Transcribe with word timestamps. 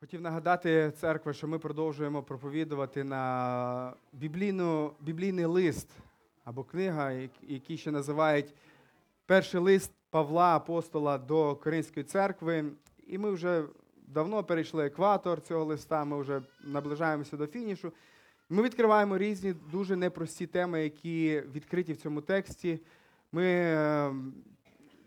Хотів 0.00 0.20
нагадати 0.20 0.92
церкві, 0.96 1.34
що 1.34 1.48
ми 1.48 1.58
продовжуємо 1.58 2.22
проповідувати 2.22 3.04
на 3.04 3.92
біблійну, 4.12 4.92
біблійний 5.00 5.44
лист 5.44 5.88
або 6.44 6.64
книга, 6.64 7.12
який 7.42 7.78
ще 7.78 7.90
називають 7.90 8.54
перший 9.26 9.60
лист 9.60 9.92
Павла 10.10 10.56
Апостола 10.56 11.18
до 11.18 11.56
Коринської 11.56 12.04
церкви. 12.04 12.64
І 13.06 13.18
ми 13.18 13.30
вже 13.30 13.64
давно 14.06 14.44
перейшли 14.44 14.86
екватор 14.86 15.40
цього 15.40 15.64
листа, 15.64 16.04
ми 16.04 16.20
вже 16.20 16.42
наближаємося 16.64 17.36
до 17.36 17.46
фінішу. 17.46 17.92
Ми 18.48 18.62
відкриваємо 18.62 19.18
різні 19.18 19.54
дуже 19.72 19.96
непрості 19.96 20.46
теми, 20.46 20.82
які 20.82 21.42
відкриті 21.54 21.92
в 21.92 21.96
цьому 21.96 22.20
тексті. 22.20 22.80
Ми 23.32 23.44
е, 23.46 24.14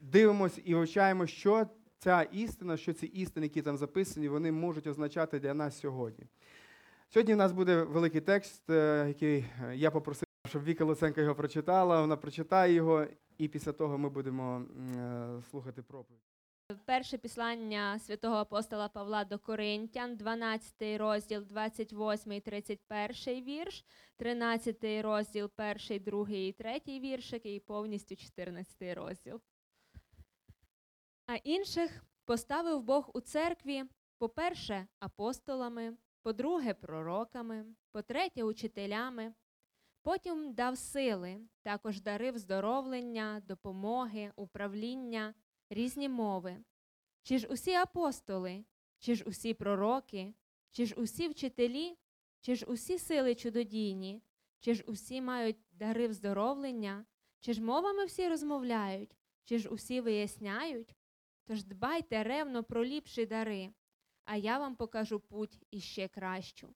дивимося 0.02 0.62
і 0.66 0.76
вивчаємо, 0.76 1.28
що 1.28 1.68
ця 2.04 2.22
істина, 2.22 2.78
що 2.78 2.94
ці 2.94 3.06
істини, 3.06 3.46
які 3.46 3.62
там 3.62 3.78
записані, 3.78 4.28
вони 4.30 4.52
можуть 4.52 4.88
означати 4.88 5.40
для 5.40 5.54
нас 5.54 5.80
сьогодні. 5.80 6.26
Сьогодні 7.10 7.34
в 7.34 7.38
нас 7.38 7.52
буде 7.52 7.84
великий 7.84 8.22
текст, 8.22 8.70
е, 8.70 9.06
який 9.08 9.46
е, 9.64 9.76
я 9.76 9.92
попросив, 9.92 10.28
щоб 10.48 10.64
Віка 10.64 10.86
Луценко 10.86 11.22
його 11.22 11.36
прочитала. 11.36 12.02
Вона 12.02 12.18
прочитає 12.18 12.74
його, 12.74 13.06
і 13.38 13.48
після 13.48 13.72
того 13.72 13.98
ми 13.98 14.10
будемо 14.10 14.62
е, 14.62 15.42
слухати 15.52 15.82
проповідь. 15.82 16.22
Перше 16.86 17.18
післання 17.18 18.00
святого 18.00 18.36
апостола 18.36 18.88
Павла 18.88 19.26
до 19.26 19.40
Коринтян, 19.40 20.16
12 20.16 20.74
розділ, 21.00 21.42
28, 21.42 22.42
31 22.42 23.44
вірш, 23.44 23.86
13 24.18 25.02
розділ, 25.02 25.50
1, 25.90 26.04
2 26.04 26.30
і 26.30 26.52
3 26.52 27.00
віршик 27.00 27.46
і 27.46 27.60
повністю 27.60 28.16
14 28.16 28.98
розділ. 28.98 29.42
А 31.26 31.36
інших 31.36 32.06
поставив 32.26 32.84
Бог 32.84 33.12
у 33.14 33.22
церкві, 33.22 33.84
по-перше, 34.18 34.88
апостолами, 35.00 35.98
по-друге, 36.22 36.74
пророками, 36.74 37.66
по-третє, 37.92 38.44
учителями. 38.44 39.34
Потім 40.02 40.54
дав 40.54 40.78
сили, 40.78 41.42
також 41.62 42.02
дари 42.02 42.32
вздоровлення, 42.32 43.42
допомоги, 43.48 44.32
управління, 44.36 45.34
різні 45.70 46.10
мови. 46.10 46.58
Чи 47.22 47.38
ж 47.38 47.48
усі 47.48 47.74
апостоли, 47.74 48.66
чи 49.00 49.16
ж 49.16 49.24
усі 49.28 49.54
пророки, 49.54 50.34
чи 50.72 50.86
ж 50.86 50.96
усі 50.96 51.28
вчителі, 51.28 51.98
чи 52.42 52.56
ж 52.56 52.66
усі 52.66 53.00
сили 53.00 53.36
чудодійні, 53.36 54.22
чи 54.60 54.74
ж 54.74 54.84
усі 54.88 55.22
мають 55.22 55.58
дари 55.72 56.08
вздоровлення, 56.08 57.06
чи 57.40 57.54
ж 57.54 57.62
мовами 57.62 58.06
всі 58.06 58.30
розмовляють, 58.30 59.18
чи 59.44 59.60
ж 59.60 59.70
усі 59.70 60.02
виясняють? 60.02 60.96
Тож 61.46 61.64
дбайте 61.64 62.24
ревно 62.24 62.64
про 62.64 62.86
ліпші 62.86 63.26
дари, 63.26 63.70
а 64.26 64.36
я 64.36 64.60
вам 64.60 64.76
покажу 64.76 65.20
путь 65.20 65.60
іще 65.72 66.08
кращу. 66.08 66.76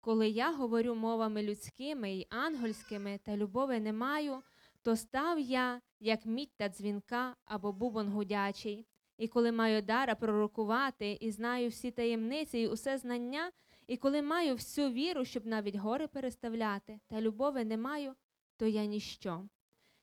Коли 0.00 0.28
я 0.28 0.52
говорю 0.52 0.94
мовами 0.94 1.42
людськими 1.42 2.12
й 2.12 2.26
ангельськими 2.30 3.20
та 3.24 3.36
любови 3.36 3.80
не 3.80 3.92
маю, 3.92 4.42
то 4.82 4.96
став 4.96 5.40
я, 5.40 5.80
як 6.00 6.26
мідь 6.26 6.56
та 6.56 6.68
дзвінка 6.68 7.36
або 7.44 7.72
бубон 7.72 8.08
гудячий. 8.08 8.86
І 9.18 9.28
коли 9.28 9.52
маю 9.52 9.82
дара 9.82 10.14
пророкувати, 10.14 11.18
і 11.20 11.30
знаю 11.30 11.68
всі 11.68 11.90
таємниці 11.90 12.58
і 12.58 12.68
усе 12.68 12.98
знання, 12.98 13.52
і 13.86 13.96
коли 13.96 14.22
маю 14.22 14.54
всю 14.54 14.90
віру, 14.90 15.24
щоб 15.24 15.46
навіть 15.46 15.76
гори 15.76 16.06
переставляти, 16.06 17.00
та 17.08 17.20
любови 17.20 17.64
не 17.64 17.76
маю, 17.76 18.14
то 18.56 18.66
я 18.66 18.84
ніщо. 18.84 19.48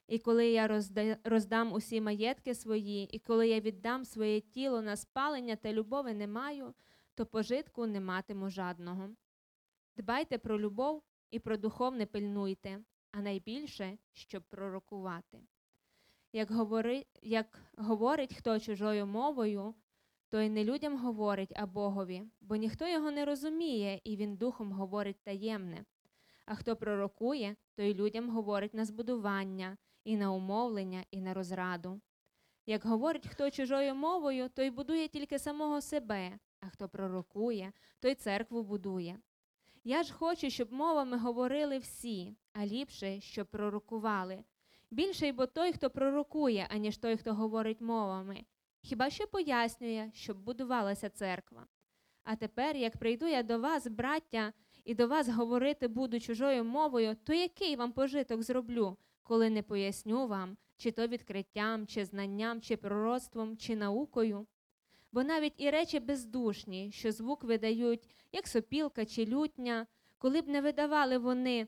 І 0.08 0.20
коли 0.20 0.48
я 0.48 0.68
розда- 0.68 1.18
роздам 1.24 1.74
усі 1.74 2.02
маєтки 2.02 2.56
свої, 2.56 3.06
і 3.16 3.20
коли 3.20 3.48
я 3.48 3.60
віддам 3.60 4.06
своє 4.06 4.42
тіло 4.42 4.82
на 4.82 4.96
спалення 4.96 5.56
та 5.56 5.74
любови 5.74 6.14
не 6.14 6.28
маю, 6.28 6.74
то 7.16 7.26
пожитку 7.26 7.88
не 7.88 8.00
матиму 8.00 8.50
жадного. 8.50 9.10
Дбайте 9.98 10.38
про 10.38 10.60
любов 10.60 11.04
і 11.32 11.40
про 11.40 11.58
духовне 11.58 12.06
пильнуйте, 12.06 12.80
а 13.12 13.22
найбільше, 13.22 13.98
щоб 14.14 14.44
пророкувати. 14.44 15.42
Як, 16.34 16.52
говори, 16.52 17.06
як 17.22 17.60
говорить 17.78 18.36
хто 18.36 18.60
чужою 18.60 19.06
мовою, 19.06 19.76
то 20.30 20.40
й 20.42 20.50
не 20.50 20.64
людям 20.64 20.98
говорить, 20.98 21.54
а 21.56 21.66
Богові, 21.66 22.24
бо 22.42 22.56
ніхто 22.56 22.88
його 22.88 23.12
не 23.12 23.26
розуміє, 23.26 24.02
і 24.04 24.16
він 24.16 24.38
духом 24.38 24.72
говорить 24.72 25.24
таємне. 25.24 25.86
А 26.46 26.56
хто 26.56 26.76
пророкує, 26.76 27.56
то 27.76 27.82
й 27.84 27.94
людям 27.94 28.30
говорить 28.30 28.74
на 28.74 28.86
збудування, 28.86 29.78
і 30.08 30.18
на 30.18 30.32
умовлення, 30.32 31.04
і 31.12 31.22
на 31.22 31.34
розраду. 31.34 32.02
Як 32.66 32.86
говорить 32.86 33.28
хто 33.28 33.52
чужою 33.52 33.96
мовою, 33.96 34.50
той 34.50 34.72
будує 34.72 35.08
тільки 35.08 35.40
самого 35.40 35.82
себе, 35.82 36.40
а 36.60 36.70
хто 36.70 36.90
пророкує, 36.90 37.72
той 38.00 38.16
церкву 38.16 38.64
будує. 38.64 39.20
Я 39.84 40.04
ж 40.04 40.14
хочу, 40.14 40.50
щоб 40.50 40.74
мовами 40.74 41.18
говорили 41.18 41.78
всі, 41.78 42.36
а 42.54 42.66
ліпше, 42.66 43.22
щоб 43.22 43.48
пророкували. 43.48 44.44
Більший 44.92 45.32
бо 45.32 45.46
той, 45.46 45.74
хто 45.74 45.90
пророкує, 45.90 46.68
аніж 46.72 46.98
той, 46.98 47.18
хто 47.18 47.34
говорить 47.34 47.82
мовами. 47.82 48.46
Хіба 48.82 49.10
що 49.10 49.28
пояснює, 49.28 50.12
щоб 50.14 50.38
будувалася 50.38 51.10
церква. 51.10 51.68
А 52.24 52.36
тепер, 52.36 52.76
як 52.76 52.98
прийду 52.98 53.26
я 53.26 53.44
до 53.44 53.60
вас, 53.60 53.88
браття, 53.88 54.54
і 54.86 54.96
до 54.96 55.08
вас 55.08 55.30
говорити 55.30 55.88
буду 55.88 56.20
чужою 56.20 56.64
мовою, 56.64 57.16
то 57.24 57.34
який 57.34 57.76
вам 57.76 57.92
пожиток 57.92 58.44
зроблю, 58.44 58.98
коли 59.28 59.50
не 59.50 59.64
поясню 59.64 60.28
вам, 60.28 60.58
чи 60.78 60.92
то 60.92 61.08
відкриттям, 61.08 61.88
чи 61.88 62.06
знанням, 62.06 62.62
чи 62.62 62.78
пророцтвом, 62.78 63.58
чи 63.58 63.76
наукою? 63.76 64.48
Бо 65.12 65.24
навіть 65.24 65.54
і 65.58 65.70
речі 65.70 66.00
бездушні, 66.00 66.92
що 66.92 67.12
звук 67.12 67.44
видають, 67.44 68.10
як 68.32 68.48
сопілка 68.48 69.06
чи 69.06 69.26
лютня, 69.26 69.88
коли 70.18 70.42
б 70.42 70.48
не 70.48 70.62
видавали 70.62 71.18
вони 71.18 71.68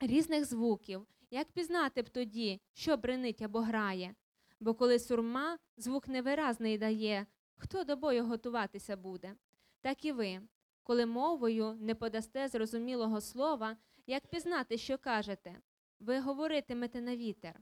різних 0.00 0.44
звуків, 0.44 1.06
як 1.30 1.52
пізнати 1.52 2.02
б 2.02 2.08
тоді, 2.08 2.60
що 2.72 2.96
бренить 2.96 3.42
або 3.42 3.60
грає? 3.60 4.14
Бо 4.60 4.74
коли 4.74 4.98
сурма 4.98 5.58
звук 5.76 6.08
невиразний 6.08 6.78
дає, 6.78 7.26
хто 7.56 7.84
до 7.84 7.96
бою 7.96 8.24
готуватися 8.24 8.96
буде? 8.96 9.34
Так 9.80 10.04
і 10.04 10.12
ви, 10.12 10.40
коли 10.82 11.06
мовою 11.06 11.76
не 11.80 11.94
подасте 11.94 12.48
зрозумілого 12.48 13.20
слова, 13.20 13.76
як 14.06 14.26
пізнати, 14.26 14.78
що 14.78 14.98
кажете? 14.98 15.60
Ви 16.00 16.20
говоритимете 16.20 17.00
на 17.00 17.16
вітер. 17.16 17.60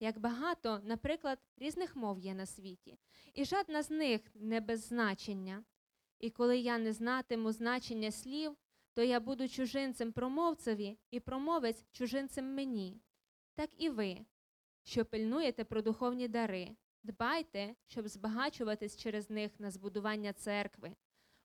Як 0.00 0.18
багато, 0.18 0.80
наприклад, 0.84 1.38
різних 1.56 1.96
мов 1.96 2.18
є 2.18 2.34
на 2.34 2.46
світі, 2.46 2.98
і 3.34 3.44
жодна 3.44 3.82
з 3.82 3.90
них 3.90 4.20
не 4.34 4.60
без 4.60 4.86
значення. 4.86 5.64
І 6.18 6.30
коли 6.30 6.58
я 6.58 6.78
не 6.78 6.92
знатиму 6.92 7.52
значення 7.52 8.10
слів, 8.10 8.56
то 8.94 9.02
я 9.02 9.20
буду 9.20 9.48
чужинцем 9.48 10.12
промовцеві 10.12 10.98
і 11.10 11.20
промовець 11.20 11.84
чужинцем 11.92 12.54
мені. 12.54 13.00
Так 13.54 13.70
і 13.78 13.90
ви, 13.90 14.26
що 14.82 15.04
пильнуєте 15.04 15.64
про 15.64 15.82
духовні 15.82 16.28
дари, 16.28 16.76
дбайте, 17.02 17.74
щоб 17.86 18.08
збагачуватись 18.08 18.96
через 18.96 19.30
них 19.30 19.60
на 19.60 19.70
збудування 19.70 20.32
церкви. 20.32 20.96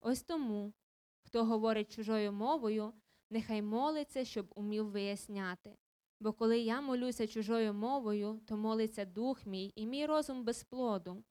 Ось 0.02 0.24
тому, 0.24 0.74
хто 1.22 1.46
говорить 1.46 1.96
чужою 1.96 2.32
мовою, 2.32 2.94
нехай 3.30 3.62
молиться, 3.62 4.26
щоб 4.26 4.48
умів 4.56 4.90
виясняти. 4.90 5.78
Бо 6.24 6.34
коли 6.34 6.60
я 6.60 6.82
молюся 6.82 7.28
чужою 7.28 7.74
мовою, 7.74 8.40
то 8.48 8.58
молиться 8.58 9.06
дух 9.06 9.46
мій 9.46 9.74
і 9.76 9.86
мій 9.86 10.06
розум 10.06 10.44
без 10.44 10.64
плоду. 10.64 11.24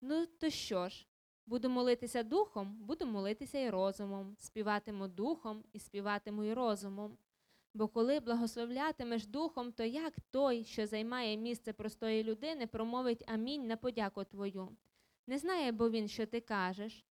Ну, 0.00 0.26
то 0.26 0.50
що 0.50 0.88
ж? 0.88 1.06
Буду 1.46 1.68
молитися 1.70 2.22
духом, 2.22 2.76
буду 2.80 3.06
молитися 3.06 3.58
і 3.58 3.70
розумом, 3.70 4.36
співатиму 4.38 5.08
духом 5.08 5.64
і 5.72 5.78
співатиму 5.78 6.44
і 6.44 6.52
розумом. 6.52 7.18
Бо 7.74 7.88
коли 7.88 8.20
благословлятимеш 8.20 9.26
духом, 9.26 9.72
то 9.72 9.84
як 9.84 10.14
той, 10.30 10.64
що 10.64 10.86
займає 10.86 11.36
місце 11.36 11.72
простої 11.72 12.24
людини, 12.24 12.66
промовить 12.66 13.24
амінь 13.26 13.66
на 13.66 13.76
подяку 13.76 14.24
твою? 14.24 14.68
Не 15.26 15.38
знає, 15.38 15.72
бо 15.72 15.90
він, 15.90 16.08
що 16.08 16.26
ти 16.26 16.40
кажеш. 16.40 17.06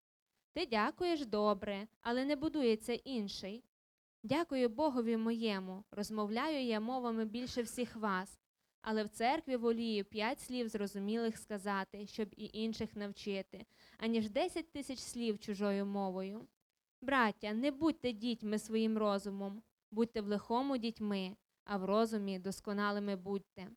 Ти 0.53 0.65
дякуєш 0.65 1.25
добре, 1.25 1.87
але 2.01 2.25
не 2.25 2.35
будується 2.35 2.93
інший. 2.93 3.63
Дякую 4.23 4.69
Богові 4.69 5.17
моєму, 5.17 5.83
розмовляю 5.91 6.65
я 6.65 6.79
мовами 6.79 7.25
більше 7.25 7.61
всіх 7.61 7.95
вас, 7.95 8.39
але 8.81 9.03
в 9.03 9.09
церкві 9.09 9.55
волію 9.55 10.05
п'ять 10.05 10.39
слів 10.39 10.67
зрозумілих 10.67 11.37
сказати, 11.37 12.07
щоб 12.07 12.27
і 12.37 12.49
інших 12.53 12.95
навчити, 12.95 13.65
аніж 13.97 14.29
десять 14.29 14.71
тисяч 14.71 14.99
слів 14.99 15.39
чужою 15.39 15.85
мовою. 15.85 16.47
Браття, 17.01 17.53
не 17.53 17.71
будьте 17.71 18.11
дітьми 18.11 18.59
своїм 18.59 18.97
розумом, 18.97 19.61
будьте 19.91 20.21
в 20.21 20.27
лихому 20.27 20.77
дітьми, 20.77 21.35
а 21.63 21.77
в 21.77 21.85
розумі 21.85 22.39
досконалими 22.39 23.15
будьте. 23.15 23.67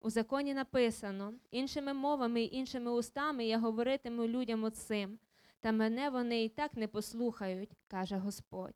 У 0.00 0.10
законі 0.10 0.54
написано 0.54 1.34
іншими 1.50 1.92
мовами 1.92 2.42
й 2.42 2.56
іншими 2.56 2.90
устами 2.90 3.46
я 3.46 3.58
говоритиму 3.58 4.26
людям 4.26 4.64
оцим, 4.64 5.18
та 5.60 5.72
мене 5.72 6.10
вони 6.10 6.44
і 6.44 6.48
так 6.48 6.74
не 6.74 6.88
послухають, 6.88 7.70
каже 7.88 8.16
Господь. 8.16 8.74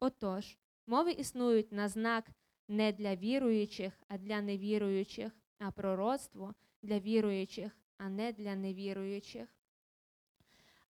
Отож, 0.00 0.58
мови 0.88 1.12
існують 1.12 1.72
на 1.72 1.88
знак 1.88 2.30
не 2.68 2.92
для 2.92 3.16
віруючих, 3.16 3.92
а 4.08 4.18
для 4.18 4.40
невіруючих, 4.40 5.32
а 5.58 5.70
пророцтво 5.70 6.54
для 6.82 6.98
віруючих, 6.98 7.72
а 7.98 8.08
не 8.08 8.32
для 8.32 8.54
невіруючих. 8.54 9.48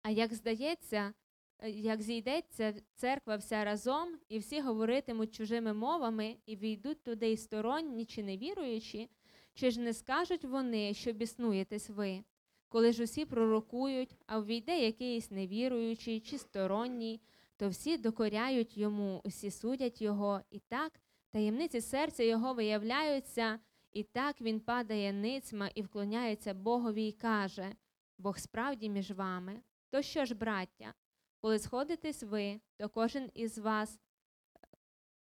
А 0.02 0.10
як 0.10 0.34
здається, 0.34 1.14
е, 1.58 1.70
як 1.70 2.02
зійдеться 2.02 2.74
церква 2.94 3.36
вся 3.36 3.64
разом, 3.64 4.18
і 4.28 4.38
всі 4.38 4.60
говоритимуть 4.60 5.34
чужими 5.34 5.72
мовами, 5.72 6.36
і 6.46 6.56
війдуть 6.56 7.02
туди 7.02 7.32
й 7.32 7.36
сторонні 7.36 8.04
чи 8.04 8.22
невіруючі, 8.22 9.10
чи 9.54 9.70
ж 9.70 9.80
не 9.80 9.94
скажуть 9.94 10.44
вони, 10.44 10.94
що 10.94 11.12
біснуєтесь 11.12 11.90
ви? 11.90 12.24
Коли 12.68 12.92
ж 12.92 13.04
усі 13.04 13.24
пророкують, 13.24 14.16
а 14.26 14.38
ввійде 14.38 14.84
якийсь 14.84 15.30
невіруючий 15.30 16.20
чи 16.20 16.38
сторонній, 16.38 17.20
то 17.58 17.68
всі 17.68 17.98
докоряють 17.98 18.76
йому, 18.76 19.20
усі 19.24 19.50
судять 19.50 20.02
його, 20.02 20.40
і 20.50 20.58
так 20.58 21.00
таємниці 21.30 21.80
серця 21.80 22.22
його 22.22 22.54
виявляються, 22.54 23.58
і 23.92 24.02
так 24.02 24.40
він 24.40 24.60
падає 24.60 25.12
ницьма 25.12 25.70
і 25.74 25.82
вклоняється 25.82 26.54
Богові 26.54 27.08
і 27.08 27.12
каже: 27.12 27.72
Бог 28.18 28.38
справді 28.38 28.88
між 28.88 29.10
вами. 29.10 29.60
То 29.90 30.02
що 30.02 30.24
ж, 30.24 30.34
браття, 30.34 30.94
коли 31.40 31.58
сходитесь 31.58 32.22
ви, 32.22 32.60
то 32.76 32.88
кожен 32.88 33.30
із 33.34 33.58
вас 33.58 33.94
е, 33.94 33.98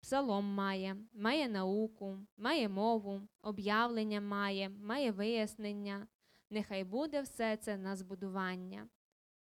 псалом 0.02 0.46
має, 0.46 0.98
має 1.14 1.50
науку, 1.50 2.18
має 2.38 2.70
мову, 2.70 3.22
об'явлення 3.42 4.22
має, 4.22 4.70
має 4.70 5.12
вияснення. 5.12 6.08
Нехай 6.50 6.84
буде 6.84 7.22
все 7.22 7.58
це 7.58 7.78
на 7.78 7.96
збудування. 7.96 8.88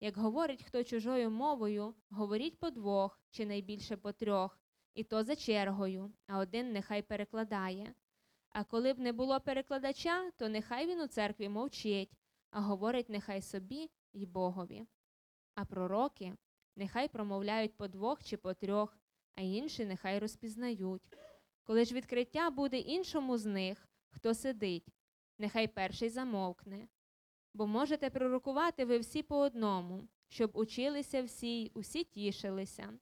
Як 0.04 0.16
говорить 0.16 0.62
хто 0.62 0.84
чужою 0.84 1.30
мовою, 1.30 1.94
говоріть 2.10 2.58
по 2.58 2.70
двох 2.70 3.20
чи 3.30 3.46
найбільше 3.46 3.96
по 3.96 4.12
трьох, 4.12 4.58
і 4.94 5.04
то 5.04 5.24
за 5.24 5.36
чергою, 5.36 6.12
а 6.26 6.38
один 6.38 6.72
нехай 6.72 7.02
перекладає. 7.02 7.94
А 8.48 8.64
коли 8.64 8.92
б 8.92 8.98
не 8.98 9.12
було 9.12 9.40
перекладача, 9.40 10.30
то 10.30 10.48
нехай 10.48 10.86
він 10.86 11.00
у 11.00 11.06
церкві 11.06 11.48
мовчить, 11.48 12.12
а 12.50 12.60
говорить 12.60 13.08
нехай 13.08 13.42
собі 13.42 13.90
й 14.12 14.26
Богові. 14.26 14.86
А 15.54 15.64
пророки 15.64 16.36
нехай 16.76 17.08
промовляють 17.08 17.76
по 17.76 17.88
двох 17.88 18.24
чи 18.24 18.36
по 18.36 18.54
трьох, 18.54 18.98
а 19.34 19.40
інші 19.40 19.84
нехай 19.84 20.18
розпізнають. 20.18 21.02
Коли 21.62 21.84
ж 21.84 21.94
відкриття 21.94 22.50
буде 22.50 22.78
іншому 22.78 23.38
з 23.38 23.46
них, 23.46 23.88
хто 24.10 24.34
сидить, 24.34 24.88
нехай 25.38 25.68
перший 25.68 26.08
замовкне. 26.08 26.88
Бо 27.54 27.66
можете 27.66 28.10
пророкувати 28.10 28.84
ви 28.84 28.98
всі 28.98 29.22
по 29.22 29.38
одному, 29.38 30.08
щоб 30.28 30.50
училися 30.54 31.22
всі, 31.22 31.70
усі 31.74 32.04
тішилися. 32.04 32.92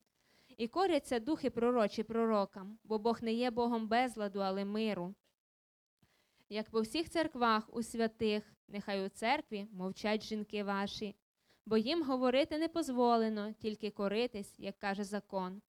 І 0.56 0.68
коряться 0.68 1.20
духи 1.20 1.50
пророчі 1.50 2.02
пророкам, 2.02 2.78
бо 2.84 2.98
Бог 2.98 3.18
не 3.22 3.32
є 3.32 3.50
Богом 3.50 3.88
безладу, 3.88 4.40
але 4.40 4.64
миру. 4.64 5.14
Як 6.48 6.70
по 6.70 6.80
всіх 6.80 7.10
церквах 7.10 7.64
у 7.72 7.82
святих, 7.82 8.54
нехай 8.68 9.06
у 9.06 9.08
церкві 9.08 9.66
мовчать 9.72 10.24
жінки 10.24 10.64
ваші, 10.64 11.16
бо 11.66 11.76
їм 11.76 12.02
говорити 12.02 12.58
не 12.58 12.68
позволено, 12.68 13.52
тільки 13.52 13.90
коритись, 13.90 14.54
як 14.58 14.78
каже 14.78 15.04
закон. 15.04 15.62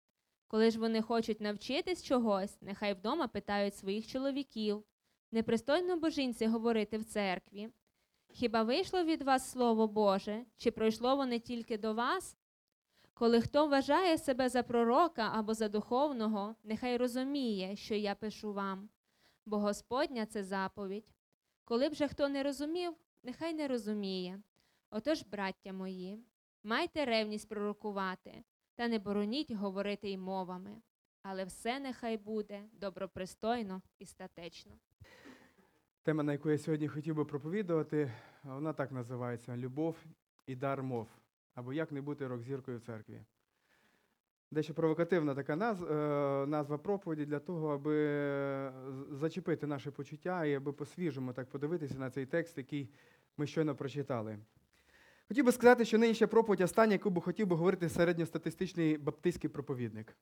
Коли 0.47 0.71
ж 0.71 0.79
вони 0.79 1.01
хочуть 1.01 1.41
навчитись 1.41 2.03
чогось, 2.03 2.61
нехай 2.61 2.93
вдома 2.93 3.27
питають 3.27 3.75
своїх 3.75 4.07
чоловіків. 4.07 4.83
Непристойно 5.31 5.97
божінці 5.97 6.47
говорити 6.47 6.97
в 6.97 7.05
церкві. 7.05 7.69
Хіба 8.35 8.63
вийшло 8.63 9.03
від 9.03 9.21
вас 9.21 9.51
Слово 9.51 9.87
Боже, 9.87 10.45
чи 10.57 10.71
пройшло 10.71 11.15
воно 11.15 11.37
тільки 11.37 11.77
до 11.77 11.93
вас? 11.93 12.37
Коли 13.13 13.41
хто 13.41 13.67
вважає 13.67 14.17
себе 14.17 14.49
за 14.49 14.63
пророка 14.63 15.31
або 15.33 15.53
за 15.53 15.69
духовного, 15.69 16.55
нехай 16.63 16.97
розуміє, 16.97 17.75
що 17.75 17.95
я 17.95 18.15
пишу 18.15 18.53
вам, 18.53 18.89
бо 19.45 19.57
Господня 19.57 20.25
це 20.25 20.43
заповідь. 20.43 21.13
Коли 21.63 21.89
б 21.89 21.93
же 21.93 22.07
хто 22.07 22.29
не 22.29 22.43
розумів, 22.43 22.93
нехай 23.23 23.53
не 23.53 23.67
розуміє. 23.67 24.41
Отож, 24.89 25.23
браття 25.23 25.73
мої, 25.73 26.23
майте 26.63 27.05
ревність 27.05 27.49
пророкувати, 27.49 28.43
та 28.75 28.87
не 28.87 28.99
бороніть 28.99 29.51
говорити 29.51 30.09
й 30.09 30.17
мовами, 30.17 30.81
але 31.21 31.45
все 31.45 31.79
нехай 31.79 32.17
буде 32.17 32.63
добропристойно 32.71 33.81
і 33.99 34.05
статечно. 34.05 34.71
Тема, 36.03 36.23
на 36.23 36.31
яку 36.31 36.49
я 36.49 36.57
сьогодні 36.57 36.87
хотів 36.87 37.15
би 37.15 37.25
проповідувати, 37.25 38.11
вона 38.43 38.73
так 38.73 38.91
називається 38.91 39.57
Любов 39.57 39.95
і 40.47 40.55
дар 40.55 40.83
мов. 40.83 41.07
Або 41.55 41.73
як 41.73 41.91
не 41.91 42.01
бути 42.01 42.27
рок-зіркою 42.27 42.77
в 42.77 42.81
церкві. 42.81 43.21
Дещо 44.51 44.73
провокативна 44.73 45.35
така 45.35 45.55
назва, 45.55 46.45
назва 46.47 46.77
проповіді 46.77 47.25
для 47.25 47.39
того, 47.39 47.73
аби 47.73 47.95
зачепити 49.11 49.67
наше 49.67 49.91
почуття 49.91 50.45
і 50.45 50.53
аби 50.53 50.73
по-свіжому 50.73 51.33
так 51.33 51.49
подивитися 51.49 51.99
на 51.99 52.09
цей 52.09 52.25
текст, 52.25 52.57
який 52.57 52.89
ми 53.37 53.47
щойно 53.47 53.75
прочитали. 53.75 54.37
Хотів 55.27 55.45
би 55.45 55.51
сказати, 55.51 55.85
що 55.85 55.97
нинішня 55.97 56.27
проповідь 56.27 56.61
остання, 56.61 56.93
яку 56.93 57.09
би 57.09 57.21
хотів 57.21 57.47
би 57.47 57.55
говорити 57.55 57.89
середньостатистичний 57.89 58.97
баптистський 58.97 59.49
проповідник. 59.49 60.15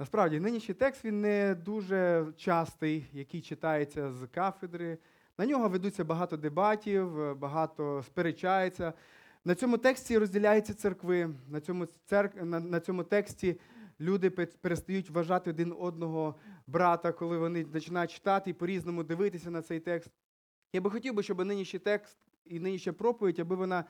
Насправді, 0.00 0.40
нинішній 0.40 0.74
текст 0.74 1.04
він 1.04 1.20
не 1.20 1.54
дуже 1.54 2.26
частий, 2.36 3.06
який 3.12 3.40
читається 3.40 4.12
з 4.12 4.26
кафедри. 4.26 4.98
На 5.38 5.46
нього 5.46 5.68
ведуться 5.68 6.04
багато 6.04 6.36
дебатів, 6.36 7.36
багато 7.36 8.02
сперечається. 8.06 8.92
На 9.44 9.54
цьому 9.54 9.78
тексті 9.78 10.18
розділяються 10.18 10.74
церкви. 10.74 11.34
На 11.48 11.60
цьому, 11.60 11.86
церк... 11.86 12.42
на 12.42 12.80
цьому 12.80 13.04
тексті 13.04 13.60
люди 14.00 14.30
перестають 14.30 15.10
вважати 15.10 15.50
один 15.50 15.74
одного 15.78 16.34
брата, 16.66 17.12
коли 17.12 17.38
вони 17.38 17.64
починають 17.64 18.10
читати 18.10 18.50
і 18.50 18.54
по-різному 18.54 19.02
дивитися 19.02 19.50
на 19.50 19.62
цей 19.62 19.80
текст. 19.80 20.10
Я 20.72 20.80
би 20.80 20.90
хотів 20.90 21.14
би, 21.14 21.22
щоб 21.22 21.44
нинішній 21.44 21.78
текст 21.78 22.18
і 22.44 22.60
нинішня 22.60 22.92
проповідь, 22.92 23.38
аби 23.38 23.56
вона 23.56 23.84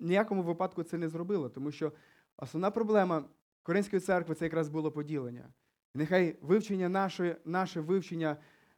в 0.00 0.04
ніякому 0.04 0.42
випадку 0.42 0.82
це 0.82 0.98
не 0.98 1.08
зробила, 1.08 1.48
тому 1.48 1.72
що 1.72 1.92
основна 2.36 2.70
проблема 2.70 3.24
Коринської 3.62 4.00
церкви 4.00 4.34
це 4.34 4.44
якраз 4.44 4.68
було 4.68 4.90
поділення. 4.90 5.48
Нехай 5.94 6.36
вивчення 6.42 6.88
наше, 6.88 7.36
наше 7.44 7.80
вивчення 7.80 8.36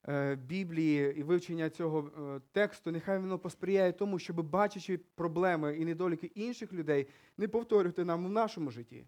е, 0.08 0.36
Біблії 0.36 1.14
і 1.16 1.22
вивчення 1.22 1.70
цього 1.70 2.10
е, 2.36 2.40
тексту, 2.52 2.90
нехай 2.90 3.18
воно 3.18 3.38
посприяє 3.38 3.92
тому, 3.92 4.18
щоб 4.18 4.50
бачачи 4.50 4.98
проблеми 5.14 5.76
і 5.76 5.84
недоліки 5.84 6.26
інших 6.26 6.72
людей, 6.72 7.06
не 7.38 7.48
повторювати 7.48 8.04
нам 8.04 8.26
в 8.26 8.30
нашому 8.30 8.70
житті. 8.70 9.06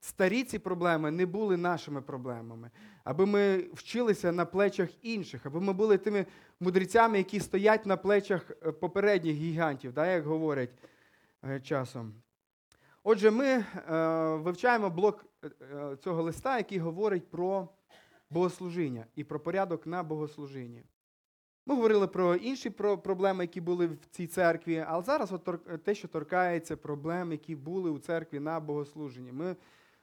Старі 0.00 0.44
ці 0.44 0.58
проблеми 0.58 1.10
не 1.10 1.26
були 1.26 1.56
нашими 1.56 2.02
проблемами, 2.02 2.70
аби 3.04 3.26
ми 3.26 3.58
вчилися 3.74 4.32
на 4.32 4.44
плечах 4.44 4.88
інших, 5.02 5.46
аби 5.46 5.60
ми 5.60 5.72
були 5.72 5.98
тими 5.98 6.26
мудрецями, 6.60 7.18
які 7.18 7.40
стоять 7.40 7.86
на 7.86 7.96
плечах 7.96 8.50
е, 8.50 8.72
попередніх 8.72 9.36
гігантів, 9.36 9.92
да, 9.92 10.06
як 10.06 10.24
говорять 10.24 10.70
часом. 11.62 12.14
Отже, 13.08 13.30
ми 13.30 13.46
е, 13.46 13.64
вивчаємо 14.34 14.90
блок 14.90 15.24
е, 15.44 15.50
е, 15.74 15.96
цього 15.96 16.22
листа, 16.22 16.56
який 16.56 16.78
говорить 16.78 17.30
про 17.30 17.68
богослужіння 18.30 19.06
і 19.16 19.24
про 19.24 19.40
порядок 19.40 19.86
на 19.86 20.02
богослужінні. 20.02 20.82
Ми 21.66 21.74
говорили 21.74 22.06
про 22.06 22.34
інші 22.34 22.70
про 22.70 22.98
проблеми, 22.98 23.44
які 23.44 23.60
були 23.60 23.86
в 23.86 23.98
цій 24.10 24.26
церкві, 24.26 24.84
але 24.88 25.02
зараз 25.02 25.32
от 25.32 25.48
те, 25.84 25.94
що 25.94 26.08
торкається 26.08 26.76
проблем, 26.76 27.32
які 27.32 27.56
були 27.56 27.90
у 27.90 27.98
церкві 27.98 28.40
на 28.40 28.60
богослуженні. 28.60 29.32
Ми 29.32 29.56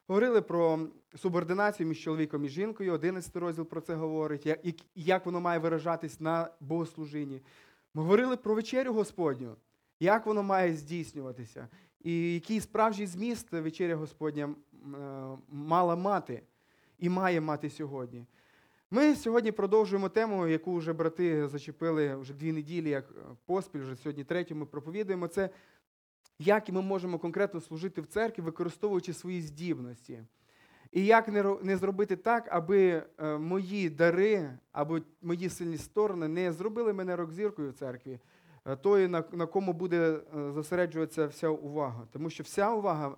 говорили 0.08 0.42
про 0.42 0.80
субординацію 1.16 1.88
між 1.88 2.00
чоловіком 2.02 2.46
і 2.46 2.50
жінкою, 2.50 2.94
11 2.94 3.36
розділ 3.36 3.66
про 3.66 3.82
це 3.82 3.96
говорить, 3.96 4.58
як 4.96 5.26
воно 5.26 5.42
має 5.42 5.60
виражатись 5.60 6.20
на 6.20 6.50
богослужінні. 6.60 7.42
Ми 7.94 8.04
говорили 8.04 8.38
про 8.38 8.56
вечерю 8.56 8.94
Господню, 8.94 9.56
як 10.00 10.26
воно 10.26 10.44
має 10.44 10.74
здійснюватися, 10.74 11.68
і 12.04 12.34
який 12.34 12.62
справжній 12.62 13.06
зміст 13.06 13.52
вечеря 13.52 13.96
Господня 13.96 14.46
е, 14.46 14.56
мала 15.50 15.96
мати 15.96 16.42
і 17.00 17.10
має 17.10 17.42
мати 17.42 17.70
сьогодні. 17.70 18.26
Ми 18.92 19.16
сьогодні 19.16 19.52
продовжуємо 19.52 20.10
тему, 20.10 20.48
яку 20.48 20.76
вже 20.76 20.94
брати 20.94 21.48
зачепили 21.48 22.16
вже 22.16 22.34
дві 22.34 22.52
неділі, 22.52 22.90
як 22.90 23.12
е, 23.12 23.22
поспіль, 23.46 23.80
вже 23.80 23.96
сьогодні 23.96 24.24
третю 24.24 24.56
ми 24.56 24.66
проповідуємо. 24.66 25.28
Це 25.28 25.50
як 26.40 26.70
ми 26.70 26.82
можемо 26.82 27.20
конкретно 27.20 27.62
служити 27.62 28.02
в 28.02 28.08
церкві, 28.08 28.44
використовуючи 28.44 29.14
свої 29.14 29.42
здібності. 29.42 30.24
І 30.92 31.06
як 31.06 31.28
не, 31.64 31.78
зробити 31.78 32.16
так, 32.16 32.48
аби 32.52 33.04
е, 33.18 33.38
мої 33.38 33.90
дари 33.90 34.58
або 34.72 35.00
мої 35.22 35.50
сильні 35.50 35.78
сторони 35.78 36.28
не 36.28 36.52
зробили 36.52 36.94
мене 36.94 37.16
рок-зіркою 37.16 37.70
в 37.70 37.74
церкві, 37.74 38.20
е, 38.66 38.76
тою, 38.76 39.10
на, 39.10 39.24
на 39.32 39.46
кому 39.46 39.74
буде 39.74 39.98
е, 39.98 40.52
зосереджуватися 40.52 41.28
вся 41.28 41.50
увага. 41.50 42.08
Тому 42.12 42.30
що 42.30 42.44
вся 42.44 42.72
увага 42.72 43.18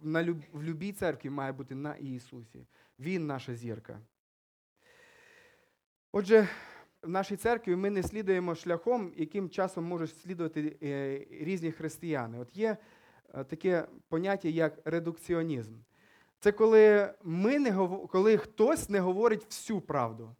на 0.00 0.22
люб, 0.22 0.42
в 0.52 0.62
любій 0.62 0.92
церкві 0.92 1.30
має 1.30 1.52
бути 1.52 1.74
на 1.74 1.94
Ісусі. 1.94 2.66
Він 2.98 3.26
наша 3.26 3.54
зірка. 3.54 4.00
Отже, 6.12 6.48
в 7.02 7.08
нашій 7.08 7.36
церкві 7.36 7.76
ми 7.76 7.90
не 7.90 8.02
слідуємо 8.02 8.54
шляхом, 8.54 9.12
яким 9.16 9.50
часом 9.50 9.84
можуть 9.84 10.18
слідувати 10.18 10.76
е, 10.82 11.26
різні 11.30 11.72
християни. 11.72 12.38
От 12.38 12.56
є 12.56 12.76
таке 13.32 13.86
поняття, 14.08 14.48
як 14.48 14.78
редукціонізм. 14.84 15.74
Це 16.40 16.52
коли, 16.52 17.14
ми 17.24 17.58
не 17.58 17.72
коли 18.10 18.36
хтось 18.36 18.88
не 18.88 19.00
говорить 19.00 19.44
всю 19.44 19.80
правду. 19.80 20.36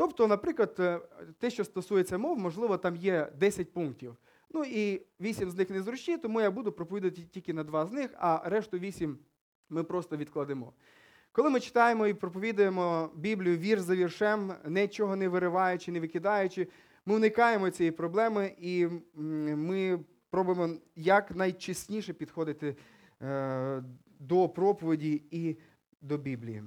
Тобто, 0.00 0.26
наприклад, 0.26 0.76
е, 0.78 1.00
те, 1.38 1.50
що 1.50 1.64
стосується 1.64 2.18
мов, 2.18 2.38
можливо, 2.38 2.78
там 2.78 2.96
є 2.96 3.32
10 3.38 3.72
пунктів. 3.72 4.16
Ну 4.50 4.64
і 4.64 5.02
вісім 5.20 5.50
з 5.50 5.54
них 5.54 5.70
незручні, 5.70 6.18
тому 6.18 6.40
я 6.40 6.50
буду 6.50 6.72
проповідати 6.72 7.22
тільки 7.22 7.52
на 7.52 7.64
два 7.64 7.86
з 7.86 7.92
них, 7.92 8.10
а 8.18 8.42
решту 8.44 8.78
вісім 8.78 9.18
ми 9.68 9.84
просто 9.84 10.16
відкладемо. 10.16 10.72
Коли 11.32 11.50
ми 11.50 11.60
читаємо 11.60 12.06
і 12.06 12.14
проповідуємо 12.14 13.10
Біблію 13.14 13.58
вірш 13.58 13.80
за 13.80 13.96
віршем, 13.96 14.52
нічого 14.66 15.16
не 15.16 15.28
вириваючи, 15.28 15.92
не 15.92 16.00
викидаючи, 16.00 16.68
ми 17.06 17.14
уникаємо 17.14 17.70
цієї 17.70 17.92
проблеми 17.92 18.54
і 18.58 18.88
ми 19.14 20.00
пробуємо 20.30 20.74
якнайчесніше 20.96 22.12
підходити 22.12 22.76
е, 23.22 23.84
до 24.18 24.48
проповіді 24.48 25.22
і 25.30 25.56
до 26.00 26.18
Біблії. 26.18 26.62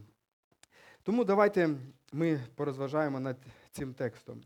Тому 1.03 1.23
давайте 1.23 1.69
ми 2.11 2.39
порозважаємо 2.55 3.19
над 3.19 3.37
цим 3.71 3.93
текстом. 3.93 4.41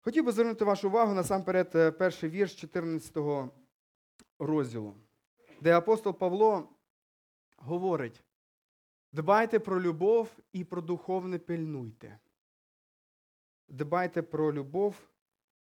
Хотів 0.00 0.24
би 0.24 0.32
звернути 0.32 0.64
вашу 0.64 0.88
увагу 0.88 1.14
насамперед 1.14 1.70
е, 1.74 1.90
перший 1.90 2.30
вірш 2.30 2.54
14 2.54 3.16
розділу, 4.38 4.94
де 5.60 5.76
апостол 5.76 6.18
Павло 6.18 6.68
говорить: 7.56 8.22
дбайте 9.12 9.58
про 9.58 9.80
любов 9.80 10.28
і 10.52 10.64
про 10.64 10.82
духовне 10.82 11.38
пильнуйте. 11.38 12.18
Дбайте 13.68 14.22
про 14.22 14.52
любов 14.52 14.94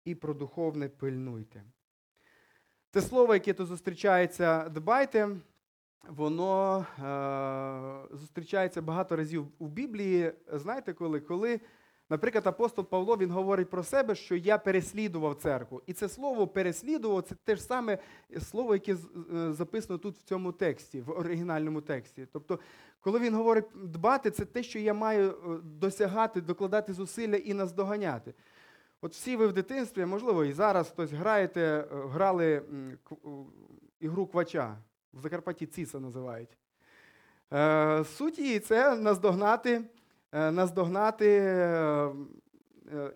і 0.04 0.14
про 0.14 0.34
духовне 0.34 0.88
пильнуйте. 0.88 1.64
Це 2.90 3.02
слово, 3.02 3.34
яке 3.34 3.52
тут 3.52 3.68
зустрічається 3.68 4.68
дбайте, 4.68 5.36
воно 6.08 6.86
е, 6.98 8.16
зустрічається 8.16 8.82
багато 8.82 9.16
разів 9.16 9.46
у 9.58 9.66
Біблії. 9.66 10.32
Знаєте 10.52 10.92
коли? 10.92 11.20
Коли, 11.20 11.60
наприклад, 12.10 12.46
апостол 12.46 12.84
Павло 12.84 13.16
він 13.16 13.30
говорить 13.30 13.70
про 13.70 13.84
себе, 13.84 14.14
що 14.14 14.36
я 14.36 14.58
переслідував 14.58 15.34
церкву. 15.34 15.82
І 15.86 15.92
це 15.92 16.08
слово 16.08 16.46
переслідував 16.46 17.22
це 17.22 17.34
те 17.44 17.56
ж 17.56 17.62
саме 17.62 17.98
слово, 18.40 18.74
яке 18.74 18.92
е, 18.92 18.96
записано 19.52 19.98
тут 19.98 20.16
в 20.16 20.22
цьому 20.22 20.52
тексті, 20.52 21.00
в 21.00 21.10
оригінальному 21.10 21.80
тексті. 21.80 22.26
Тобто, 22.32 22.58
коли 23.00 23.18
він 23.18 23.34
говорить 23.34 23.66
дбати, 23.74 24.30
це 24.30 24.44
те, 24.44 24.62
що 24.62 24.78
я 24.78 24.94
маю 24.94 25.30
е, 25.30 25.34
досягати, 25.62 26.40
докладати 26.40 26.92
зусилля 26.92 27.36
і 27.36 27.54
наздоганяти. 27.54 28.34
От 29.00 29.12
всі 29.12 29.36
ви 29.36 29.46
в 29.46 29.52
дитинстві, 29.52 30.06
можливо, 30.06 30.44
і 30.44 30.52
зараз 30.52 30.90
хтось 30.90 31.12
граєте, 31.12 31.60
е, 31.60 31.86
грали 31.90 32.62
ігру 34.00 34.26
квача. 34.26 34.76
В 35.16 35.20
Закарпатті 35.20 35.66
ціса 35.66 36.00
називають. 36.00 36.56
Е, 37.52 38.04
суть 38.04 38.38
її 38.38 38.58
це 38.58 38.96
наздогнати, 38.96 39.82
е, 40.32 40.50
наздогнати 40.50 41.28
е, 41.28 42.10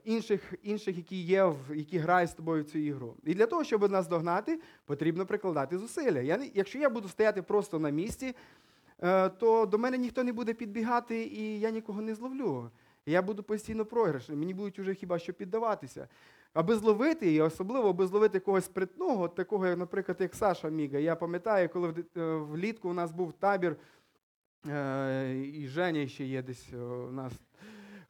інших, 0.05 0.55
інших, 0.63 0.97
які 0.97 1.17
є, 1.17 1.53
які 1.75 1.99
грають 1.99 2.31
з 2.31 2.35
тобою 2.35 2.63
в 2.63 2.67
цю 2.67 2.79
ігру. 2.79 3.17
І 3.25 3.35
для 3.35 3.47
того, 3.47 3.65
щоб 3.65 3.91
наздогнати, 3.91 4.61
потрібно 4.85 5.27
прикладати 5.27 5.79
зусилля. 5.79 6.21
Я, 6.21 6.41
якщо 6.55 6.79
я 6.79 6.91
буду 6.91 7.09
стояти 7.09 7.43
просто 7.43 7.79
на 7.79 7.91
місці, 7.91 8.35
то 9.39 9.67
до 9.71 9.79
мене 9.79 9.99
ніхто 9.99 10.25
не 10.25 10.33
буде 10.33 10.55
підбігати, 10.55 11.25
і 11.25 11.61
я 11.61 11.71
нікого 11.71 12.03
не 12.03 12.15
зловлю. 12.15 12.71
Я 13.07 13.23
буду 13.23 13.43
постійно 13.43 13.85
програшним, 13.85 14.39
мені 14.39 14.55
будуть 14.55 14.79
уже 14.79 14.95
хіба 14.95 15.19
що 15.19 15.33
піддаватися. 15.33 16.09
Аби 16.55 16.77
зловити, 16.77 17.33
і 17.35 17.41
особливо 17.41 17.89
аби 17.89 18.07
зловити 18.07 18.41
когось 18.41 18.65
спритного, 18.65 19.29
такого, 19.29 19.67
як, 19.67 19.79
наприклад, 19.79 20.17
як 20.21 20.35
Саша 20.35 20.69
Міга. 20.69 20.99
Я 20.99 21.17
пам'ятаю, 21.17 21.69
коли 21.69 21.95
е, 22.17 22.35
влітку 22.37 22.89
у 22.89 22.93
нас 22.93 23.13
був 23.13 23.33
табір, 23.33 23.77
е, 24.69 25.35
і 25.55 25.69
Женя 25.69 26.09
ще 26.09 26.25
є 26.25 26.43
десь 26.43 26.69
е, 26.73 26.77
у 26.77 27.13
нас. 27.13 27.33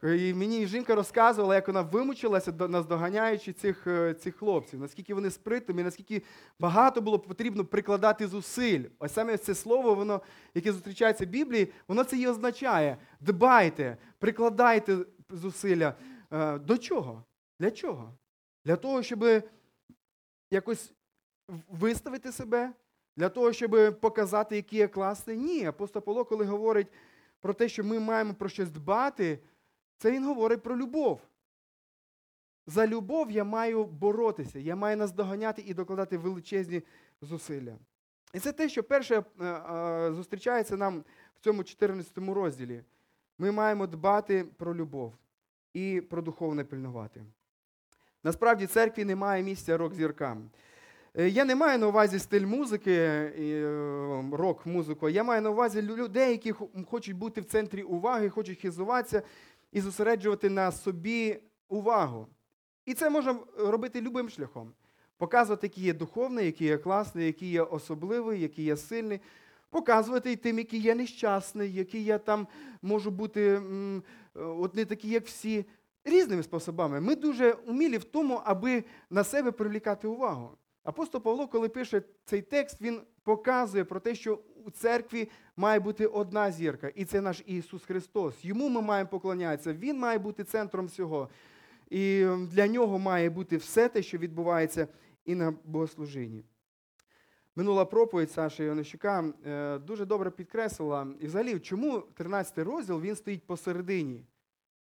І 0.02 0.35
мені 0.35 0.66
жінка 0.66 0.94
розказувала, 0.94 1.54
як 1.54 1.66
вона 1.66 1.82
вимучилася, 1.82 2.52
до- 2.52 2.68
наздоганяючи 2.68 3.52
цих, 3.52 3.87
цих 4.20 4.37
хлопців, 4.37 4.80
наскільки 4.80 5.14
вони 5.14 5.30
спритні, 5.30 5.82
наскільки 5.82 6.23
багато 6.61 7.00
було 7.00 7.18
потрібно 7.18 7.64
прикладати 7.64 8.26
зусиль. 8.26 8.85
Ось 8.99 9.12
саме 9.12 9.37
це 9.37 9.54
слово, 9.54 9.94
воно, 9.94 10.20
яке 10.54 10.73
зустрічається 10.73 11.25
в 11.25 11.28
Біблії, 11.28 11.73
воно 11.88 12.04
це 12.04 12.16
і 12.18 12.26
означає. 12.26 12.97
Дбайте, 13.20 13.97
прикладайте 14.18 14.99
зусилля. 15.30 15.94
До 16.64 16.78
чого? 16.78 17.25
Для 17.59 17.70
чого? 17.70 18.14
Для 18.64 18.76
того, 18.76 19.02
щоб 19.02 19.25
якось 20.50 20.93
виставити 21.69 22.33
себе, 22.33 22.73
для 23.17 23.29
того, 23.29 23.52
щоб 23.52 24.00
показати, 24.00 24.57
який 24.57 24.79
я 24.79 24.88
класний. 24.88 25.37
Ні, 25.37 25.67
апостол 25.67 26.02
Павло, 26.02 26.25
коли 26.25 26.45
говорить 26.45 26.88
про 27.40 27.55
те, 27.55 27.69
що 27.69 27.85
ми 27.85 27.99
маємо 27.99 28.35
про 28.35 28.49
щось 28.49 28.71
дбати, 28.71 29.38
це 29.99 30.11
він 30.11 30.25
говорить 30.25 30.62
про 30.62 30.76
любов. 30.76 31.21
За 32.67 32.87
любов 32.87 33.31
я 33.31 33.45
маю 33.45 33.85
боротися, 33.85 34.59
я 34.59 34.76
маю 34.76 34.97
наздоганяти 34.97 35.62
і 35.67 35.75
докладати 35.75 36.19
величезні 36.19 36.83
зусилля. 37.23 37.76
І 38.35 38.40
це 38.40 38.52
те, 38.52 38.69
що 38.69 38.85
перше 38.85 39.25
е, 39.40 39.45
е, 39.45 40.12
зустрічається 40.12 40.76
нам 40.76 41.05
в 41.37 41.40
цьому 41.40 41.64
14 41.64 42.19
розділі. 42.19 42.83
Ми 43.38 43.52
маємо 43.52 43.87
дбати 43.87 44.45
про 44.45 44.75
любов 44.75 45.14
і 45.75 46.00
про 46.00 46.23
духовне 46.23 46.64
пильнувати. 46.64 47.25
Насправді, 48.25 48.67
церкві 48.67 49.05
немає 49.05 49.43
місця 49.43 49.77
рок-зіркам. 49.77 50.50
Е, 51.15 51.29
Я 51.29 51.45
не 51.45 51.55
маю 51.55 51.79
на 51.79 51.87
увазі 51.87 52.19
стиль 52.19 52.47
музики, 52.47 52.93
е, 52.93 54.23
рок-музику. 54.33 55.09
Я 55.09 55.25
маю 55.25 55.43
на 55.43 55.50
увазі 55.50 55.83
людей, 55.83 56.31
які 56.31 56.55
хочуть 56.91 57.17
бути 57.17 57.41
в 57.41 57.45
центрі 57.45 57.83
уваги, 57.83 58.29
хочуть 58.29 58.59
хизуватися 58.59 59.23
і 59.73 59.81
зосереджувати 59.81 60.50
на 60.50 60.73
собі 60.73 61.39
увагу. 61.69 62.27
І 62.87 62.95
це 62.95 63.11
можна 63.11 63.37
робити 63.59 64.00
любим 64.00 64.29
шляхом. 64.29 64.73
Показувати, 65.17 65.67
який 65.67 65.85
є 65.85 65.93
духовний, 65.93 66.47
який 66.47 66.67
є 66.67 66.79
класний, 66.79 67.27
який 67.27 67.50
є 67.50 67.62
особливий, 67.62 68.41
який 68.41 68.65
є 68.65 68.77
сильний. 68.77 69.21
Показувати 69.71 70.33
і 70.33 70.37
тим, 70.37 70.59
який 70.59 70.81
є 70.81 70.95
нещасний, 70.95 71.75
який 71.75 72.05
я 72.05 72.19
там 72.19 72.47
можу 72.83 73.11
бути 73.11 73.41
е, 73.50 73.61
от 74.35 74.75
не 74.75 74.85
такий, 74.85 75.11
як 75.11 75.27
всі. 75.27 75.65
Різними 76.04 76.42
способами. 76.42 77.00
Ми 77.00 77.16
дуже 77.16 77.52
умілі 77.52 77.99
в 77.99 78.04
тому, 78.04 78.40
аби 78.45 78.85
на 79.11 79.25
себе 79.25 79.52
привлікати 79.52 80.09
увагу. 80.09 80.50
Апостол 80.85 81.21
Павло, 81.21 81.49
коли 81.49 81.69
пише 81.69 82.02
цей 82.25 82.42
текст, 82.42 82.80
він 82.80 83.00
показує 83.23 83.85
про 83.85 84.00
те, 84.00 84.14
що 84.14 84.38
у 84.64 84.71
церкві 84.71 85.28
має 85.57 85.80
бути 85.80 86.07
одна 86.07 86.52
зірка, 86.52 86.88
і 86.88 87.04
це 87.04 87.21
наш 87.21 87.42
Ісус 87.47 87.85
Христос. 87.85 88.45
Йому 88.45 88.69
ми 88.69 88.83
маємо 88.83 89.11
поклонятися, 89.11 89.73
Він 89.73 89.99
має 89.99 90.19
бути 90.19 90.45
центром 90.45 90.87
всього. 90.87 91.28
І 91.90 92.26
для 92.50 92.66
нього 92.66 92.99
має 92.99 93.30
бути 93.30 93.57
все 93.57 93.88
те, 93.88 94.02
що 94.02 94.19
відбувається 94.19 94.88
і 95.25 95.35
на 95.35 95.54
богослужінні. 95.64 96.45
Минула 97.57 97.85
проповідь 97.85 98.30
Саші 98.30 98.62
Янощука 98.62 99.25
е, 99.47 99.78
дуже 99.78 100.04
добре 100.04 100.30
підкреслила, 100.30 101.07
і 101.21 101.26
взагалі, 101.26 101.59
чому 101.59 102.00
13 102.00 102.59
розділ 102.59 103.00
він 103.00 103.16
стоїть 103.16 103.47
посередині. 103.47 104.25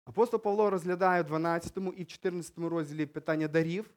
Апостол 0.05 0.39
Павло 0.41 0.69
розглядає 0.69 1.22
в 1.22 1.25
12 1.25 1.77
і 1.98 2.03
в 2.03 2.07
14 2.07 2.57
розділі 2.57 3.05
питання 3.05 3.48
дарів 3.48 3.89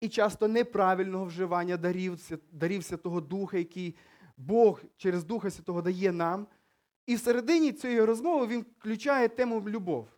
і 0.00 0.08
часто 0.08 0.48
неправильного 0.48 1.24
вживання 1.24 1.76
дарів, 1.76 2.18
дарів 2.52 2.84
Святого 2.84 3.20
Духа, 3.20 3.58
який 3.58 3.96
Бог 4.36 4.82
через 4.96 5.24
Духа 5.24 5.50
Святого 5.50 5.82
дає 5.82 6.12
нам. 6.12 6.46
І 7.06 7.14
всередині 7.14 7.72
цієї 7.72 8.04
розмови 8.04 8.46
він 8.46 8.66
включає 8.78 9.28
тему 9.28 9.62
любов. 9.68 10.08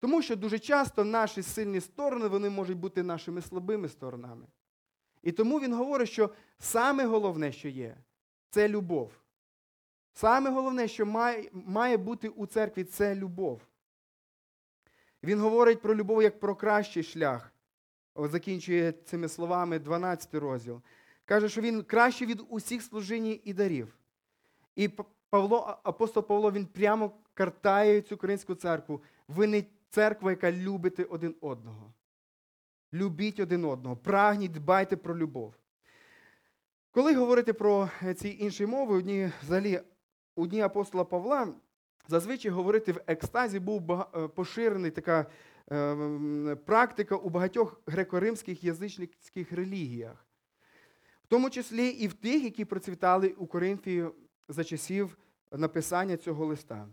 Тому 0.00 0.22
що 0.22 0.36
дуже 0.36 0.58
часто 0.58 1.04
наші 1.04 1.42
сильні 1.42 1.80
сторони 1.80 2.28
вони 2.28 2.50
можуть 2.50 2.78
бути 2.78 3.02
нашими 3.02 3.42
слабими 3.42 3.88
сторонами. 3.88 4.46
І 5.22 5.32
тому 5.32 5.60
він 5.60 5.74
говорить, 5.74 6.08
що 6.08 6.30
саме 6.58 7.06
головне, 7.06 7.52
що 7.52 7.68
є, 7.68 7.96
це 8.50 8.68
любов. 8.68 9.12
Саме 10.12 10.50
головне, 10.50 10.88
що 10.88 11.06
має, 11.06 11.50
має 11.52 11.96
бути 11.96 12.28
у 12.28 12.46
церкві, 12.46 12.84
це 12.84 13.14
любов. 13.14 13.60
Він 15.24 15.40
говорить 15.40 15.80
про 15.80 15.94
любов 15.94 16.22
як 16.22 16.40
про 16.40 16.56
кращий 16.56 17.02
шлях. 17.02 17.52
О, 18.14 18.28
Закінчує 18.28 18.92
цими 18.92 19.28
словами 19.28 19.78
12 19.78 20.34
розділ. 20.34 20.80
Каже, 21.24 21.48
що 21.48 21.60
він 21.60 21.82
кращий 21.82 22.26
від 22.26 22.42
усіх 22.48 22.82
служінь 22.82 23.40
і 23.44 23.52
дарів. 23.52 23.96
І 24.76 24.88
Павло, 25.30 25.78
апостол 25.82 26.26
Павло 26.26 26.52
він 26.52 26.66
прямо 26.66 27.12
картає 27.34 28.02
цю 28.02 28.14
українську 28.14 28.54
церкву. 28.54 29.02
Ви 29.28 29.46
не 29.46 29.64
церква, 29.90 30.30
яка 30.30 30.52
любите 30.52 31.04
один 31.04 31.34
одного. 31.40 31.92
Любіть 32.92 33.40
один 33.40 33.64
одного, 33.64 33.96
прагніть, 33.96 34.52
дбайте 34.52 34.96
про 34.96 35.18
любов. 35.18 35.54
Коли 36.90 37.14
говорити 37.14 37.52
про 37.52 37.90
е, 38.02 38.14
ці 38.14 38.36
інші 38.40 38.66
мови, 38.66 38.96
одні, 38.96 39.30
взагалі, 39.42 39.80
у 40.34 40.46
дні 40.46 40.60
апостола 40.60 41.04
Павла 41.04 41.54
зазвичай 42.08 42.50
говорити 42.50 42.92
в 42.92 43.00
екстазі 43.06 43.60
був 43.60 43.92
е, 43.92 44.28
поширений 44.28 44.90
така 44.90 45.26
е, 45.72 46.56
практика 46.66 47.16
у 47.16 47.28
багатьох 47.28 47.80
греко-римських 47.86 48.64
язичницьких 48.64 49.52
релігіях, 49.52 50.26
в 51.24 51.26
тому 51.26 51.50
числі 51.50 51.88
і 51.88 52.06
в 52.06 52.12
тих, 52.12 52.44
які 52.44 52.64
процвітали 52.64 53.28
у 53.28 53.46
Коринфії 53.46 54.06
за 54.48 54.64
часів 54.64 55.18
написання 55.52 56.16
цього 56.16 56.46
листа. 56.46 56.88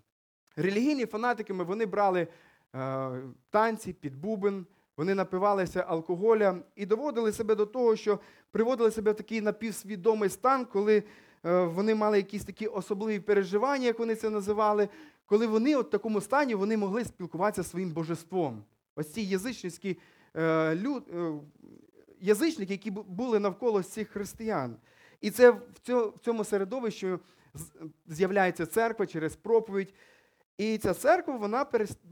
Релігійні 0.56 1.06
фанатиками 1.06 1.64
вони 1.64 1.86
брали 1.86 2.28
е, 2.76 3.12
танці 3.50 3.94
під 3.94 4.16
бубен, 4.16 4.66
вони 4.98 5.16
напивалися 5.16 5.86
алкоголя 5.88 6.58
і 6.76 6.86
доводили 6.86 7.32
себе 7.32 7.56
до 7.56 7.66
того, 7.66 7.96
що 7.96 8.20
приводили 8.52 8.92
себе 8.92 9.12
в 9.12 9.16
такий 9.16 9.42
напівсвідомий 9.42 10.30
стан, 10.30 10.66
коли 10.66 11.04
вони 11.44 11.96
мали 11.96 12.18
якісь 12.18 12.46
такі 12.46 12.68
особливі 12.68 13.20
переживання, 13.20 13.86
як 13.86 14.00
вони 14.00 14.16
це 14.16 14.30
називали, 14.30 14.90
коли 15.26 15.48
вони 15.48 15.76
от 15.76 15.88
в 15.88 15.90
такому 15.90 16.22
стані 16.22 16.56
вони 16.56 16.78
могли 16.78 17.06
спілкуватися 17.06 17.64
зі 17.64 17.70
своїм 17.70 17.90
божеством.Ось 17.92 19.14
ці 19.14 19.22
язичницькі 19.22 19.98
е, 20.38 20.76
люд, 20.76 21.04
е, 21.16 21.32
язичники, 22.22 22.74
які 22.74 22.92
бу- 22.92 23.04
були 23.04 23.40
навколо 23.40 23.84
цих 23.84 24.10
християн. 24.10 24.76
І 25.22 25.32
це 25.32 25.52
в 25.52 25.62
цьо- 25.88 26.10
в 26.16 26.20
цьому 26.20 26.44
середовищі 26.44 27.18
з'являється 28.08 28.66
церква 28.66 29.06
через 29.06 29.36
проповідь. 29.36 29.94
І 30.58 30.78
ця 30.78 30.94
церква 30.94 31.38
вона 31.38 31.66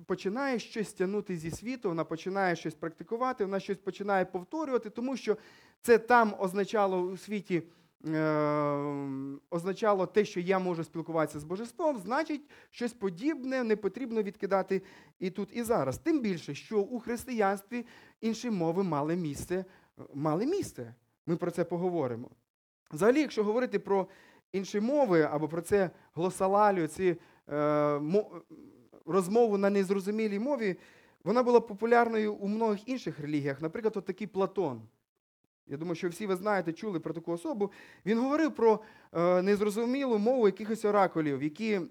починає 0.05 0.59
щось 0.59 0.93
тягнути 0.93 1.38
зі 1.38 1.51
світу, 1.51 1.89
вона 1.89 2.03
починає 2.03 2.55
щось 2.55 2.74
практикувати, 2.75 3.45
вона 3.45 3.59
щось 3.59 3.77
починає 3.77 4.25
повторювати, 4.25 4.89
тому 4.89 5.17
що 5.17 5.38
це 5.81 5.98
там 5.98 6.36
означало 6.39 7.01
у 7.01 7.17
світі. 7.17 7.63
Е, 8.06 9.39
Означало 9.50 10.06
те, 10.06 10.25
що 10.25 10.39
я 10.39 10.60
можу 10.60 10.84
спілкуватися 10.84 11.39
з 11.39 11.44
божеством, 11.44 11.98
значить, 11.98 12.41
щось 12.70 12.94
подібне 12.94 13.63
не 13.63 13.75
потрібно 13.75 14.22
відкидати 14.22 14.82
і 15.20 15.29
тут, 15.29 15.50
і 15.53 15.63
зараз. 15.63 15.98
Тим 15.98 16.20
більше, 16.22 16.56
що 16.56 16.79
у 16.82 17.00
християнстві 17.00 17.86
інші 18.22 18.50
мови 18.50 18.84
мали 18.84 19.15
місце. 19.15 19.65
Мали 20.13 20.46
місце. 20.46 20.96
Ми 21.25 21.36
про 21.36 21.51
це 21.51 21.63
поговоримо. 21.63 22.29
Взагалі, 22.91 23.20
якщо 23.20 23.44
говорити 23.44 23.79
про 23.79 24.08
інші 24.51 24.79
мови 24.79 25.22
або 25.22 25.48
про 25.48 25.62
це 25.62 25.89
глосалалію, 26.15 26.88
ці 26.88 27.18
е, 27.50 28.00
мо- 28.00 28.41
розмову 29.06 29.58
на 29.58 29.70
незрозумілій 29.70 30.39
мові, 30.39 30.75
вона 31.24 31.44
була 31.44 31.60
популярною 31.60 32.34
у 32.34 32.48
многих 32.48 32.88
інших 32.89 33.20
релігіях. 33.20 33.62
Наприклад, 33.62 33.98
от 33.98 34.06
такий 34.06 34.27
Платон. 34.27 34.82
Я 35.69 35.77
думаю, 35.77 35.95
що 35.95 36.09
всі 36.09 36.27
ви 36.27 36.35
знаєте, 36.35 36.73
чули 36.73 36.99
про 36.99 37.13
таку 37.13 37.31
особу. 37.31 37.71
Він 38.05 38.19
говорив 38.19 38.55
про 38.55 38.79
е, 39.13 39.41
незрозумілу 39.41 40.17
мову 40.17 40.45
якихось 40.45 40.85
оракулів, 40.85 41.43
які, 41.43 41.81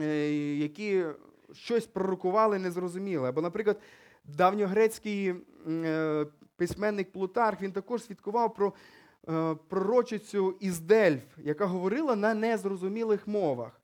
е, 0.00 0.32
які 0.56 1.04
щось 1.52 1.86
пророкували 1.86 2.58
незрозуміле. 2.58 3.28
Або, 3.28 3.40
наприклад, 3.40 3.80
давньогрецький 4.24 5.34
е, 5.68 6.26
письменник 6.56 7.12
Плутарх 7.12 7.62
він 7.62 7.72
також 7.72 8.02
свідкував 8.02 8.54
про 8.54 8.72
пророчицю 9.68 10.56
із 10.60 10.80
Дельф, 10.80 11.22
яка 11.38 11.66
говорила 11.66 12.16
на 12.16 12.34
незрозумілих 12.34 13.26
мовах. 13.26 13.82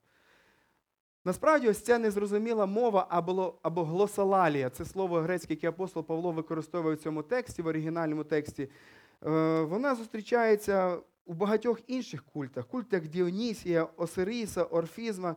Насправді, 1.24 1.68
ось 1.68 1.82
ця 1.82 1.98
незрозуміла 1.98 2.66
мова 2.66 3.06
або, 3.10 3.54
або 3.62 3.84
глосалалія, 3.84 4.70
це 4.70 4.84
слово 4.84 5.20
грецьке, 5.20 5.54
яке 5.54 5.68
апостол 5.68 6.02
Павло 6.04 6.32
використовує 6.32 6.94
в 6.94 6.98
цьому 6.98 7.22
тексті, 7.22 7.62
в 7.62 7.66
оригінальному 7.66 8.24
тексті, 8.24 8.68
вона 9.20 9.94
зустрічається 9.94 10.98
у 11.26 11.34
багатьох 11.34 11.80
інших 11.86 12.24
культах, 12.24 12.66
культах 12.66 13.08
Діонісія, 13.08 13.84
Осиріса, 13.96 14.64
Орфізма 14.64 15.36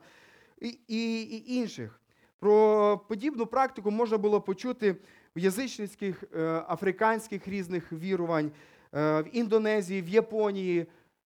і, 0.61 0.77
і, 0.87 1.21
і 1.21 1.55
інших. 1.55 2.01
Про 2.39 2.97
подібну 3.07 3.45
практику 3.45 3.91
можна 3.91 4.17
було 4.17 4.41
почути 4.41 4.95
в 5.35 5.39
язичницьких, 5.39 6.23
е, 6.35 6.63
африканських 6.67 7.47
різних 7.47 7.93
вірувань, 7.93 8.51
е, 8.93 9.21
в 9.21 9.35
Індонезії, 9.35 10.01
в 10.01 10.09
Японії. 10.09 10.85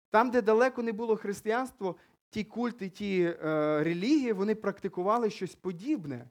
Там, 0.09 0.31
де 0.31 0.41
далеко 0.41 0.83
не 0.83 0.91
було 0.91 1.15
християнства, 1.15 1.95
ті 2.29 2.43
культи, 2.43 2.89
ті 2.89 3.21
е, 3.21 3.35
релігії, 3.83 4.33
вони 4.33 4.55
практикували 4.55 5.29
щось 5.29 5.55
подібне, 5.55 6.25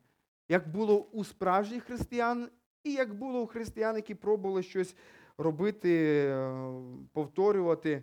як 0.48 0.68
було 0.68 1.06
у 1.12 1.24
справжніх 1.24 1.84
християн, 1.84 2.48
і 2.84 2.92
як 2.92 3.14
було 3.14 3.42
у 3.42 3.46
християн, 3.46 3.96
які 3.96 4.14
пробували 4.14 4.62
щось 4.62 4.96
робити, 5.38 6.24
е, 6.28 6.72
повторювати. 7.12 8.02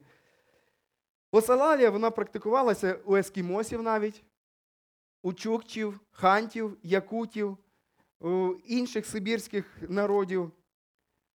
Посалалія 1.29 1.89
вона 1.89 2.11
практикувалася 2.11 2.99
у 3.05 3.15
ескімосів 3.15 3.83
навіть, 3.83 4.23
у 5.21 5.33
чукчів, 5.33 5.99
хантів, 6.11 6.77
якутів, 6.83 7.57
у 8.19 8.53
інших 8.65 9.05
сибірських 9.05 9.65
народів. 9.89 10.51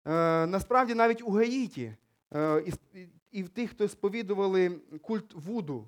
Е, 0.06 0.46
насправді 0.46 0.96
навіть 0.96 1.22
у 1.22 1.32
Гаїті 1.32 1.96
е, 2.34 2.64
і, 3.32 3.44
в 3.44 3.50
тих, 3.50 3.72
хто 3.72 3.88
сповідували 3.88 4.80
культ 5.02 5.34
Вуду. 5.34 5.88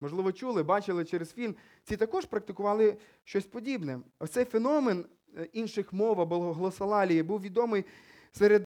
Можливо, 0.00 0.32
чули, 0.32 0.62
бачили 0.62 1.04
через 1.04 1.32
фільм. 1.32 1.56
Ці 1.84 1.96
також 1.96 2.26
практикували 2.26 2.96
щось 3.24 3.46
подібне. 3.46 4.00
Ось 4.18 4.30
цей 4.30 4.44
феномен 4.44 5.04
інших 5.52 5.92
мов 5.92 6.20
або 6.20 6.52
глосалалії 6.52 7.22
був 7.22 7.40
відомий 7.40 7.84
серед 8.32 8.64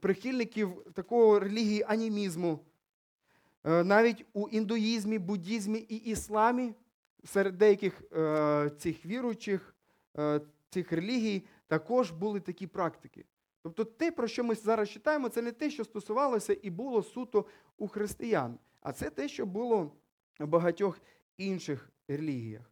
прихильників 0.00 0.82
такого 0.94 1.40
релігії 1.40 1.84
анімізму. 1.88 2.60
Е, 3.64 3.84
Навіть 3.84 4.26
у 4.32 4.48
індуїзмі, 4.48 5.18
буддізмі 5.18 5.78
і 5.78 5.96
ісламі 5.96 6.74
серед 7.24 7.58
деяких 7.58 8.02
е, 8.12 8.70
цих 8.78 9.06
віруючих, 9.06 9.74
е, 10.18 10.40
цих 10.70 10.92
релігій 10.92 11.42
також 11.66 12.10
були 12.10 12.40
такі 12.40 12.66
практики. 12.66 13.24
Тобто 13.62 13.84
те, 13.84 14.10
про 14.10 14.28
що 14.28 14.44
ми 14.44 14.54
зараз 14.54 14.90
читаємо, 14.90 15.28
це 15.28 15.42
не 15.42 15.52
те, 15.52 15.70
що 15.70 15.84
стосувалося 15.84 16.56
і 16.62 16.70
було 16.70 17.02
суто 17.02 17.44
у 17.78 17.88
християн, 17.88 18.58
а 18.80 18.92
це 18.92 19.10
те, 19.10 19.28
що 19.28 19.46
було 19.46 19.92
в 20.38 20.46
багатьох 20.46 21.00
інших 21.36 21.90
релігіях. 22.08 22.70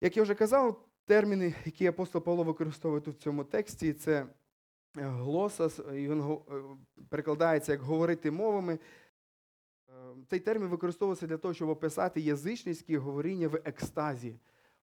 Як 0.00 0.16
я 0.16 0.22
вже 0.22 0.34
казав, 0.34 0.84
терміни, 1.04 1.54
які 1.64 1.86
апостол 1.86 2.22
Павло 2.22 2.44
використовує 2.44 3.00
тут 3.00 3.16
в 3.16 3.22
цьому 3.22 3.44
тексті, 3.44 3.92
це 3.92 4.26
глосас, 4.94 5.78
і 5.78 6.08
він 6.08 6.20
е, 6.20 6.36
перекладається 7.08 7.72
як 7.72 7.80
говорити 7.80 8.30
мовами. 8.30 8.78
Е, 9.88 9.92
Цей 10.26 10.40
термін 10.40 10.68
використовується 10.68 11.26
для 11.26 11.36
того, 11.36 11.54
щоб 11.54 11.68
описати 11.68 12.20
язичницьке 12.20 12.98
говоріння 12.98 13.48
в 13.48 13.60
екстазі. 13.64 14.36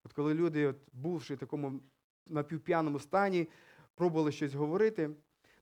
От 0.05 0.13
коли 0.13 0.35
люди, 0.35 0.67
от, 0.67 0.77
бувши 0.93 1.35
в 1.35 1.39
такому 1.39 1.81
напівп'яному 2.27 2.99
стані, 2.99 3.49
пробували 3.95 4.33
щось 4.33 4.55
говорити. 4.55 5.11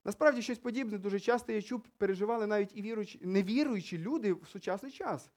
Насправді 0.05 0.43
щось 0.43 0.59
подібне 0.59 0.99
дуже 0.99 1.21
часто 1.21 1.53
я 1.53 1.63
чув, 1.63 1.81
переживали 1.99 2.47
навіть 2.47 2.77
і 2.77 2.83
віруючі, 2.83 3.21
невіруючі 3.23 3.99
люди 3.99 4.33
в 4.33 4.47
сучасний 4.47 4.93
час. 4.93 5.31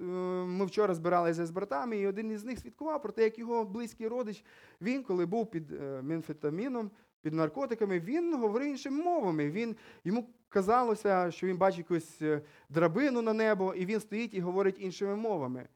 Е, 0.00 0.04
Ми 0.44 0.64
вчора 0.64 0.94
збиралися 0.94 1.46
з 1.46 1.50
братами, 1.50 1.98
і 1.98 2.06
один 2.06 2.30
із 2.30 2.44
них 2.44 2.58
свідкував 2.58 3.02
про 3.02 3.12
те, 3.12 3.24
як 3.24 3.38
його 3.38 3.64
близький 3.64 4.08
родич, 4.08 4.44
він, 4.80 5.02
коли 5.02 5.26
був 5.26 5.50
під 5.50 5.72
е, 5.72 6.02
менфетаміном, 6.02 6.90
під 7.26 7.34
наркотиками, 7.34 8.00
він 8.00 8.34
говорив 8.40 8.68
іншими 8.68 9.04
мовами. 9.04 9.50
Він, 9.50 9.76
йому 10.04 10.28
казалося, 10.48 11.30
що 11.30 11.46
він 11.46 11.56
бачить 11.56 11.78
якусь 11.78 12.22
е, 12.22 12.40
драбину 12.68 13.22
на 13.22 13.32
небо, 13.32 13.74
і 13.74 13.86
він 13.86 14.00
стоїть 14.00 14.34
і 14.34 14.40
говорить 14.40 14.76
іншими 14.78 15.16
мовами. 15.16 15.68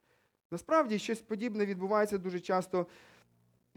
Насправді 0.51 0.99
щось 0.99 1.21
подібне 1.21 1.65
відбувається 1.65 2.17
дуже 2.17 2.39
часто 2.39 2.87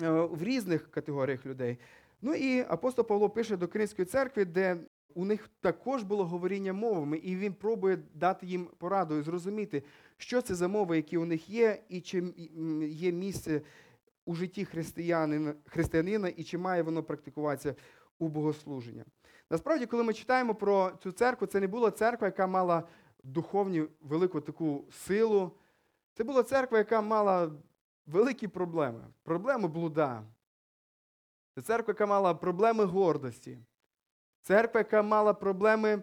е, 0.03 0.11
в 0.11 0.43
різних 0.43 0.91
категоріях 0.91 1.47
людей. 1.47 1.79
Ну 2.23 2.35
і 2.35 2.61
апостол 2.61 3.07
Павло 3.07 3.31
пише 3.31 3.57
до 3.57 3.69
Кримської 3.69 4.07
церкви, 4.07 4.45
де 4.45 4.77
у 5.15 5.25
них 5.25 5.51
також 5.61 6.03
було 6.03 6.25
говоріння 6.25 6.73
мовами, 6.73 7.17
і 7.17 7.37
він 7.37 7.53
пробує 7.53 7.99
дати 8.15 8.47
їм 8.47 8.69
пораду 8.79 9.19
і 9.19 9.23
зрозуміти, 9.23 9.83
що 10.17 10.43
це 10.43 10.55
за 10.55 10.69
мови, 10.69 10.97
які 10.97 11.17
у 11.17 11.25
них 11.25 11.51
є, 11.51 11.83
і 11.89 12.01
чи 12.01 12.23
є 12.89 13.13
місце 13.13 13.61
у 14.25 14.35
житті 14.35 14.65
християнина, 14.65 15.55
християнина, 15.67 16.29
і 16.29 16.45
чи 16.45 16.59
має 16.59 16.83
воно 16.83 17.03
практикуватися 17.03 17.75
у 18.19 18.29
богослуження. 18.29 19.05
Насправді, 19.51 19.87
коли 19.87 20.03
ми 20.03 20.15
читаємо 20.15 20.55
про 20.55 20.93
цю 21.03 21.13
церкву, 21.13 21.47
це 21.47 21.61
не 21.61 21.67
була 21.67 21.91
церква, 21.91 22.27
яка 22.27 22.47
мала 22.47 22.89
духовну 23.23 23.89
велику 24.01 24.41
таку 24.41 24.85
силу. 24.91 25.53
Це 26.15 26.25
була 26.25 26.43
церква, 26.43 26.79
яка 26.79 27.01
мала 27.01 27.53
великі 28.07 28.49
проблеми. 28.49 29.05
Проблеми 29.23 29.69
блуда. 29.69 30.23
Це 31.55 31.63
церква, 31.63 31.91
яка 31.91 32.07
мала 32.07 32.35
проблеми 32.35 32.85
гордості. 32.85 33.59
Церква, 34.43 34.81
яка 34.81 35.03
мала 35.03 35.35
проблеми 35.35 36.03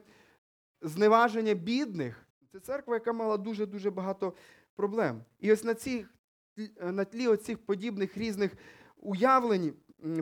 зневаження 0.81 1.53
бідних. 1.53 2.27
Це 2.51 2.59
церква, 2.59 2.93
яка 2.93 3.13
мала 3.13 3.37
дуже-дуже 3.37 3.91
багато 3.91 4.33
проблем. 4.75 5.23
І 5.39 5.53
ось 5.53 5.63
на, 5.63 5.73
ці, 5.73 6.05
на 6.81 7.05
тлі 7.05 7.27
оцих 7.27 7.57
подібних 7.57 8.17
різних 8.17 8.51
уявлень 8.97 9.73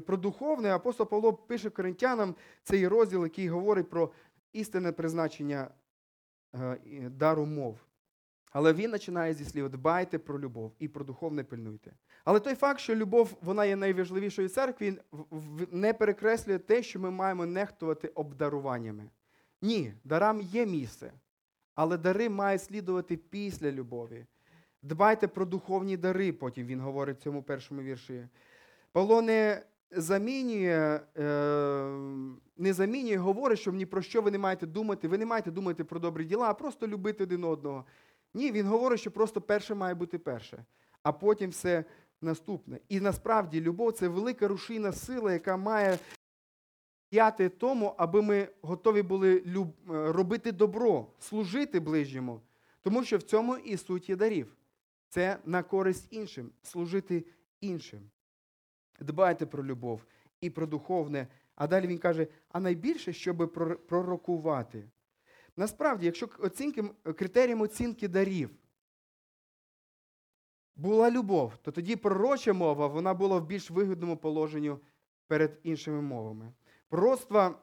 про 0.06 0.18
духовне, 0.18 0.76
апостол 0.76 1.10
Павло 1.10 1.34
пише 1.34 1.70
коринтянам 1.70 2.36
цей 2.64 2.88
розділ, 2.88 3.24
який 3.24 3.50
говорить 3.50 3.90
про 3.90 4.12
істинне 4.54 4.92
призначення 4.92 5.72
е, 6.56 6.78
дару 7.10 7.46
мов. 7.46 7.78
Але 8.52 8.74
він 8.74 8.92
починає 8.92 9.34
зі 9.34 9.46
слів 9.46 9.70
дбайте 9.70 10.20
про 10.20 10.40
любов 10.40 10.74
і 10.80 10.88
про 10.88 11.06
духовне 11.06 11.44
пильнуйте. 11.44 11.92
Але 12.26 12.40
той 12.40 12.56
факт, 12.56 12.80
що 12.80 12.96
любов 12.96 13.38
вона 13.42 13.66
є 13.66 13.76
найважливішою 13.76 14.50
церкві, 14.50 14.98
не 15.72 15.94
перекреслює 15.94 16.60
те, 16.60 16.84
що 16.84 17.00
ми 17.00 17.12
маємо 17.12 17.46
нехтувати 17.46 18.08
обдаруваннями. 18.08 19.10
Ні, 19.62 19.94
дарам 20.04 20.42
є 20.42 20.66
місце, 20.66 21.14
але 21.76 21.98
дари 21.98 22.30
мають 22.30 22.64
слідувати 22.64 23.18
після 23.18 23.72
любові. 23.72 24.26
Дбайте 24.82 25.28
про 25.28 25.46
духовні 25.46 25.98
дари, 25.98 26.34
потім 26.34 26.66
він 26.66 26.80
говорить 26.80 27.18
в 27.18 27.22
цьому 27.22 27.44
першому 27.44 27.82
вірші. 27.82 28.28
Павло 28.92 29.22
не 29.22 29.64
замінює, 29.92 31.00
е, 31.18 31.24
не 32.58 32.74
замінює, 32.74 33.18
говорить, 33.18 33.60
що 33.60 33.72
ні 33.72 33.86
про 33.86 34.02
що 34.02 34.22
ви 34.22 34.32
не 34.32 34.38
маєте 34.38 34.66
думати. 34.68 35.08
Ви 35.08 35.18
не 35.18 35.26
маєте 35.26 35.52
думати 35.52 35.84
про 35.84 36.00
добрі 36.00 36.26
діла, 36.26 36.50
а 36.50 36.54
просто 36.54 36.88
любити 36.88 37.24
один 37.24 37.44
одного. 37.44 37.86
Ні, 38.34 38.52
він 38.52 38.68
говорить, 38.68 39.00
що 39.00 39.12
просто 39.12 39.42
перше 39.42 39.76
має 39.76 39.94
бути 39.94 40.18
перше, 40.18 40.66
а 41.04 41.12
потім 41.12 41.50
все 41.50 41.86
наступне. 42.22 42.80
І 42.90 43.00
насправді 43.00 43.62
любов 43.62 43.94
це 43.94 44.08
велика 44.08 44.48
рушійна 44.48 44.92
сила, 44.92 45.34
яка 45.34 45.58
має 45.58 45.98
сприяти 47.08 47.50
тому, 47.50 47.96
аби 47.98 48.22
ми 48.22 48.48
готові 48.62 49.02
були 49.02 49.44
люб... 49.46 49.68
е, 49.92 50.12
робити 50.12 50.52
добро, 50.52 51.08
служити 51.20 51.80
ближньому. 51.80 52.42
Тому 52.82 53.04
що 53.04 53.18
в 53.18 53.22
цьому 53.22 53.58
і 53.58 53.78
суть 53.78 54.10
є 54.10 54.16
дарів. 54.16 54.56
Це 55.10 55.38
на 55.46 55.64
користь 55.64 56.08
іншим, 56.12 56.52
служити 56.64 57.26
іншим. 57.62 58.10
Дбайте 59.00 59.46
про 59.46 59.66
любов 59.66 60.06
і 60.42 60.50
про 60.50 60.66
духовне. 60.66 61.28
А 61.56 61.68
далі 61.68 61.88
він 61.88 61.98
каже: 61.98 62.28
а 62.50 62.60
найбільше, 62.60 63.14
щоб 63.14 63.54
пророкувати. 63.88 64.90
Насправді, 65.58 66.06
якщо 66.06 66.30
оцінки, 66.40 66.84
критерієм 67.16 67.62
оцінки 67.62 68.08
дарів 68.08 68.50
була 70.76 71.12
любов, 71.12 71.58
то 71.62 71.72
тоді 71.72 71.96
пророча 71.96 72.54
мова 72.54 72.88
вона 72.88 73.14
була 73.14 73.38
в 73.38 73.46
більш 73.46 73.72
вигідному 73.72 74.18
положенні 74.18 74.76
перед 75.28 75.60
іншими 75.64 76.02
мовами. 76.02 76.54
Пророцтва 76.90 77.48
е, 77.48 77.58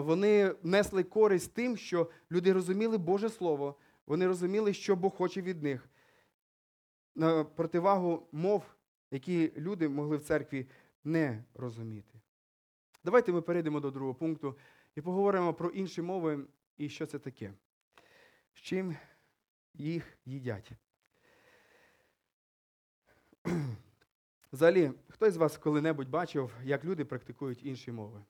вони 0.00 0.54
несли 0.62 1.02
користь 1.02 1.54
тим, 1.54 1.76
що 1.76 2.10
люди 2.30 2.52
розуміли 2.52 2.98
Боже 2.98 3.28
Слово, 3.28 3.74
вони 4.06 4.26
розуміли, 4.26 4.72
що 4.72 4.96
Бог 4.96 5.14
хоче 5.16 5.42
від 5.42 5.62
них. 5.62 5.88
На 7.14 7.44
противагу 7.44 8.28
мов, 8.32 8.62
які 9.10 9.52
люди 9.56 9.88
могли 9.88 10.16
в 10.16 10.22
церкві 10.22 10.66
не 11.04 11.44
розуміти. 11.54 12.20
Давайте 13.04 13.32
ми 13.32 13.42
перейдемо 13.42 13.80
до 13.80 13.90
другого 13.90 14.14
пункту 14.14 14.58
і 14.94 15.00
поговоримо 15.00 15.54
про 15.54 15.70
інші 15.70 16.02
мови 16.02 16.46
і 16.76 16.88
що 16.88 17.06
це 17.06 17.18
таке, 17.18 17.52
з 18.54 18.58
чим 18.58 18.96
їх 19.74 20.18
їдять. 20.24 20.70
Взагалі, 24.52 24.92
хтось 25.08 25.34
з 25.34 25.36
вас 25.36 25.56
коли-небудь 25.56 26.08
бачив, 26.08 26.54
як 26.64 26.84
люди 26.84 27.04
практикують 27.04 27.64
інші 27.64 27.92
мови? 27.92 28.24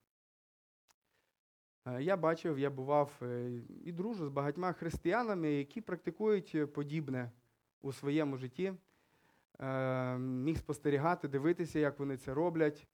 Е, 1.87 2.03
Я 2.03 2.17
бачив, 2.17 2.59
я 2.59 2.71
бував 2.71 3.13
е, 3.23 3.51
і 3.85 3.93
дружу 3.93 4.27
з 4.27 4.29
багатьма 4.29 4.73
християнами, 4.73 5.53
які 5.53 5.81
практикують 5.81 6.53
е, 6.55 6.67
подібне 6.67 7.31
у 7.83 7.93
своєму 7.93 8.37
житті. 8.37 8.73
Е, 9.61 10.19
Міг 10.19 10.59
спостерігати, 10.59 11.29
дивитися, 11.29 11.79
як 11.79 11.99
вони 11.99 12.17
це 12.17 12.35
роблять. 12.35 12.87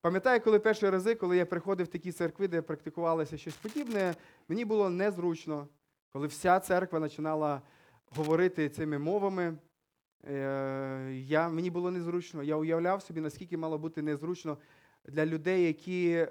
Пам'ятаю, 0.00 0.40
коли 0.40 0.58
перші 0.58 0.90
рази, 0.90 1.14
коли 1.14 1.36
я 1.36 1.46
приходив 1.46 1.86
в 1.86 1.90
такі 1.90 2.12
церкви, 2.12 2.48
де 2.48 2.62
практикувалося 2.62 3.36
щось 3.36 3.56
подібне, 3.56 4.14
мені 4.48 4.64
було 4.64 4.90
незручно, 4.90 5.68
коли 6.12 6.26
вся 6.26 6.60
церква 6.60 7.00
починала 7.00 7.62
говорити 8.10 8.68
цими 8.68 8.98
мовами. 8.98 9.56
Е, 10.24 11.12
Я, 11.12 11.48
мені 11.48 11.70
було 11.70 11.90
незручно. 11.90 12.42
Я 12.42 12.56
уявляв 12.56 13.02
собі, 13.02 13.20
наскільки 13.20 13.56
мало 13.56 13.78
бути 13.78 14.02
незручно 14.02 14.58
для 15.04 15.26
людей, 15.26 15.66
які 15.66 16.10
е, 16.10 16.28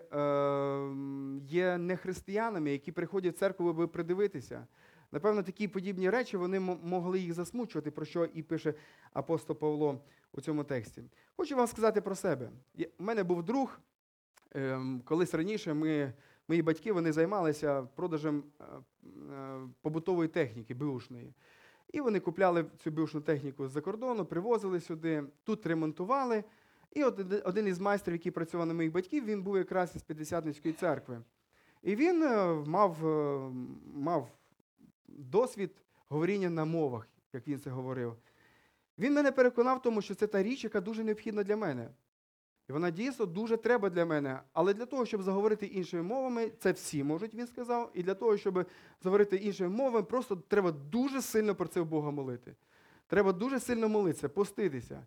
є 1.42 1.78
не 1.78 1.98
християнами, 1.98 2.72
які 2.72 2.92
приходять 2.92 3.36
в 3.36 3.40
церкву, 3.40 3.70
аби 3.70 3.88
придивитися. 3.88 4.68
Напевно, 5.12 5.44
такі 5.44 5.68
подібні 5.68 6.10
речі 6.10 6.38
вони 6.38 6.60
могли 6.60 7.20
їх 7.20 7.34
засмучувати, 7.34 7.92
про 7.92 8.06
що 8.06 8.26
і 8.26 8.44
пише 8.44 8.74
апостол 9.14 9.56
Павло 9.56 10.02
у 10.32 10.42
цьому 10.42 10.64
тексті. 10.64 11.04
Хочу 11.38 11.56
вам 11.56 11.68
сказати 11.68 12.02
про 12.02 12.16
себе. 12.16 12.50
У 13.00 13.04
мене 13.04 13.24
був 13.24 13.44
друг, 13.44 13.80
ем, 14.52 15.02
колись 15.06 15.34
раніше 15.34 15.74
ми, 15.74 16.14
мої 16.48 16.62
батьки 16.62 16.92
вони 16.92 17.12
займалися 17.12 17.88
продажем 17.96 18.44
е, 18.60 18.64
е, 19.34 19.60
побутової 19.82 20.30
техніки, 20.30 20.74
беушної. 20.74 21.34
І 21.94 22.02
вони 22.02 22.20
купляли 22.20 22.66
цю 22.84 22.92
бюшну 22.92 23.22
техніку 23.22 23.68
з-за 23.68 23.82
кордону, 23.82 24.26
привозили 24.26 24.80
сюди, 24.80 25.24
тут 25.44 25.66
ремонтували. 25.66 26.44
І 26.92 27.04
от 27.04 27.22
один 27.46 27.68
із 27.68 27.80
майстрів, 27.80 28.16
який 28.16 28.32
працював 28.32 28.68
на 28.68 28.74
моїх 28.74 28.92
батьків, 28.92 29.26
він 29.26 29.44
був 29.44 29.58
якраз 29.58 29.96
із 29.96 30.04
П'ятдесятницької 30.04 30.74
церкви. 30.74 31.22
І 31.84 31.96
він 31.96 32.24
е, 32.24 32.54
мав, 32.66 33.04
мав 33.94 34.32
досвід 35.16 35.72
говоріння 36.10 36.50
на 36.50 36.66
мовах, 36.66 37.08
як 37.34 37.48
він 37.48 37.60
це 37.60 37.70
говорив. 37.70 38.16
Він 38.98 39.14
мене 39.14 39.32
переконав 39.32 39.82
тому, 39.82 40.02
що 40.02 40.16
це 40.16 40.28
та 40.28 40.44
річ, 40.44 40.64
яка 40.64 40.82
дуже 40.82 41.04
необхідна 41.04 41.44
для 41.44 41.58
мене. 41.58 41.90
І 42.70 42.74
вона 42.74 42.90
дійсно 42.92 43.26
дуже 43.26 43.58
треба 43.58 43.90
для 43.90 44.06
мене. 44.06 44.40
Але 44.54 44.74
для 44.74 44.86
того, 44.86 45.06
щоб 45.06 45.24
заговорити 45.24 45.66
іншими 45.66 46.04
мовами, 46.04 46.52
це 46.60 46.72
всі 46.72 47.04
можуть, 47.04 47.36
він 47.36 47.48
сказав. 47.48 47.92
І 47.94 48.04
для 48.04 48.14
того, 48.14 48.38
щоб 48.38 48.66
заговорити 49.02 49.36
іншими 49.36 49.70
мовами, 49.70 50.04
просто 50.04 50.36
треба 50.36 50.72
дуже 50.72 51.22
сильно 51.22 51.56
про 51.56 51.68
це 51.68 51.82
в 51.82 51.86
Бога 51.86 52.12
молити. 52.12 52.56
Треба 53.08 53.32
дуже 53.32 53.60
сильно 53.60 53.90
молитися, 53.90 54.30
поститися. 54.30 55.06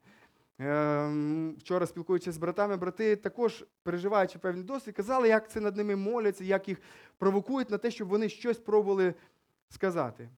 Ем, 0.59 1.55
Вчора, 1.59 1.87
спілкуючись 1.87 2.35
з 2.35 2.39
братами, 2.39 2.77
брати 2.77 3.17
також, 3.17 3.65
переживаючи 3.83 4.39
певний 4.39 4.65
досвід, 4.65 4.95
казали, 4.95 5.29
як 5.29 5.51
це 5.51 5.61
над 5.61 5.77
ними 5.77 5.97
моляться, 5.97 6.45
як 6.45 6.69
їх 6.69 6.79
провокують 7.19 7.71
на 7.71 7.79
те, 7.79 7.91
щоб 7.91 8.09
вони 8.09 8.29
щось 8.29 8.59
пробували 8.59 9.15
сказати. 9.69 10.31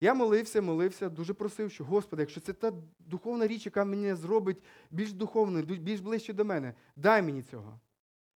Я 0.00 0.14
молився, 0.14 0.62
молився, 0.62 1.08
дуже 1.08 1.34
просив, 1.34 1.70
що 1.70 1.84
Господи, 1.84 2.22
якщо 2.22 2.40
це 2.40 2.52
та 2.52 2.72
духовна 2.98 3.46
річ, 3.46 3.66
яка 3.66 3.84
мене 3.84 4.16
зробить 4.16 4.62
більш 4.90 5.12
духовною, 5.12 5.64
більш 5.64 6.00
ближче 6.00 6.32
до 6.32 6.44
мене, 6.44 6.74
дай 6.96 7.22
мені 7.22 7.42
цього. 7.42 7.80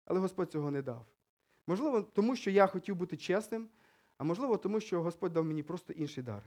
Але 0.05 0.21
Господь 0.21 0.53
цього 0.53 0.71
не 0.71 0.83
дав. 0.83 1.07
Можливо, 1.67 2.03
тому 2.03 2.37
що 2.37 2.51
я 2.51 2.67
хотів 2.67 2.97
бути 2.97 3.17
чесним, 3.17 3.69
а 4.19 4.25
можливо, 4.25 4.57
тому 4.57 4.81
що 4.81 5.03
Господь 5.03 5.33
дав 5.33 5.45
мені 5.45 5.63
просто 5.63 5.93
інший 5.93 6.25
дар. 6.25 6.43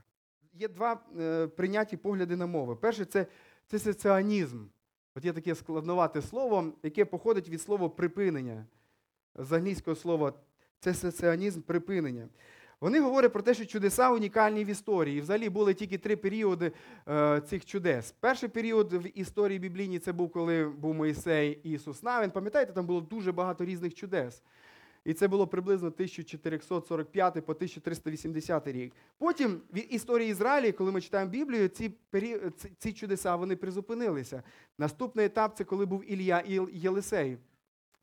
Є 0.53 0.67
два 0.67 0.99
е, 1.19 1.47
прийняті 1.47 1.97
погляди 1.97 2.35
на 2.35 2.45
мови. 2.45 2.75
Перше 2.75 3.05
це, 3.05 3.79
соціанізм. 3.79 4.65
От 5.15 5.25
є 5.25 5.33
таке 5.33 5.55
складновате 5.55 6.21
слово, 6.21 6.73
яке 6.83 7.05
походить 7.05 7.49
від 7.49 7.62
слова 7.62 7.89
припинення. 7.89 8.65
З 9.35 9.51
англійського 9.51 9.95
слова 9.95 10.33
це 10.79 10.93
соціанізм 10.93 11.62
припинення. 11.62 12.29
Вони 12.82 13.00
говорять 13.00 13.34
про 13.34 13.42
те, 13.42 13.54
що 13.54 13.65
чудеса 13.65 14.12
унікальні 14.12 14.65
в 14.65 14.68
історії. 14.68 15.18
І 15.18 15.22
взагалі 15.22 15.50
були 15.50 15.74
тільки 15.74 15.98
три 15.98 16.15
періоди 16.15 16.72
е, 17.10 17.42
цих 17.42 17.65
чудес. 17.65 18.15
Перший 18.20 18.50
період 18.50 18.94
в 18.94 19.20
історії 19.20 19.60
біблійній 19.60 20.00
це 20.00 20.13
був, 20.13 20.32
коли 20.32 20.65
був 20.65 20.96
Моїсей 20.96 21.60
і 21.63 21.72
Ісус 21.72 22.04
Навин. 22.04 22.32
Пам'ятаєте, 22.32 22.74
там 22.74 22.86
було 22.86 23.02
дуже 23.02 23.32
багато 23.32 23.65
різних 23.65 23.96
чудес. 23.96 24.44
І 25.06 25.13
це 25.13 25.28
було 25.28 25.48
приблизно 25.48 25.88
1445 25.88 27.34
по 27.34 27.52
1380 27.52 28.68
рік. 28.68 28.94
Потім 29.18 29.62
в 29.74 29.94
історії 29.94 30.32
Ізраїлі, 30.32 30.72
коли 30.72 30.92
ми 30.92 31.02
читаємо 31.02 31.32
Біблію, 31.32 31.68
ці, 31.68 31.89
пері... 31.89 32.39
ці 32.78 32.94
чудеса 32.94 33.36
вони 33.36 33.56
призупинилися. 33.56 34.44
Наступний 34.78 35.26
етап 35.26 35.58
це 35.58 35.63
коли 35.63 35.86
був 35.86 36.12
Ілля 36.12 36.39
і 36.39 36.60
Єлисей. 36.72 37.38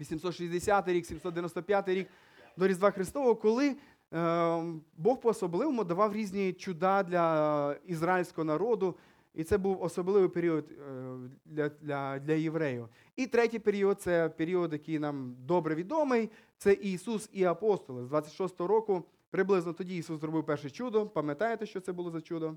860 0.01 0.89
рік, 0.89 1.07
795 1.07 1.89
рік 1.89 2.09
до 2.57 2.69
Різдва 2.69 2.91
Христового, 2.91 3.35
коли 3.35 3.77
е, 4.12 4.62
Бог 4.97 5.21
по-особливому 5.21 5.85
давав 5.85 6.12
різні 6.12 6.53
чуда 6.53 7.03
для 7.03 7.77
ізраїльського 7.87 8.45
народу. 8.45 8.97
І 9.37 9.45
це 9.45 9.59
був 9.59 9.83
особливий 9.83 10.29
період 10.29 10.64
е, 10.71 11.16
для, 11.45 11.69
для, 11.69 12.19
для 12.19 12.33
євреїв. 12.33 12.88
І 13.16 13.27
третій 13.27 13.59
період 13.59 14.01
це 14.01 14.29
період, 14.29 14.73
який 14.73 14.99
нам 14.99 15.37
добре 15.38 15.75
відомий. 15.75 16.31
Це 16.59 16.73
Ісус 16.73 17.29
і 17.33 17.45
апостоли. 17.45 18.05
З 18.05 18.09
26-го 18.11 18.66
року, 18.66 19.05
приблизно 19.31 19.73
тоді 19.73 19.97
Ісус 19.97 20.21
зробив 20.21 20.47
перше 20.47 20.71
чудо. 20.71 21.07
Пам'ятаєте, 21.07 21.66
що 21.66 21.81
це 21.81 21.92
було 21.92 22.11
за 22.11 22.21
чудо? 22.21 22.57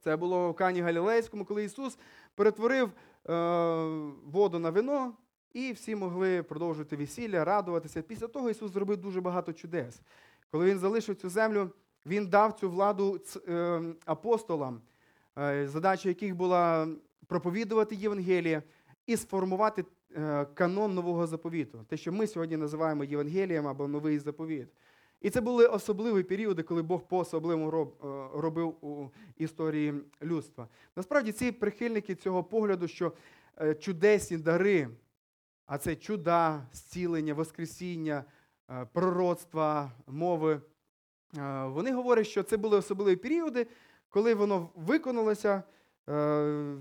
Це 0.00 0.16
було 0.16 0.50
в 0.50 0.54
Кані 0.54 0.80
Галілейському, 0.80 1.44
коли 1.44 1.64
Ісус 1.64 1.98
перетворив 2.34 2.86
е, 2.88 3.32
воду 4.24 4.58
на 4.58 4.70
вино, 4.70 5.12
і 5.52 5.72
всі 5.72 5.94
могли 5.94 6.42
продовжувати 6.42 6.96
весілля, 6.96 7.44
радуватися. 7.44 8.02
Після 8.02 8.26
того 8.26 8.50
Ісус 8.50 8.72
зробив 8.72 8.96
дуже 8.96 9.20
багато 9.20 9.52
чудес. 9.52 10.00
Коли 10.52 10.66
Він 10.66 10.78
залишив 10.78 11.16
цю 11.16 11.28
землю, 11.28 11.70
Він 12.06 12.26
дав 12.26 12.52
цю 12.52 12.70
владу 12.70 13.20
е, 13.48 13.80
апостолам, 14.04 14.80
е, 15.38 15.68
задача 15.68 16.08
яких 16.08 16.36
була 16.36 16.88
проповідувати 17.26 17.94
Євангеліє 17.94 18.62
і 19.06 19.16
сформувати 19.16 19.84
е, 20.16 20.46
канон 20.54 20.94
нового 20.94 21.26
заповіту, 21.26 21.84
те, 21.88 21.96
що 21.96 22.12
ми 22.12 22.26
сьогодні 22.26 22.56
називаємо 22.56 23.04
Євангелієм 23.04 23.66
або 23.66 23.88
новий 23.88 24.18
заповіт. 24.18 24.68
І 25.20 25.30
це 25.30 25.40
були 25.40 25.66
особливі 25.66 26.22
періоди, 26.22 26.62
коли 26.62 26.82
Бог 26.82 27.02
по-особливому 27.02 27.82
е, 27.82 28.06
робив 28.40 28.84
у 28.84 29.10
історії 29.36 29.94
людства. 30.22 30.68
Насправді, 30.96 31.32
ці 31.32 31.52
прихильники 31.52 32.14
цього 32.14 32.44
погляду, 32.44 32.88
що 32.88 33.12
чудесні 33.78 34.38
дари, 34.38 34.88
а 35.66 35.78
це 35.78 35.96
чуда, 35.96 36.66
зцілення, 36.72 37.34
воскресіння, 37.34 38.24
пророцтва, 38.92 39.92
мови, 40.06 40.60
е, 41.38 41.64
вони 41.64 41.92
говорять, 41.92 42.26
що 42.26 42.42
це 42.42 42.56
були 42.56 42.76
особливі 42.76 43.16
періоди, 43.16 43.66
коли 44.08 44.34
воно 44.34 44.68
виконалося, 44.74 45.62
е, 46.08 46.74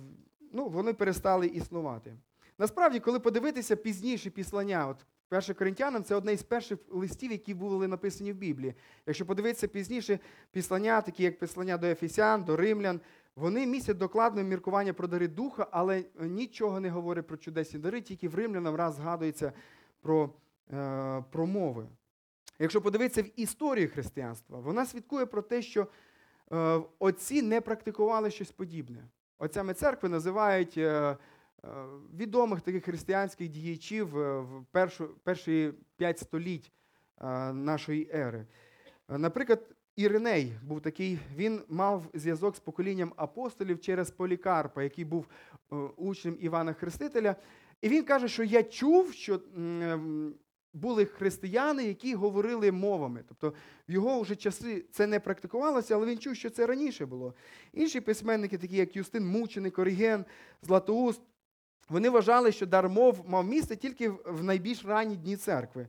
ну, 0.54 0.68
вони 0.68 0.94
перестали 0.94 1.48
існувати. 1.48 2.16
Насправді, 2.58 3.00
коли 3.00 3.20
подивитися 3.20 3.76
пізніше 3.76 4.30
післання, 4.30 4.88
от 4.88 5.06
перше 5.30 5.54
Коринтянам 5.54 6.04
це 6.04 6.16
одне 6.16 6.34
із 6.34 6.44
перших 6.44 6.80
листів, 6.90 7.32
які 7.32 7.54
були 7.54 7.88
написані 7.88 8.34
в 8.34 8.36
Біблії. 8.36 8.74
Якщо 9.06 9.26
подивитися 9.26 9.68
пізніше 9.68 10.20
післання, 10.52 11.02
такі 11.02 11.24
як 11.24 11.40
післання 11.40 11.78
до 11.78 11.88
Ефесян, 11.88 12.44
до 12.44 12.58
Римлян, 12.58 13.00
вони 13.36 13.68
містять 13.68 13.98
докладне 13.98 14.44
міркування 14.44 14.94
про 14.94 15.08
дари 15.08 15.28
духа, 15.28 15.68
але 15.72 16.04
нічого 16.20 16.80
не 16.80 16.90
говорять 16.90 17.28
про 17.28 17.38
чудесні 17.38 17.80
дари, 17.80 18.02
тільки 18.02 18.30
в 18.30 18.36
римлянам 18.36 18.76
раз 18.76 18.96
згадується 18.96 19.54
про, 20.02 20.30
е, 20.74 21.24
про 21.32 21.48
мови. 21.48 21.88
Якщо 22.60 22.82
подивитися 22.82 23.22
в 23.22 23.40
історію 23.40 23.90
християнства, 23.90 24.60
вона 24.60 24.86
свідкує 24.86 25.26
про 25.26 25.42
те, 25.42 25.62
що 25.62 25.88
е, 26.52 26.82
отці 27.00 27.42
не 27.42 27.62
практикували 27.62 28.32
щось 28.32 28.52
подібне. 28.52 29.08
Отцями 29.40 29.74
церкви 29.74 30.10
називають 30.10 30.78
е, 30.78 31.18
відомих 32.18 32.62
таких 32.62 32.84
християнських 32.84 33.50
діячів 33.50 34.08
в 34.08 34.66
перші 35.24 35.74
п'ять 35.98 36.20
століть 36.20 36.72
нашої 37.54 38.10
ери. 38.14 38.46
Наприклад, 39.10 39.76
Іриней 39.96 40.54
був 40.64 40.82
такий, 40.82 41.20
він 41.36 41.62
мав 41.70 42.06
зв'язок 42.14 42.56
з 42.56 42.60
поколінням 42.60 43.14
апостолів 43.16 43.82
через 43.82 44.12
Полікарпа, 44.12 44.84
який 44.84 45.06
був 45.06 45.26
учнем 45.98 46.38
Івана 46.40 46.74
Хрестителя. 46.74 47.36
І 47.82 47.90
він 47.90 48.04
каже, 48.04 48.28
що 48.28 48.44
я 48.44 48.64
чув, 48.64 49.14
що 49.14 49.40
були 50.74 51.06
християни, 51.06 51.84
які 51.84 52.16
говорили 52.16 52.72
мовами. 52.72 53.24
Тобто 53.28 53.54
в 53.90 53.92
його 53.92 54.22
вже 54.22 54.36
часи 54.36 54.86
це 54.92 55.08
не 55.08 55.20
практикувалося, 55.20 55.96
але 55.96 56.06
він 56.06 56.18
чув, 56.18 56.36
що 56.36 56.50
це 56.50 56.66
раніше 56.66 57.06
було. 57.06 57.34
Інші 57.74 58.02
письменники, 58.02 58.58
такі 58.58 58.76
як 58.76 58.96
Юстин 58.96 59.28
Мученик, 59.28 59.80
Оріген, 59.80 60.26
Златоуст, 60.62 61.22
вони 61.90 62.10
вважали, 62.10 62.52
що 62.52 62.66
дар 62.66 62.90
мов 62.90 63.24
мав 63.28 63.46
місце 63.46 63.76
тільки 63.76 64.10
в 64.10 64.44
найбільш 64.44 64.86
ранні 64.86 65.16
дні 65.16 65.38
церкви. 65.38 65.88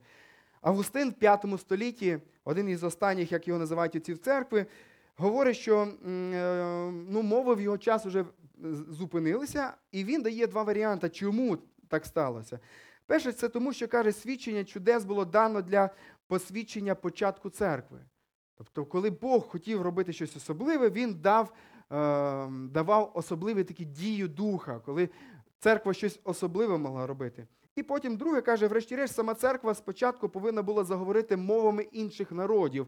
Августин 0.61 1.15
в 1.21 1.25
V 1.25 1.59
столітті, 1.59 2.19
один 2.45 2.69
із 2.69 2.85
останніх, 2.85 3.33
як 3.33 3.49
його 3.49 3.61
називають 3.61 3.97
отців 3.97 4.19
церкви, 4.19 4.67
говорить, 5.17 5.57
що 5.57 5.81
е, 5.81 5.89
ну, 7.09 7.23
мови 7.23 7.55
в 7.55 7.61
його 7.61 7.79
час 7.79 8.07
вже 8.07 8.25
зупинилися, 8.89 9.75
і 9.93 10.05
він 10.05 10.23
дає 10.23 10.47
два 10.47 10.63
варіанти, 10.63 11.09
чому 11.09 11.59
так 11.89 12.07
сталося. 12.07 12.59
Перше, 13.07 13.33
це 13.33 13.49
тому, 13.49 13.73
що 13.73 13.89
каже, 13.89 14.13
свідчення 14.13 14.65
чудес 14.65 15.05
було 15.05 15.25
дано 15.25 15.63
для 15.63 15.91
посвідчення 16.27 16.95
початку 16.95 17.51
церкви. 17.51 17.99
Тобто, 18.55 18.85
коли 18.85 19.11
Бог 19.11 19.49
хотів 19.49 19.83
робити 19.83 20.13
щось 20.13 20.37
особливе, 20.37 20.91
він 20.91 21.15
дав, 21.15 21.53
е, 21.93 22.47
давав 22.51 23.13
особливі 23.15 23.65
такі 23.65 23.85
дію 23.85 24.29
духа, 24.29 24.79
коли 24.79 25.09
церква 25.59 25.95
щось 25.95 26.21
особливе 26.25 26.79
могла 26.79 27.07
робити. 27.07 27.47
І 27.77 27.83
потім 27.83 28.17
друге 28.17 28.41
каже, 28.41 28.67
врешті-решт, 28.67 29.15
сама 29.15 29.35
церква 29.35 29.75
спочатку 29.75 30.29
повинна 30.29 30.63
була 30.63 30.85
заговорити 30.85 31.37
мовами 31.37 31.83
інших 31.83 32.33
народів, 32.33 32.87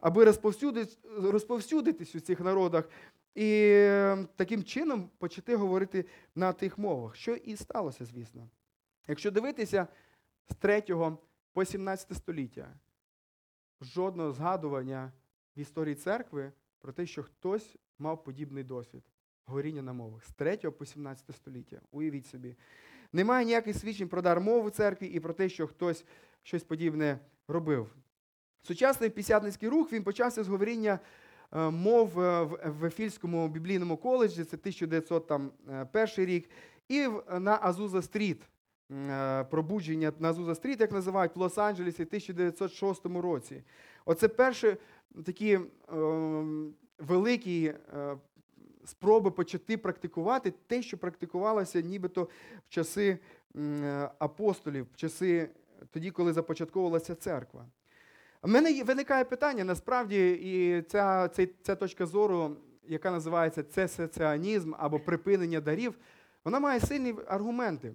аби 0.00 0.24
розповсюдити, 0.24 0.96
розповсюдитись 1.18 2.14
у 2.14 2.20
цих 2.20 2.40
народах 2.40 2.88
і 3.34 3.60
е, 3.64 4.26
таким 4.36 4.64
чином 4.64 5.10
почати 5.18 5.56
говорити 5.56 6.04
на 6.34 6.52
тих 6.52 6.78
мовах, 6.78 7.16
що 7.16 7.34
і 7.34 7.56
сталося, 7.56 8.04
звісно. 8.04 8.48
Якщо 9.08 9.30
дивитися 9.30 9.86
з 10.50 10.54
3 10.54 10.82
по 11.52 11.64
17 11.64 12.16
століття, 12.16 12.74
жодного 13.80 14.32
згадування 14.32 15.12
в 15.56 15.60
історії 15.60 15.94
церкви 15.94 16.52
про 16.80 16.92
те, 16.92 17.06
що 17.06 17.22
хтось 17.22 17.76
мав 17.98 18.24
подібний 18.24 18.64
досвід 18.64 19.02
говоріння 19.46 19.82
на 19.82 19.92
мовах 19.92 20.24
з 20.24 20.32
3 20.32 20.56
по 20.56 20.84
17 20.84 21.36
століття. 21.36 21.80
Уявіть 21.90 22.26
собі. 22.26 22.56
Немає 23.12 23.44
ніяких 23.44 23.76
свідчень 23.76 24.08
про 24.08 24.22
дар 24.22 24.40
мови 24.40 24.68
в 24.68 24.72
церкві 24.72 25.06
і 25.06 25.20
про 25.20 25.34
те, 25.34 25.48
що 25.48 25.66
хтось 25.66 26.04
щось 26.42 26.64
подібне 26.64 27.18
робив. 27.48 27.94
Сучасний 28.62 29.10
пісятницький 29.10 29.68
рух 29.68 29.92
він 29.92 30.04
почався 30.04 30.44
з 30.44 30.48
говоріння 30.48 30.98
е, 31.52 31.70
мов 31.70 32.20
е, 32.20 32.42
в 32.64 32.84
Ефільському 32.84 33.48
біблійному 33.48 33.96
коледжі, 33.96 34.44
це 34.44 34.56
1901 34.56 36.08
рік, 36.16 36.50
і 36.88 37.08
на 37.40 37.58
Азуза 37.62 38.02
Стріт. 38.02 38.42
Е, 38.90 39.44
Пробудження 39.44 40.12
на 40.18 40.30
Азуза 40.30 40.54
Стріт, 40.54 40.80
як 40.80 40.92
називають, 40.92 41.36
в 41.36 41.40
Лос-Анджелесі 41.40 41.98
в 41.98 42.06
1906 42.06 43.06
році. 43.06 43.62
Оце 44.04 44.28
перші 44.28 44.76
такі 45.24 45.52
е, 45.52 45.60
великі 46.98 47.66
е, 47.66 48.16
спроби 48.84 49.30
почати 49.30 49.76
практикувати 49.76 50.52
те, 50.66 50.82
що 50.82 50.98
практикувалося 50.98 51.80
нібито 51.80 52.28
в 52.66 52.68
часи 52.68 53.18
е, 53.56 54.10
апостолів, 54.18 54.86
в 54.92 54.96
часи 54.96 55.50
тоді, 55.90 56.10
коли 56.10 56.32
започатковувалася 56.32 57.14
церква. 57.14 57.66
У 58.42 58.48
мене 58.48 58.82
виникає 58.82 59.24
питання, 59.24 59.64
насправді, 59.64 60.32
і 60.32 60.82
ця, 60.82 61.28
ця, 61.28 61.46
ця 61.62 61.74
точка 61.74 62.06
зору, 62.06 62.56
яка 62.88 63.10
називається 63.10 63.62
цесеціанізм 63.62 64.72
або 64.78 65.00
припинення 65.00 65.60
дарів, 65.60 65.98
вона 66.44 66.60
має 66.60 66.80
сильні 66.80 67.14
аргументи. 67.26 67.94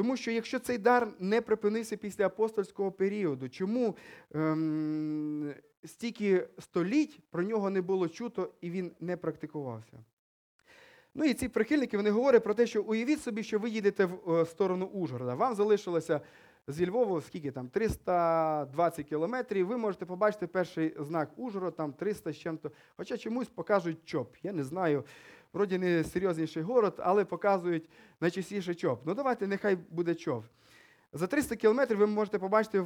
Тому 0.00 0.16
що 0.16 0.30
якщо 0.30 0.58
цей 0.58 0.78
дар 0.78 1.08
не 1.18 1.40
припинився 1.40 1.96
після 1.96 2.26
апостольського 2.26 2.92
періоду, 2.92 3.48
чому 3.48 3.96
ем, 4.34 5.54
стільки 5.84 6.48
століть 6.58 7.20
про 7.30 7.42
нього 7.42 7.70
не 7.70 7.82
було 7.82 8.08
чуто 8.08 8.50
і 8.60 8.70
він 8.70 8.92
не 9.00 9.16
практикувався? 9.16 10.04
Ну 11.14 11.24
і 11.24 11.34
ці 11.34 11.48
прихильники 11.48 11.96
вони 11.96 12.10
говорять 12.10 12.44
про 12.44 12.54
те, 12.54 12.66
що 12.66 12.82
уявіть 12.82 13.22
собі, 13.22 13.42
що 13.42 13.58
ви 13.58 13.70
їдете 13.70 14.04
в 14.04 14.34
е, 14.34 14.46
сторону 14.46 14.86
Ужгорода. 14.86 15.34
Вам 15.34 15.54
залишилося 15.54 16.20
зі 16.68 16.86
Львова, 16.86 17.20
скільки 17.20 17.50
там, 17.50 17.68
320 17.68 19.06
кілометрів. 19.06 19.66
Ви 19.66 19.76
можете 19.76 20.06
побачити 20.06 20.46
перший 20.46 20.94
знак 20.98 21.30
Ужгород, 21.36 21.76
там 21.76 21.92
300 21.92 22.32
з 22.32 22.36
чим-то. 22.36 22.70
Хоча 22.96 23.16
чомусь 23.16 23.48
покажуть 23.48 23.98
ЧОП. 24.04 24.36
Я 24.42 24.52
не 24.52 24.64
знаю. 24.64 25.04
Вроді 25.52 25.78
не 25.78 26.04
серйозніший 26.04 26.62
город, 26.62 26.94
але 26.98 27.24
показують 27.24 27.88
найчастіше 28.20 28.74
ЧОП. 28.74 29.02
Ну 29.06 29.14
давайте, 29.14 29.46
нехай 29.46 29.76
буде 29.76 30.14
ЧОП. 30.14 30.44
За 31.12 31.26
300 31.26 31.56
кілометрів 31.56 31.98
ви 31.98 32.06
можете 32.06 32.38
побачити 32.38 32.80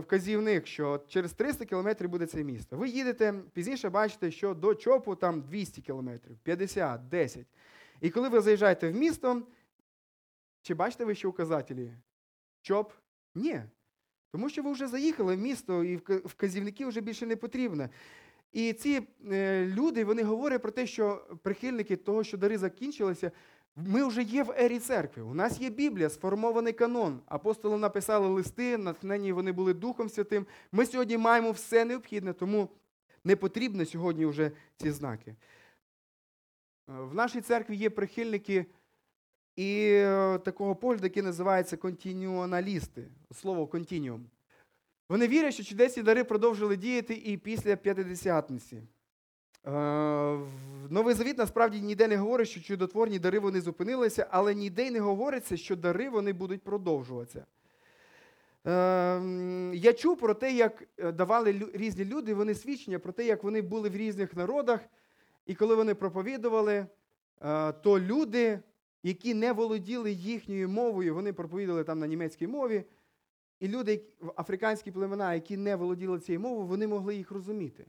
вказівник, 0.00 0.66
що 0.66 1.04
через 1.08 1.32
300 1.32 1.64
кілометрів 1.64 2.08
буде 2.10 2.26
це 2.26 2.44
місто. 2.44 2.76
Ви 2.76 2.88
їдете, 2.88 3.34
пізніше 3.52 3.90
бачите, 3.90 4.30
що 4.30 4.54
до 4.54 4.74
ЧОПу 4.74 5.14
там 5.14 5.40
200 5.42 5.82
кілометрів, 5.82 6.38
50, 6.42 7.08
10. 7.08 7.46
І 8.00 8.10
коли 8.10 8.28
ви 8.28 8.40
заїжджаєте 8.40 8.88
в 8.90 8.94
місто, 8.94 9.42
чи 10.62 10.74
бачите 10.74 11.04
ви 11.04 11.14
ще 11.14 11.28
указателі? 11.28 11.92
ЧОП? 12.62 12.92
Ні. 13.34 13.62
Тому 14.32 14.48
що 14.48 14.62
ви 14.62 14.72
вже 14.72 14.86
заїхали 14.86 15.36
в 15.36 15.38
місто, 15.38 15.84
і 15.84 15.96
вка- 15.96 16.26
вказівники 16.26 16.86
вже 16.86 17.00
більше 17.00 17.26
не 17.26 17.36
потрібно. 17.36 17.88
І 18.52 18.72
ці 18.72 19.02
е, 19.32 19.66
люди 19.66 20.04
вони 20.04 20.22
говорять 20.22 20.62
про 20.62 20.70
те, 20.70 20.86
що 20.86 21.26
прихильники 21.42 21.96
того, 21.96 22.24
що 22.24 22.36
дари 22.36 22.58
закінчилися, 22.58 23.30
ми 23.76 24.04
вже 24.04 24.22
є 24.22 24.42
в 24.42 24.54
ері 24.58 24.78
церкви. 24.78 25.22
У 25.22 25.34
нас 25.34 25.60
є 25.60 25.70
Біблія, 25.70 26.10
сформований 26.10 26.72
канон. 26.72 27.20
Апостоли 27.26 27.78
написали 27.78 28.28
листи, 28.28 28.78
натхнені 28.78 29.32
вони 29.32 29.52
були 29.52 29.74
Духом 29.74 30.08
Святим. 30.08 30.46
Ми 30.72 30.86
сьогодні 30.86 31.18
маємо 31.18 31.50
все 31.50 31.84
необхідне, 31.84 32.32
тому 32.32 32.68
не 33.24 33.36
потрібні 33.36 33.84
сьогодні 33.84 34.26
вже 34.26 34.50
ці 34.76 34.90
знаки. 34.90 35.30
Е, 35.30 35.36
В 36.86 37.14
нашій 37.14 37.40
церкві 37.40 37.76
є 37.76 37.90
прихильники 37.90 38.66
і 39.56 39.90
е, 39.92 40.38
такого 40.38 40.76
погляду, 40.76 41.04
який 41.04 41.22
називається 41.22 41.76
континуаналісти. 41.76 43.08
Слово 43.32 43.66
континіум. 43.66 44.26
Вони 45.08 45.28
вірять, 45.28 45.54
що 45.54 45.64
чудесні 45.64 46.02
дари 46.02 46.24
продовжили 46.24 46.76
діяти 46.76 47.14
і 47.14 47.36
після 47.36 47.76
п'ятидесятниці. 47.76 48.76
Е, 49.66 49.70
Новий 50.90 51.14
Завіт 51.14 51.38
насправді 51.38 51.80
ніде 51.80 52.08
не 52.08 52.16
говорить, 52.16 52.48
що 52.48 52.60
чудотворні 52.60 53.18
дари 53.18 53.38
вони 53.38 53.60
зупинилися, 53.60 54.26
але 54.30 54.54
ніде 54.54 54.86
й 54.86 54.90
не 54.90 55.00
говориться, 55.00 55.56
що 55.56 55.76
дари 55.76 56.08
вони 56.08 56.32
будуть 56.32 56.62
продовжуватися. 56.62 57.46
Е, 58.66 59.20
Я 59.74 59.92
чув 59.92 60.18
про 60.18 60.34
те, 60.34 60.52
як 60.52 60.84
е, 60.98 61.12
давали 61.12 61.62
різні 61.74 62.04
люди, 62.04 62.34
вони 62.34 62.54
свідчення 62.54 62.98
про 62.98 63.12
те, 63.12 63.24
як 63.24 63.44
вони 63.44 63.62
були 63.62 63.88
в 63.88 63.96
різних 63.96 64.36
народах, 64.36 64.80
і 65.46 65.54
коли 65.54 65.74
вони 65.74 65.94
проповідували, 65.94 66.86
то 67.82 68.00
люди, 68.00 68.60
які 69.02 69.34
не 69.34 69.52
володіли 69.52 70.12
їхньою 70.12 70.68
мовою, 70.68 71.14
вони 71.14 71.32
проповідували 71.32 71.84
там 71.84 71.98
на 71.98 72.06
німецькій 72.06 72.46
мові, 72.46 72.84
і 73.60 73.68
люди, 73.68 74.02
африканські 74.36 74.90
племена, 74.90 75.34
які 75.34 75.56
не 75.56 75.76
володіли 75.76 76.20
цією 76.20 76.40
мовою, 76.40 76.66
вони 76.66 76.86
могли 76.86 77.16
їх 77.16 77.30
розуміти. 77.30 77.86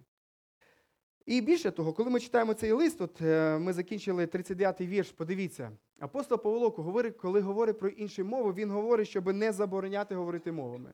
І 1.26 1.42
більше 1.42 1.72
того, 1.72 1.94
коли 1.94 2.10
ми 2.10 2.20
читаємо 2.20 2.54
цей 2.54 2.72
лист, 2.72 3.02
от 3.02 3.22
е, 3.22 3.58
ми 3.60 3.74
закінчили 3.74 4.26
39-й 4.26 4.88
вірш, 4.88 5.12
подивіться, 5.12 5.72
апостол 6.00 6.42
Павло, 6.42 6.72
коли 7.12 7.42
говорить 7.42 7.80
про 7.80 7.90
інші 7.90 8.24
мови, 8.24 8.54
він 8.54 8.72
говорить, 8.72 9.08
щоб 9.08 9.34
не 9.34 9.52
забороняти 9.52 10.16
говорити 10.16 10.52
мовами. 10.52 10.94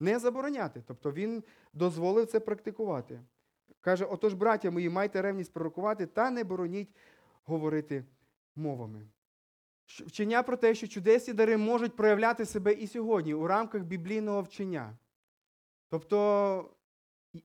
Не 0.00 0.18
забороняти. 0.18 0.82
Тобто 0.86 1.12
він 1.12 1.42
дозволив 1.72 2.26
це 2.26 2.40
практикувати. 2.40 3.20
Каже: 3.80 4.04
отож, 4.04 4.34
браття 4.34 4.70
мої, 4.70 4.88
майте 4.88 5.22
ревність 5.22 5.52
пророкувати 5.52 6.06
та 6.06 6.30
не 6.30 6.44
бороніть 6.44 6.94
говорити 7.44 8.04
мовами. 8.56 9.06
Вчення 9.86 10.42
про 10.42 10.56
те, 10.56 10.74
що 10.74 10.88
чудесні 10.88 11.34
дари 11.34 11.56
можуть 11.56 11.96
проявляти 11.96 12.44
себе 12.44 12.72
і 12.72 12.86
сьогодні 12.86 13.34
у 13.34 13.46
рамках 13.46 13.82
біблійного 13.82 14.42
вчення. 14.42 14.96
Тобто 15.88 16.70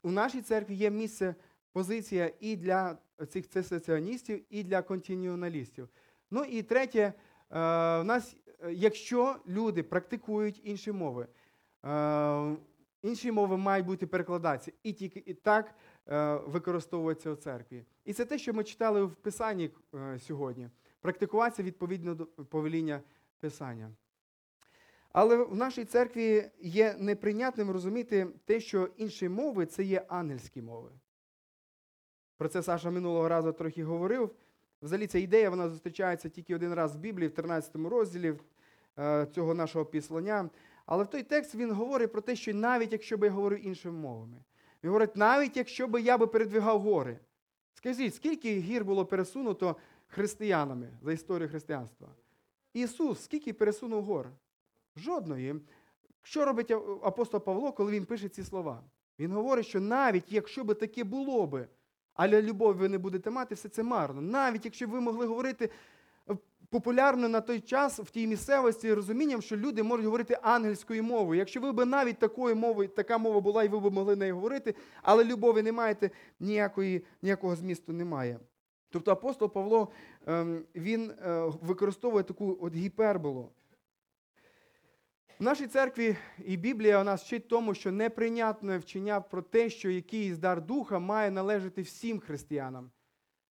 у 0.04 0.12
нашій 0.12 0.41
церкві 0.41 0.75
є 0.75 0.89
місце, 0.89 1.36
позиція 1.71 2.32
і 2.39 2.56
для 2.56 2.97
цих 3.30 3.49
цесаціоністів, 3.49 4.45
і 4.49 4.63
для 4.63 4.82
континіоналістів. 4.82 5.89
Ну 6.32 6.43
і 6.43 6.63
третє, 6.63 6.99
е, 6.99 7.13
в 7.99 8.04
нас, 8.04 8.36
е, 8.63 8.73
якщо 8.73 9.36
люди 9.47 9.84
практикують 9.84 10.62
інші 10.63 10.91
мови, 10.91 11.28
е, 11.86 12.56
інші 13.02 13.32
мови 13.32 13.58
мають 13.58 13.86
бути 13.86 14.08
перекладатися, 14.08 14.71
і 14.84 14.93
тільки 14.93 15.23
і 15.25 15.34
так 15.34 15.75
використовуються 16.47 17.32
у 17.32 17.36
церкві. 17.36 17.86
І 18.06 18.13
це 18.13 18.25
те, 18.25 18.38
що 18.38 18.54
ми 18.54 18.63
читали 18.63 19.04
в 19.04 19.15
Писанні 19.15 19.69
сьогодні. 20.19 20.69
Практикуватися 21.01 21.63
відповідно 21.63 22.15
до 22.15 22.25
повеління 22.25 23.01
Писання. 23.39 23.91
Але 25.12 25.38
в 25.38 25.55
нашій 25.55 25.85
церкві 25.85 26.51
є 26.59 26.95
неприйнятним 26.99 27.71
розуміти 27.71 28.27
те, 28.45 28.59
що 28.59 28.89
інші 28.97 29.29
мови 29.29 29.65
це 29.65 29.83
є 29.83 30.05
ангельські 30.07 30.62
мови. 30.62 30.91
Про 32.38 32.49
це 32.49 32.63
Саша 32.63 32.91
минулого 32.91 33.29
разу 33.29 33.53
трохи 33.53 33.83
говорив. 33.83 34.35
Взагалі 34.81 35.07
ця 35.07 35.19
ідея 35.19 35.49
вона 35.49 35.69
зустрічається 35.69 36.29
тільки 36.29 36.55
один 36.55 36.73
раз 36.73 36.95
в 36.95 36.99
Біблії, 36.99 37.27
в 37.27 37.33
13 37.33 37.75
розділі 37.75 38.33
е, 38.99 39.27
цього 39.35 39.53
нашого 39.53 39.85
післання. 39.85 40.49
Але 40.85 41.03
в 41.03 41.07
той 41.07 41.23
текст 41.23 41.55
він 41.55 41.71
говорить 41.71 42.12
про 42.12 42.21
те, 42.21 42.35
що 42.35 42.53
навіть 42.53 42.91
якщо 42.91 43.17
би 43.17 43.27
я 43.27 43.33
говорив 43.33 43.65
іншими 43.65 43.99
мовами, 43.99 44.38
він 44.83 44.89
говорить, 44.89 45.15
навіть 45.15 45.57
якщо 45.57 45.88
би 45.88 46.01
я 46.01 46.17
би 46.17 46.27
передвигав 46.27 46.81
гори. 46.81 47.19
Скажіть, 47.73 48.15
скільки 48.15 48.59
гір 48.59 48.85
було 48.85 49.05
пересунуто 49.05 49.75
християнами 50.10 50.89
за 51.02 51.13
історію 51.13 51.50
християнства? 51.50 52.08
Ісус, 52.74 53.24
скільки 53.24 53.54
пересунув 53.54 54.04
гор? 54.04 54.30
Жодної. 54.95 55.56
Що 56.22 56.45
робить 56.45 56.72
апостол 57.04 57.39
Павло, 57.39 57.72
коли 57.72 57.91
він 57.91 58.06
пише 58.06 58.30
ці 58.30 58.43
слова? 58.43 58.84
Він 59.19 59.32
говорить, 59.32 59.65
що 59.65 59.80
навіть 59.80 60.32
якщо 60.32 60.63
би 60.63 60.74
таке 60.74 61.04
було 61.04 61.48
би, 61.48 61.67
але 62.13 62.41
любов 62.41 62.76
ви 62.76 62.89
не 62.89 62.98
будете 62.98 63.30
мати, 63.30 63.56
все 63.56 63.69
це 63.69 63.84
марно. 63.84 64.22
Навіть 64.22 64.65
якщо 64.65 64.88
б 64.88 64.89
ви 64.89 65.02
могли 65.02 65.26
говорити 65.26 65.69
е, 66.30 66.38
популярно 66.69 67.30
на 67.30 67.41
той 67.41 67.60
час 67.60 68.00
в 68.00 68.10
тій 68.10 68.28
місцевості 68.28 68.93
розумінням, 68.93 69.41
що 69.41 69.58
люди 69.58 69.84
можуть 69.84 70.06
говорити 70.06 70.38
ангельською 70.41 71.04
мовою. 71.04 71.39
Якщо 71.39 71.62
ви 71.62 71.72
б 71.72 71.86
навіть 71.86 72.19
такою 72.19 72.56
мовою, 72.56 72.89
така 72.89 73.17
мова 73.17 73.39
була, 73.39 73.63
і 73.63 73.67
ви 73.67 73.80
б 73.80 73.93
могли 73.93 74.15
нею 74.15 74.36
говорити, 74.36 74.76
але 75.02 75.24
любові 75.24 75.62
не 75.62 75.72
маєте, 75.72 76.12
ніякої, 76.39 77.04
ніякого 77.22 77.56
змісту 77.56 77.93
немає. 77.93 78.39
Тобто 78.89 79.12
апостол 79.12 79.49
Павло 79.49 79.91
ем, 80.28 80.63
він 80.75 81.12
е, 81.12 81.41
використовує 81.62 82.23
таку 82.23 82.58
от 82.62 82.75
гіперболу. 82.75 83.49
В 85.39 85.43
нашій 85.43 85.67
церкві 85.67 86.17
і 86.45 86.58
Біблія 86.58 87.02
у 87.02 87.04
нас 87.04 87.23
вчить 87.23 87.47
тому, 87.47 87.73
що 87.73 87.91
неприйнятне 87.91 88.78
вчення 88.78 89.21
про 89.21 89.41
те, 89.41 89.69
що 89.69 89.89
якийсь 89.89 90.38
дар 90.38 90.62
духа 90.62 90.99
має 90.99 91.32
належати 91.32 91.82
всім 91.82 92.19
християнам. 92.19 92.91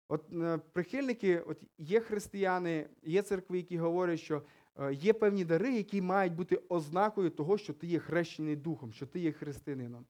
От 0.09 0.33
е, 0.33 0.59
прихильники, 0.73 1.39
от 1.39 1.59
є 1.79 2.01
християни, 2.01 2.87
є 3.03 3.23
церкви, 3.23 3.57
які 3.57 3.79
говорять, 3.79 4.21
що 4.21 4.43
е, 4.81 4.95
є 4.95 5.13
певні 5.13 5.45
дари, 5.45 5.73
які 5.73 6.03
мають 6.03 6.35
бути 6.35 6.61
ознакою 6.69 7.31
того, 7.31 7.59
що 7.59 7.73
ти 7.73 7.87
є 7.87 7.99
хрещений 7.99 8.57
духом, 8.57 8.93
що 8.93 9.07
ти 9.07 9.21
є 9.21 9.33
християнином. 9.33 10.07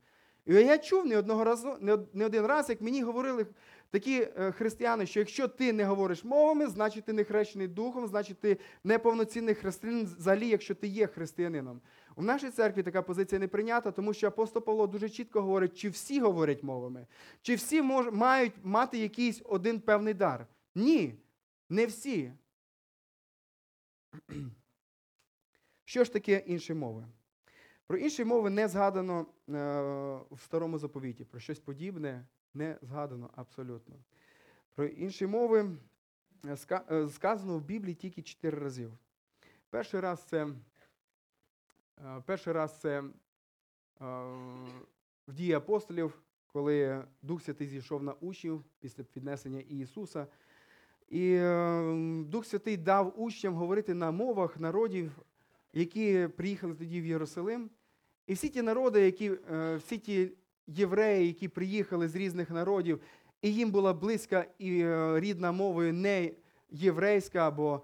І 0.47 0.55
я 0.55 0.79
чув 0.79 1.07
не 1.07 1.19
одного 1.19 1.45
разу, 1.45 1.77
не 2.13 2.27
один 2.27 2.47
раз, 2.47 2.69
як 2.69 2.81
мені 2.81 3.03
говорили 3.03 3.47
такі 3.93 4.29
е, 4.37 4.53
християни, 4.53 5.07
що 5.07 5.21
якщо 5.21 5.49
ти 5.49 5.73
не 5.73 5.85
говориш 5.85 6.25
мовами, 6.25 6.67
значить 6.67 7.05
ти 7.05 7.13
не 7.13 7.25
хрещений 7.25 7.69
духом, 7.69 8.07
значить 8.07 8.41
ти 8.41 8.59
неповноцінний 8.85 9.55
християнин, 9.55 10.07
взагалі, 10.19 10.49
якщо 10.49 10.75
ти 10.75 10.87
є 10.87 11.07
християнином. 11.07 11.81
У 12.17 12.23
нашій 12.23 12.51
церкві 12.51 12.83
така 12.83 13.03
позиція 13.03 13.39
не 13.39 13.49
прийнята, 13.49 13.91
тому 13.91 14.15
що 14.15 14.27
апостол 14.27 14.65
Павло 14.65 14.87
дуже 14.87 15.09
чітко 15.09 15.43
говорить, 15.43 15.79
чи 15.79 15.89
всі 15.89 16.21
говорять 16.21 16.63
мовами, 16.63 17.07
чи 17.43 17.55
всі 17.55 17.83
мож, 17.83 18.07
мають 18.13 18.53
мати 18.63 18.99
якийсь 18.99 19.43
один 19.45 19.81
певний 19.81 20.15
дар. 20.15 20.47
Ні, 20.75 21.15
не 21.69 21.87
всі. 21.87 22.33
Що 25.85 26.05
ж 26.05 26.13
таке 26.13 26.45
інші 26.47 26.75
мови? 26.75 27.07
Про 27.87 27.99
інші 27.99 28.25
мови 28.25 28.51
не 28.51 28.69
згадано 28.69 29.21
е, 29.21 29.27
в 30.31 30.41
старому 30.45 30.79
заповіті. 30.79 31.25
Про 31.25 31.41
щось 31.41 31.61
подібне 31.61 32.27
не 32.55 32.79
згадано 32.83 33.31
абсолютно. 33.37 33.97
Про 34.75 34.85
інші 34.85 35.27
мови 35.27 35.77
е, 36.45 36.57
е, 36.91 37.09
сказано 37.09 37.59
в 37.59 37.63
Біблії 37.63 37.95
тільки 37.95 38.23
чотири 38.23 38.59
разів. 38.59 38.93
Перший 39.71 40.01
раз 40.01 40.23
це, 40.23 40.49
перший 42.27 42.53
раз 42.53 42.81
це 42.81 43.05
в 45.29 45.33
дії 45.33 45.53
апостолів, 45.53 46.23
коли 46.47 47.05
Дух 47.23 47.43
Святий 47.43 47.67
зійшов 47.67 48.03
на 48.03 48.13
учнів 48.13 48.65
після 48.81 49.05
піднесення 49.05 49.61
Ісуса. 49.61 50.27
І 51.09 51.39
Дух 52.27 52.47
Святий 52.47 52.77
дав 52.77 53.21
учням 53.21 53.55
говорити 53.55 53.95
на 53.95 54.11
мовах 54.11 54.61
народів, 54.61 55.23
які 55.73 56.29
приїхали 56.37 56.75
тоді 56.75 57.01
в 57.01 57.07
Єрусалим. 57.07 57.71
І 58.27 58.35
всі 58.35 58.49
ті 58.49 58.63
народи, 58.63 59.01
які, 59.01 59.33
е, 59.53 59.77
всі 59.77 59.99
ті 59.99 60.31
євреї, 60.67 61.27
які 61.27 61.49
приїхали 61.49 62.09
з 62.09 62.17
різних 62.17 62.51
народів, 62.51 63.01
і 63.43 63.55
їм 63.55 63.71
була 63.71 63.93
близька 63.93 64.47
і 64.59 64.81
е, 64.81 65.21
рідна 65.21 65.53
мовою 65.53 65.93
не 65.93 66.31
єврейська 66.71 67.49
або 67.49 67.83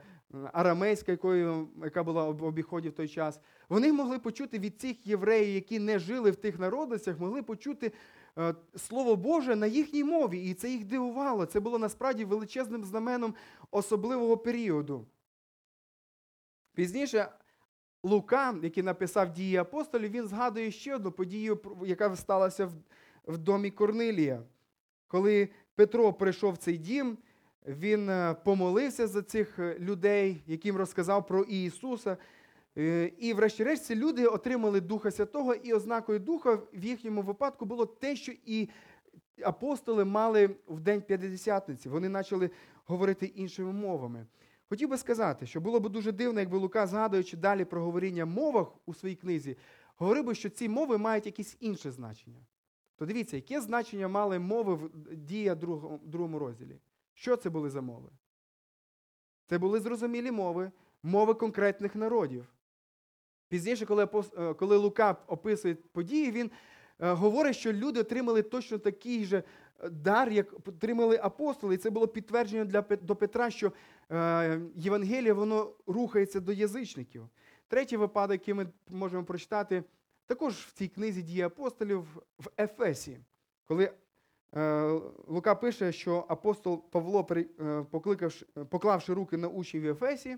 арамейська, 0.53 1.13
якою, 1.13 1.69
яка 1.83 2.03
була 2.03 2.31
в 2.31 2.45
обіході 2.45 2.89
в 2.89 2.93
той 2.93 3.09
час, 3.09 3.41
вони 3.69 3.93
могли 3.93 4.19
почути 4.19 4.59
від 4.59 4.81
цих 4.81 5.07
євреїв, 5.07 5.55
які 5.55 5.79
не 5.79 5.99
жили 5.99 6.31
в 6.31 6.37
тих 6.37 6.59
народностях, 6.59 7.19
могли 7.19 7.43
почути 7.43 7.93
е, 8.39 8.55
Слово 8.77 9.17
Боже 9.17 9.57
на 9.57 9.67
їхній 9.67 10.05
мові. 10.05 10.51
І 10.51 10.55
це 10.55 10.71
їх 10.71 10.85
дивувало. 10.85 11.47
Це 11.47 11.61
було 11.61 11.79
насправді 11.79 12.25
величезним 12.25 12.85
знаменом 12.85 13.35
особливого 13.71 14.37
періоду. 14.37 15.07
Пізніше 16.75 17.29
Лука, 18.09 18.55
який 18.63 18.83
написав 18.83 19.33
дії 19.33 19.57
апостолів, 19.57 20.11
він 20.11 20.29
згадує 20.29 20.71
ще 20.71 20.95
одну 20.95 21.13
подію, 21.13 21.59
яка 21.87 22.17
сталася 22.17 22.67
в, 22.67 22.73
в 23.27 23.39
домі 23.39 23.71
Корнилія. 23.71 24.43
Коли 25.09 25.49
Петро 25.75 26.13
прийшов 26.13 26.53
в 26.53 26.57
цей 26.57 26.79
дім, 26.79 27.19
він 27.67 28.09
е, 28.11 28.37
помолився 28.45 29.07
за 29.07 29.23
цих 29.23 29.59
е, 29.59 29.77
людей, 29.79 30.43
яким 30.47 30.77
розказав 30.77 31.27
про 31.27 31.43
Ісуса. 31.43 32.17
Е, 32.79 33.13
І, 33.19 33.35
врешті-решт, 33.35 33.85
ці 33.85 33.95
люди 33.95 34.27
отримали 34.27 34.81
Духа 34.81 35.11
Святого, 35.11 35.55
і 35.55 35.73
ознакою 35.73 36.19
Духа 36.19 36.59
в 36.75 36.85
їхньому 36.85 37.23
випадку 37.23 37.65
було 37.65 37.87
те, 37.87 38.17
що 38.17 38.33
і 38.47 38.69
апостоли 39.43 40.05
мали 40.05 40.51
в 40.69 40.81
день 40.81 41.03
П'ятдесятниці. 41.03 41.89
Вони 41.89 42.11
почали 42.11 42.51
говорити 42.85 43.27
іншими 43.27 43.73
мовами. 43.73 44.27
Хотів 44.69 44.89
би 44.89 44.99
сказати, 44.99 45.47
що 45.47 45.61
було 45.61 45.81
б 45.81 45.89
дуже 45.89 46.13
дивно, 46.13 46.41
якби 46.41 46.59
Лука, 46.59 46.87
згадуючи 46.87 47.37
далі 47.37 47.65
про 47.65 47.83
говоріння 47.83 48.25
мовах 48.25 48.69
у 48.87 48.95
своїй 48.95 49.17
книзі, 49.17 49.57
говорив 49.97 50.25
би, 50.25 50.35
що 50.35 50.49
ці 50.49 50.69
мови 50.69 50.99
мають 50.99 51.27
якесь 51.27 51.57
інше 51.61 51.91
значення. 51.91 52.41
То 52.97 53.07
дивіться, 53.07 53.37
яке 53.37 53.61
значення 53.61 54.09
мали 54.09 54.39
мови 54.39 54.75
в 54.75 54.91
дія 55.17 55.55
другому, 55.55 56.39
розділі? 56.39 56.81
Що 57.15 57.37
це 57.37 57.51
були 57.51 57.71
за 57.71 57.81
мови? 57.81 58.09
Це 59.47 59.59
були 59.59 59.81
зрозумілі 59.81 60.31
мови, 60.31 60.71
мови 61.03 61.35
конкретних 61.35 61.95
народів. 61.95 62.47
Пізніше, 63.49 63.87
коли, 63.87 64.09
е, 64.39 64.55
коли 64.55 64.77
Лука 64.77 65.17
описує 65.27 65.75
події, 65.75 66.31
він 66.31 66.51
е, 66.99 67.13
говорить, 67.13 67.57
що 67.57 67.73
люди 67.73 68.01
отримали 68.01 68.43
точно 68.43 68.79
такий 68.79 69.25
же 69.25 69.43
е, 69.81 69.89
дар, 69.91 70.33
як 70.33 70.53
отримали 70.69 71.21
апостоли. 71.23 71.75
І 71.75 71.79
це 71.79 71.91
було 71.91 72.09
підтвердження 72.09 72.65
для, 72.65 72.81
до 72.81 73.17
Петра, 73.17 73.51
що 73.51 73.73
Євангеліє 74.75 75.33
воно 75.33 75.73
рухається 75.87 76.41
до 76.41 76.53
язичників. 76.53 77.29
Третій 77.69 77.97
випадок, 77.97 78.33
який 78.33 78.55
ми 78.55 78.67
можемо 78.89 79.25
прочитати, 79.25 79.85
також 80.27 80.55
в 80.55 80.73
цій 80.73 80.89
книзі 80.89 81.23
дії 81.23 81.43
апостолів 81.43 82.01
в 82.39 82.49
Ефесі, 82.59 83.19
коли 83.65 83.93
е, 84.55 85.01
Лука 85.27 85.55
пише, 85.55 85.93
що 85.93 86.25
апостол 86.29 86.91
Павло, 86.91 87.27
е, 87.31 87.85
поклавши 88.69 89.15
руки 89.15 89.37
на 89.37 89.49
учнів 89.49 89.83
в 89.83 89.87
Ефесі, 89.87 90.37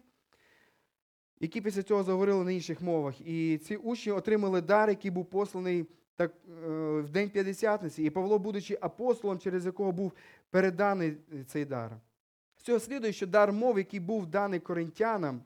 які 1.41 1.61
після 1.61 1.83
цього 1.83 2.03
заговорили 2.03 2.45
на 2.45 2.53
інших 2.53 2.81
мовах. 2.81 3.21
І 3.21 3.59
ці 3.59 3.77
учні 3.77 4.13
отримали 4.13 4.61
дар, 4.61 4.89
який 4.89 5.11
був 5.11 5.27
посланий 5.27 5.87
так, 6.17 6.33
е, 6.49 7.01
в 7.01 7.11
день 7.11 7.31
П'ятдесятниці. 7.31 8.05
І 8.05 8.11
Павло, 8.11 8.39
будучи 8.39 8.79
апостолом, 8.81 9.39
через 9.39 9.67
якого 9.67 9.93
був 9.93 10.13
переданий 10.51 11.17
е, 11.35 11.45
цей 11.45 11.65
дар. 11.65 12.01
З 12.61 12.63
цього 12.63 12.81
слідує, 12.81 13.13
що 13.13 13.27
дар 13.27 13.53
мов, 13.53 13.79
який 13.79 14.01
був 14.01 14.27
даний 14.27 14.61
коринтянам, 14.61 15.43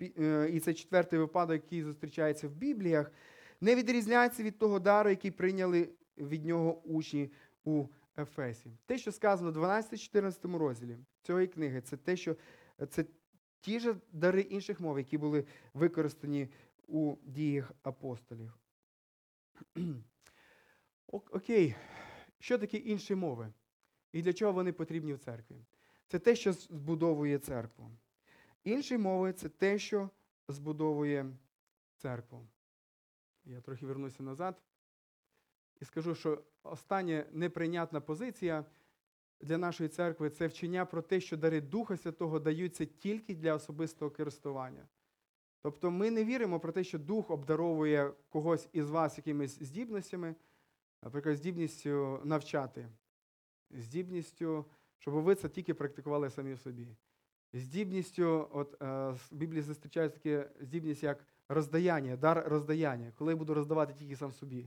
е, 0.00 0.50
і 0.52 0.60
це 0.60 0.74
четвертий 0.74 1.18
випадок, 1.18 1.54
який 1.54 1.82
зустрічається 1.82 2.48
в 2.48 2.50
Бібліях, 2.50 3.12
не 3.60 3.74
відрізняється 3.74 4.42
від 4.42 4.58
того 4.58 4.78
дару, 4.78 5.10
який 5.10 5.30
прийняли 5.30 5.88
від 6.18 6.44
нього 6.44 6.82
учні 6.84 7.30
у 7.64 7.86
Ефесі. 8.18 8.70
Те, 8.86 8.98
що 8.98 9.12
сказано 9.12 9.52
в 9.52 9.56
12-14 9.56 10.58
розділі 10.58 10.96
цієї 11.22 11.46
книги, 11.46 11.80
це 11.80 11.96
те, 11.96 12.16
що 12.16 12.36
це 12.88 13.04
ті 13.60 13.80
ж 13.80 13.94
дари 14.12 14.40
інших 14.40 14.80
мов, 14.80 14.98
які 14.98 15.18
були 15.18 15.44
використані 15.74 16.48
у 16.86 17.16
діях 17.24 17.72
апостолів. 17.82 18.58
Окей, 21.06 21.74
що 22.38 22.58
таке 22.58 22.76
інші 22.76 23.14
мови? 23.14 23.52
І 24.12 24.22
для 24.22 24.32
чого 24.32 24.52
вони 24.52 24.72
потрібні 24.72 25.14
в 25.14 25.18
церкві? 25.18 25.56
Це 26.08 26.18
те, 26.18 26.36
що 26.36 26.52
збудовує 26.52 27.38
церкву. 27.38 27.90
Інші 28.64 28.98
мови 28.98 29.32
це 29.32 29.48
те, 29.48 29.78
що 29.78 30.10
збудовує 30.48 31.26
церкву. 31.96 32.46
Я 33.44 33.60
трохи 33.60 33.86
вернуся 33.86 34.22
назад 34.22 34.62
і 35.80 35.84
скажу, 35.84 36.14
що 36.14 36.42
остання 36.62 37.26
неприйнятна 37.32 38.00
позиція 38.00 38.64
для 39.40 39.58
нашої 39.58 39.88
церкви 39.88 40.30
це 40.30 40.46
вчення 40.46 40.84
про 40.84 41.02
те, 41.02 41.20
що 41.20 41.36
дари 41.36 41.60
Духа 41.60 41.96
Святого 41.96 42.38
даються 42.38 42.84
тільки 42.84 43.34
для 43.34 43.54
особистого 43.54 44.10
користування. 44.10 44.88
Тобто 45.62 45.90
ми 45.90 46.10
не 46.10 46.24
віримо 46.24 46.60
про 46.60 46.72
те, 46.72 46.84
що 46.84 46.98
Дух 46.98 47.30
обдаровує 47.30 48.12
когось 48.28 48.68
із 48.72 48.90
вас 48.90 49.18
якимись 49.18 49.62
здібностями, 49.62 50.34
наприклад, 51.02 51.36
здібністю 51.36 52.20
навчати, 52.24 52.88
здібністю, 53.70 54.64
щоб 54.98 55.14
ви 55.14 55.34
це 55.34 55.48
тільки 55.48 55.74
практикували 55.74 56.30
самі 56.30 56.54
в 56.54 56.58
собі. 56.58 56.88
Здібністю, 57.52 58.48
от 58.52 58.82
е, 58.82 58.86
в 59.10 59.28
Біблії 59.30 59.62
зустрічається 59.62 60.18
таке 60.18 60.50
здібність, 60.60 61.02
як 61.02 61.24
роздаяння, 61.48 62.16
дар 62.16 62.44
роздаяння, 62.46 63.12
коли 63.18 63.32
я 63.32 63.36
буду 63.36 63.54
роздавати 63.54 63.94
тільки 63.94 64.16
сам 64.16 64.32
собі. 64.32 64.66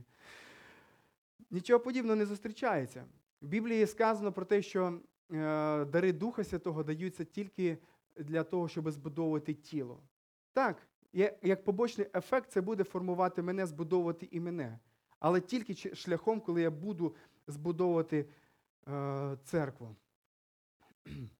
Нічого 1.50 1.80
подібного 1.80 2.16
не 2.16 2.26
зустрічається. 2.26 3.04
В 3.40 3.46
Біблії 3.46 3.86
сказано 3.86 4.32
про 4.32 4.44
те, 4.44 4.62
що 4.62 5.00
е, 5.32 5.84
дари 5.84 6.12
Духа 6.12 6.44
Святого 6.44 6.82
даються 6.82 7.24
тільки 7.24 7.78
для 8.16 8.44
того, 8.44 8.68
щоб 8.68 8.90
збудовувати 8.90 9.54
тіло. 9.54 10.02
Так, 10.52 10.76
як 11.42 11.64
побочний 11.64 12.06
ефект, 12.14 12.50
це 12.50 12.60
буде 12.60 12.84
формувати 12.84 13.42
мене, 13.42 13.66
збудовувати 13.66 14.28
і 14.30 14.40
мене. 14.40 14.78
Але 15.18 15.40
тільки 15.40 15.94
шляхом, 15.94 16.40
коли 16.40 16.62
я 16.62 16.70
буду 16.70 17.14
збудовувати 17.46 18.26
е, 18.88 19.36
церкву. 19.44 19.96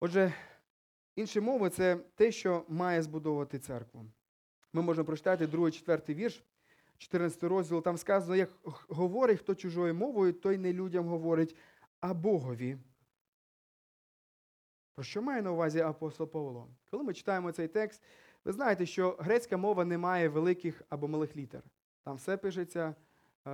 Отже, 0.00 0.34
інші 1.16 1.40
мови 1.40 1.70
це 1.70 1.96
те, 1.96 2.32
що 2.32 2.64
має 2.68 3.02
збудовувати 3.02 3.58
церкву. 3.58 4.06
Ми 4.72 4.82
можемо 4.82 5.04
прочитати 5.04 5.46
2-4 5.46 6.14
вірш, 6.14 6.44
14 6.96 7.42
розділ. 7.42 7.82
Там 7.82 7.98
сказано, 7.98 8.36
як 8.36 8.50
говорить, 8.88 9.40
хто 9.40 9.54
чужою 9.54 9.94
мовою, 9.94 10.32
той 10.32 10.58
не 10.58 10.72
людям 10.72 11.08
говорить, 11.08 11.56
а 12.00 12.14
Богові. 12.14 12.78
Про 14.94 15.04
що 15.04 15.22
має 15.22 15.42
на 15.42 15.52
увазі 15.52 15.80
апостол 15.80 16.26
Павло? 16.26 16.68
Коли 16.90 17.02
ми 17.02 17.14
читаємо 17.14 17.52
цей 17.52 17.68
текст, 17.68 18.02
ви 18.44 18.52
знаєте, 18.52 18.86
що 18.86 19.16
грецька 19.18 19.56
мова 19.56 19.84
не 19.84 19.98
має 19.98 20.28
великих 20.28 20.82
або 20.88 21.08
малих 21.08 21.36
літер. 21.36 21.62
Там 22.04 22.16
все 22.16 22.36
пишеться 22.36 22.94
е, 23.46 23.50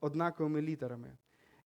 однаковими 0.00 0.62
літерами. 0.62 1.16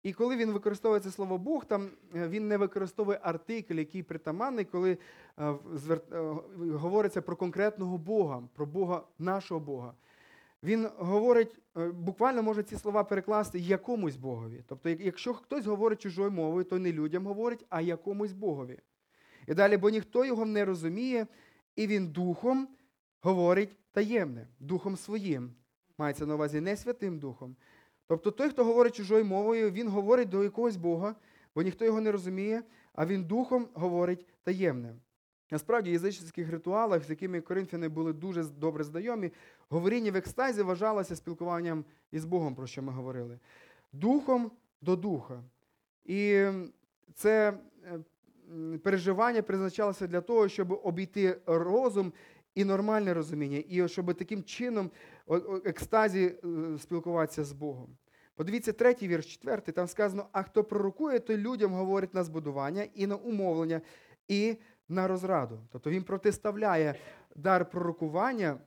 І 0.03 0.13
коли 0.13 0.37
він 0.37 0.51
використовує 0.51 1.01
це 1.01 1.11
слово 1.11 1.37
Бог, 1.37 1.65
там 1.65 1.89
е, 2.15 2.27
він 2.27 2.47
не 2.47 2.57
використовує 2.57 3.19
артикль, 3.21 3.75
який 3.75 4.03
притаманний, 4.03 4.65
коли 4.65 4.97
е, 5.37 5.55
е, 5.89 6.35
говориться 6.71 7.21
про 7.21 7.35
конкретного 7.35 7.97
Бога, 7.97 8.43
про 8.53 8.65
Бога, 8.65 9.03
нашого 9.19 9.59
Бога. 9.59 9.93
Він 10.63 10.89
говорить, 10.97 11.59
буквально 11.93 12.43
може 12.43 12.63
ці 12.63 12.75
слова 12.75 13.03
перекласти 13.03 13.59
якомусь 13.59 14.15
Богові. 14.15 14.63
Тобто, 14.67 14.89
якщо 14.89 15.33
хтось 15.33 15.65
говорить 15.65 16.01
чужою 16.01 16.31
мовою, 16.31 16.63
то 16.63 16.79
не 16.79 16.91
людям 16.91 17.25
говорить, 17.27 17.65
а 17.69 17.81
якомусь 17.81 18.33
Богові. 18.33 18.79
І 19.47 19.53
далі, 19.53 19.77
бо 19.77 19.89
ніхто 19.89 20.25
його 20.25 20.45
не 20.45 20.65
розуміє, 20.65 21.27
і 21.75 21.87
він 21.87 22.07
духом 22.07 22.67
говорить 23.21 23.77
таємне, 23.91 24.47
духом 24.59 24.97
своїм. 24.97 25.51
Мається 25.97 26.25
на 26.25 26.35
увазі 26.35 26.61
не 26.61 26.77
святим 26.77 27.19
духом. 27.19 27.55
Тобто 28.07 28.31
той, 28.31 28.49
хто 28.49 28.65
говорить 28.65 28.95
чужою 28.95 29.25
мовою, 29.25 29.71
він 29.71 29.87
говорить 29.87 30.29
до 30.29 30.43
якогось 30.43 30.77
Бога, 30.77 31.15
бо 31.55 31.61
ніхто 31.61 31.85
його 31.85 32.01
не 32.01 32.11
розуміє, 32.11 32.63
а 32.93 33.05
він 33.05 33.23
духом 33.23 33.67
говорить 33.73 34.25
таємне. 34.43 34.95
Насправді, 35.51 35.89
в 35.89 35.93
язичницьких 35.93 36.51
ритуалах, 36.51 37.03
з 37.03 37.09
якими 37.09 37.41
коринфяни 37.41 37.87
були 37.87 38.13
дуже 38.13 38.43
добре 38.43 38.83
знайомі, 38.83 39.31
говоріння 39.69 40.11
в 40.11 40.15
екстазі 40.15 40.61
вважалося 40.61 41.15
спілкуванням 41.15 41.85
із 42.11 42.25
Богом, 42.25 42.55
про 42.55 42.67
що 42.67 42.81
ми 42.81 42.91
говорили. 42.91 43.39
Духом 43.93 44.51
до 44.81 44.95
духа. 44.95 45.43
І 46.05 46.45
це 47.13 47.53
е, 47.83 47.99
переживання 48.83 49.41
призначалося 49.41 50.07
для 50.07 50.21
того, 50.21 50.47
щоб 50.47 50.71
обійти 50.83 51.37
розум 51.45 52.13
і 52.57 52.65
нормальне 52.65 53.13
розуміння, 53.13 53.63
і 53.67 53.87
щоб 53.87 54.13
таким 54.13 54.43
чином 54.43 54.91
екстазі 55.65 56.25
е, 56.25 56.77
спілкуватися 56.79 57.43
з 57.43 57.51
Богом. 57.51 57.97
Подивіться 58.35 58.73
третій 58.73 59.07
вірш, 59.07 59.33
четвертий, 59.33 59.73
там 59.73 59.87
сказано: 59.87 60.25
а 60.31 60.43
хто 60.43 60.63
пророкує, 60.63 61.19
той 61.19 61.37
людям 61.37 61.73
говорить 61.73 62.13
на 62.13 62.23
збудування 62.23 62.87
і 62.93 63.07
на 63.07 63.15
умовлення, 63.15 63.81
і 64.27 64.57
на 64.89 65.07
розраду. 65.07 65.59
Тобто 65.71 65.89
він 65.89 66.03
протиставляє 66.03 66.95
дар 67.35 67.69
пророкування 67.69 68.57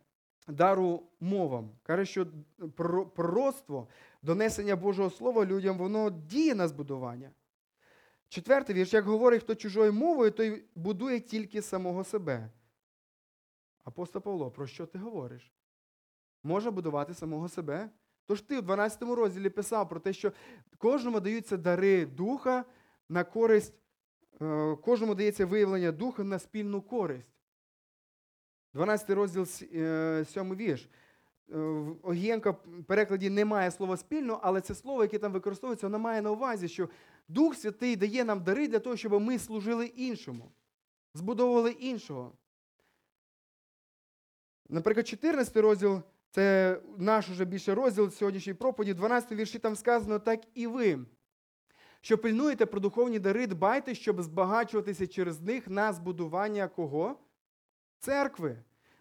дару 0.49 1.03
мовам. 1.20 1.70
Каже, 1.82 2.05
що 2.05 2.26
пророцтво, 3.14 3.88
донесення 4.22 4.76
Божого 4.76 5.11
Слова 5.11 5.47
людям, 5.47 5.78
воно 5.78 6.11
діє 6.11 6.55
на 6.55 6.68
збудування. 6.68 7.30
Четвертий 8.28 8.76
вірш, 8.76 8.93
як 8.93 9.05
говорить, 9.05 9.43
хто 9.43 9.55
чужою 9.55 9.93
мовою, 9.93 10.30
той 10.30 10.64
будує 10.74 11.20
тільки 11.20 11.62
самого 11.62 12.05
себе. 12.05 12.51
Апостол 13.84 14.22
Павло, 14.22 14.50
про 14.50 14.66
що 14.66 14.86
ти 14.86 14.98
говориш? 14.98 15.52
Може 16.42 16.70
будувати 16.70 17.14
самого 17.14 17.48
себе? 17.48 17.90
Тож 18.26 18.42
ти 18.42 18.58
в 18.58 18.62
12 18.62 19.02
розділі 19.02 19.50
писав 19.50 19.88
про 19.88 20.00
те, 20.00 20.12
що 20.12 20.32
кожному 20.78 21.20
даються 21.20 21.56
дари 21.56 22.06
духа 22.06 22.64
на 23.08 23.24
користь, 23.24 23.74
е, 24.42 24.76
кожному 24.76 25.14
дається 25.14 25.46
виявлення 25.46 25.92
духа 25.92 26.24
на 26.24 26.38
спільну 26.38 26.82
користь. 26.82 27.28
12 28.74 29.10
розділ, 29.10 29.46
7 29.46 30.56
вірш. 30.56 30.88
Е, 31.52 31.58
В 31.58 31.96
Огієнка 32.02 32.50
в 32.50 32.84
перекладі 32.86 33.30
немає 33.30 33.70
слова 33.70 33.96
спільно, 33.96 34.40
але 34.42 34.60
це 34.60 34.74
слово, 34.74 35.02
яке 35.02 35.18
там 35.18 35.32
використовується, 35.32 35.86
воно 35.86 35.98
має 35.98 36.22
на 36.22 36.30
увазі, 36.30 36.68
що 36.68 36.88
Дух 37.28 37.54
Святий 37.54 37.96
дає 37.96 38.24
нам 38.24 38.42
дари 38.44 38.68
для 38.68 38.78
того, 38.78 38.96
щоб 38.96 39.20
ми 39.20 39.38
служили 39.38 39.86
іншому, 39.86 40.52
збудовували 41.14 41.70
іншого. 41.70 42.32
Наприклад, 44.70 45.08
14 45.08 45.56
розділ 45.56 46.02
це 46.30 46.76
наш 46.98 47.28
уже 47.28 47.44
більше 47.44 47.74
розділ 47.74 48.10
сьогоднішньої 48.10 48.54
проповіді, 48.54 48.94
12 48.94 49.32
вірші 49.32 49.58
там 49.58 49.76
сказано, 49.76 50.18
так 50.18 50.40
і 50.54 50.66
ви. 50.66 50.98
Що 52.00 52.18
пильнуєте 52.18 52.66
про 52.66 52.80
духовні 52.80 53.18
дари, 53.18 53.46
дбайте, 53.46 53.94
щоб 53.94 54.22
збагачуватися 54.22 55.06
через 55.06 55.40
них 55.40 55.68
на 55.68 55.92
збудування 55.92 56.68
кого? 56.68 57.16
Церкви. 57.98 58.56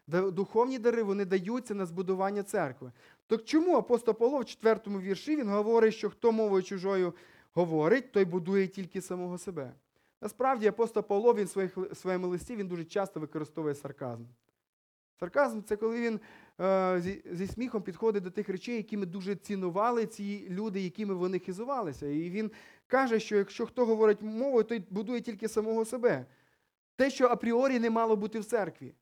Духовні 0.07 0.80
дари 0.80 1.03
вони 1.03 1.26
даються 1.26 1.76
на 1.76 1.86
збудування 1.86 2.43
церкви. 2.43 2.91
Так 3.28 3.43
чому 3.45 3.78
апостол 3.78 4.13
Павло 4.13 4.39
в 4.39 4.45
4 4.45 4.80
вірші 4.86 5.36
він 5.36 5.49
говорить, 5.49 5.93
що 5.93 6.09
хто 6.09 6.32
мовою 6.32 6.63
чужою 6.63 7.13
говорить, 7.53 8.11
той 8.11 8.26
будує 8.26 8.67
тільки 8.67 9.01
самого 9.01 9.38
себе. 9.38 9.74
Насправді 10.22 10.67
апостол 10.67 11.03
Павло 11.03 11.34
він 11.34 11.45
в 11.76 11.95
своєму 11.95 12.28
листі 12.28 12.55
він 12.55 12.67
дуже 12.67 12.86
часто 12.86 13.20
використовує 13.20 13.76
сарказм. 13.76 14.26
Сарказм 15.20 15.61
це 15.61 15.76
коли 15.76 16.01
він 16.01 16.20
е, 16.61 17.01
зі, 17.32 17.47
сміхом 17.47 17.82
підходить 17.82 18.24
до 18.24 18.32
тих 18.32 18.49
речей, 18.49 18.76
які 18.76 18.97
ми 18.97 19.05
дуже 19.05 19.36
цінували, 19.36 20.05
ці 20.05 20.47
люди, 20.49 20.82
якими 20.82 21.13
вони 21.13 21.39
хизувалися. 21.39 22.07
І 22.07 22.30
він 22.30 22.51
каже, 22.88 23.20
що 23.20 23.38
якщо 23.38 23.65
хто 23.65 23.86
говорить 23.86 24.22
мовою, 24.22 24.63
той 24.63 24.84
будує 24.89 25.22
тільки 25.22 25.47
самого 25.47 25.86
себе. 25.86 26.26
Те, 26.95 27.09
що 27.09 27.28
апріорі 27.28 27.80
не 27.80 27.89
мало 27.89 28.15
бути 28.15 28.39
в 28.39 28.45
церкві. 28.45 28.93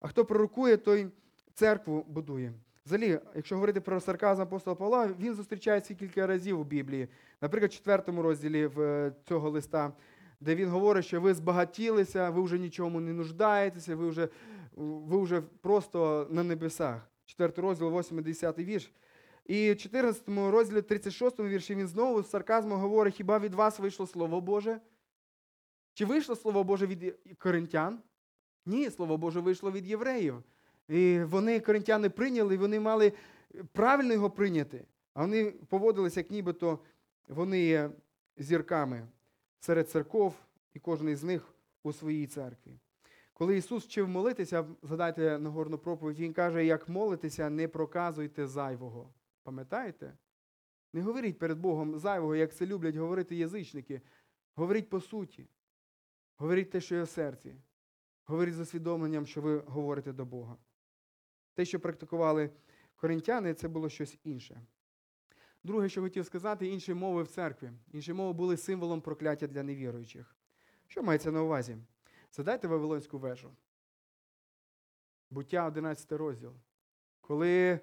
А 0.00 0.08
хто 0.08 0.24
пророкує, 0.24 0.76
той 0.76 1.08
церкву 1.54 2.04
будує. 2.08 2.52
Взагалі, 2.86 3.20
якщо 3.34 3.54
говорити 3.54 3.80
про 3.80 4.00
сарказм 4.00 4.42
апостола 4.42 4.74
Павла, 4.74 5.10
він 5.20 5.34
зустрічається 5.34 5.94
кілька 5.94 6.26
разів 6.26 6.60
у 6.60 6.64
Біблії. 6.64 7.08
Наприклад, 7.40 7.70
в 7.70 7.74
четвертому 7.74 8.22
розділі 8.22 8.70
е, 8.78 9.12
цього 9.28 9.50
листа, 9.50 9.92
де 10.40 10.54
він 10.54 10.68
говорить, 10.68 11.04
що 11.04 11.20
ви 11.20 11.34
збагатілися, 11.34 12.30
ви 12.30 12.42
вже 12.42 12.58
нічому 12.58 13.00
не 13.00 13.12
нуждаєтеся, 13.12 13.96
ви 13.96 14.08
вже, 14.08 14.28
ви 14.76 15.22
вже 15.22 15.40
просто 15.40 16.26
на 16.30 16.42
небесах. 16.42 17.10
Четвертий 17.24 17.64
розділ, 17.64 17.88
8-10 17.88 18.64
вірш. 18.64 18.92
І 19.46 19.72
в 19.72 19.76
14 19.76 20.28
розділі, 20.28 20.82
36 20.82 21.40
вірші, 21.40 21.74
він 21.74 21.88
знову 21.88 22.22
з 22.22 22.30
сарказмом 22.30 22.80
говорить, 22.80 23.14
хіба 23.14 23.38
від 23.38 23.54
вас 23.54 23.78
вийшло 23.78 24.06
Слово 24.06 24.40
Боже? 24.40 24.80
Чи 25.94 26.04
вийшло 26.04 26.36
Слово 26.36 26.64
Боже 26.64 26.86
від 26.86 27.14
коринтян? 27.38 27.98
Ні, 28.66 28.90
Слово 28.90 29.16
Боже 29.16 29.40
вийшло 29.40 29.70
від 29.70 29.86
євреїв. 29.86 30.42
І 30.88 31.20
вони, 31.22 31.60
коринтяни, 31.60 32.10
прийняли, 32.10 32.54
і 32.54 32.58
вони 32.58 32.80
мали 32.80 33.12
правильно 33.72 34.12
його 34.12 34.30
прийняти. 34.30 34.84
А 35.14 35.20
вони 35.20 35.50
поводилися, 35.50 36.20
як 36.20 36.30
нібито 36.30 36.78
вони 37.28 37.60
є 37.60 37.90
зірками 38.36 39.08
серед 39.60 39.90
церков 39.90 40.34
і 40.74 40.78
кожен 40.78 41.08
із 41.08 41.22
них 41.22 41.54
у 41.82 41.92
своїй 41.92 42.26
церкві. 42.26 42.78
Коли 43.42 43.56
Ісус 43.56 43.84
вчив 43.84 44.08
молитися, 44.08 44.66
згадайте 44.82 45.38
Нагорну 45.38 45.78
проповідь, 45.78 46.18
Він 46.18 46.32
каже, 46.32 46.64
як 46.64 46.88
молитеся, 46.88 47.50
не 47.50 47.68
проказуйте 47.68 48.46
зайвого. 48.46 49.14
Пам'ятаєте? 49.42 50.16
Не 50.92 51.02
говоріть 51.02 51.38
перед 51.38 51.58
Богом 51.58 51.98
зайвого, 51.98 52.36
як 52.36 52.54
це 52.54 52.66
люблять 52.66 52.96
говорити 52.96 53.36
язичники. 53.36 54.00
Говоріть 54.54 54.90
по 54.90 55.00
суті. 55.00 55.46
Говоріть 56.36 56.70
те, 56.70 56.80
що 56.80 56.94
є 56.94 57.02
в 57.02 57.08
серці. 57.08 57.56
Говоріть 58.24 58.54
з 58.54 58.60
усвідомленням, 58.60 59.26
що 59.26 59.40
ви 59.40 59.58
говорите 59.58 60.12
до 60.12 60.24
Бога. 60.24 60.56
Те, 61.54 61.64
що 61.64 61.80
практикували 61.80 62.50
коринтяни, 62.96 63.54
це 63.54 63.68
було 63.68 63.88
щось 63.88 64.18
інше. 64.24 64.60
Друге, 65.64 65.88
що 65.88 66.02
хотів 66.02 66.26
сказати, 66.26 66.66
інші 66.66 66.94
мови 66.94 67.22
в 67.22 67.28
церкві. 67.28 67.72
Інші 67.92 68.12
мови 68.12 68.32
були 68.32 68.56
символом 68.56 69.00
прокляття 69.00 69.46
для 69.46 69.62
невіруючих. 69.62 70.36
Що 70.86 71.02
мається 71.02 71.32
на 71.32 71.42
увазі? 71.42 71.78
Задайте 72.36 72.68
Вавилонську 72.68 73.18
вежу. 73.18 73.50
Буття 75.30 75.66
11 75.66 76.12
розділ. 76.12 76.52
Коли 77.20 77.80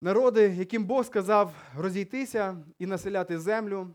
народи, 0.00 0.54
яким 0.58 0.84
Бог 0.84 1.04
сказав 1.04 1.54
розійтися 1.76 2.64
і 2.78 2.86
населяти 2.86 3.38
землю, 3.38 3.90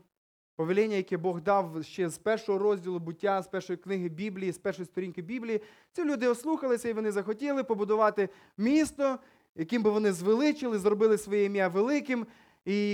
повеління, 0.56 0.96
яке 0.96 1.16
Бог 1.16 1.40
дав 1.40 1.84
ще 1.84 2.08
з 2.08 2.18
першого 2.18 2.58
розділу 2.58 2.98
буття, 2.98 3.42
з 3.42 3.48
першої 3.48 3.76
книги 3.76 4.08
Біблії, 4.08 4.52
з 4.52 4.58
першої 4.58 4.86
сторінки 4.86 5.22
Біблії, 5.22 5.60
ці 5.92 6.04
люди 6.04 6.28
ослухалися 6.28 6.88
і 6.88 6.92
вони 6.92 7.12
захотіли 7.12 7.64
побудувати 7.64 8.28
місто, 8.56 9.18
яким 9.54 9.82
би 9.82 9.90
вони 9.90 10.12
звеличили, 10.12 10.78
зробили 10.78 11.18
своє 11.18 11.44
ім'я 11.44 11.68
великим, 11.68 12.26
і, 12.64 12.90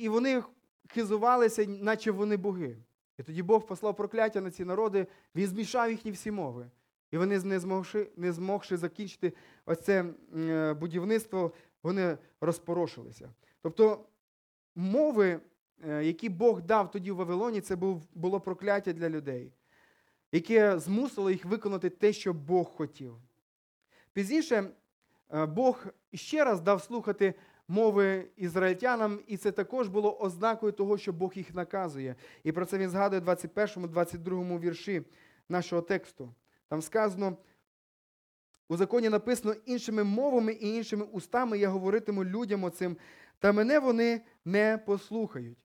і, 0.00 0.08
вони 0.08 0.42
хизувалися, 0.88 1.64
наче 1.66 2.10
вони 2.10 2.36
боги. 2.36 2.76
І 3.18 3.22
тоді 3.22 3.42
Бог 3.42 3.66
послав 3.66 3.96
прокляття 3.96 4.40
на 4.40 4.50
ці 4.50 4.64
народи, 4.64 5.06
він 5.34 5.46
змішав 5.46 5.90
їхні 5.90 6.10
всі 6.10 6.30
мови. 6.30 6.70
І 7.10 7.18
вони, 7.18 7.38
не 7.38 7.60
змогши, 7.60 8.10
не 8.16 8.32
змогши 8.32 8.76
закінчити 8.76 9.32
ось 9.66 9.80
це 9.80 10.04
е, 10.36 10.74
будівництво, 10.74 11.52
вони 11.82 12.18
розпорошилися. 12.40 13.30
Тобто 13.62 14.04
мови, 14.74 15.40
е, 15.88 16.04
які 16.04 16.28
Бог 16.28 16.62
дав 16.62 16.90
тоді 16.90 17.10
в 17.10 17.16
Вавилоні, 17.16 17.60
це 17.60 17.76
було 18.14 18.40
прокляття 18.40 18.92
для 18.92 19.08
людей, 19.08 19.52
яке 20.32 20.78
змусило 20.78 21.30
їх 21.30 21.44
виконати 21.44 21.90
те, 21.90 22.12
що 22.12 22.32
Бог 22.32 22.66
хотів. 22.66 23.16
Пізніше 24.12 24.70
е, 25.34 25.46
Бог 25.46 25.86
ще 26.14 26.44
раз 26.44 26.60
дав 26.60 26.82
слухати 26.82 27.34
мови 27.68 28.28
ізраїльтянам, 28.36 29.20
і 29.26 29.36
це 29.36 29.52
також 29.52 29.88
було 29.88 30.18
ознакою 30.18 30.72
того, 30.72 30.98
що 30.98 31.12
Бог 31.12 31.32
їх 31.34 31.54
наказує. 31.54 32.14
І 32.44 32.52
про 32.52 32.66
це 32.66 32.78
він 32.78 32.90
згадує 32.90 33.20
в 33.20 33.28
21-22 33.28 34.60
вірші 34.60 35.02
нашого 35.48 35.82
тексту. 35.82 36.34
Там 36.68 36.82
сказано, 36.82 37.36
у 38.68 38.76
законі 38.76 39.08
написано 39.08 39.54
іншими 39.66 40.04
мовами 40.04 40.52
і 40.52 40.76
іншими 40.76 41.04
устами 41.04 41.58
я 41.58 41.68
говоритиму 41.68 42.24
людям 42.24 42.64
оцим, 42.64 42.96
та 43.38 43.52
мене 43.52 43.78
вони 43.78 44.20
не 44.44 44.78
послухають. 44.86 45.58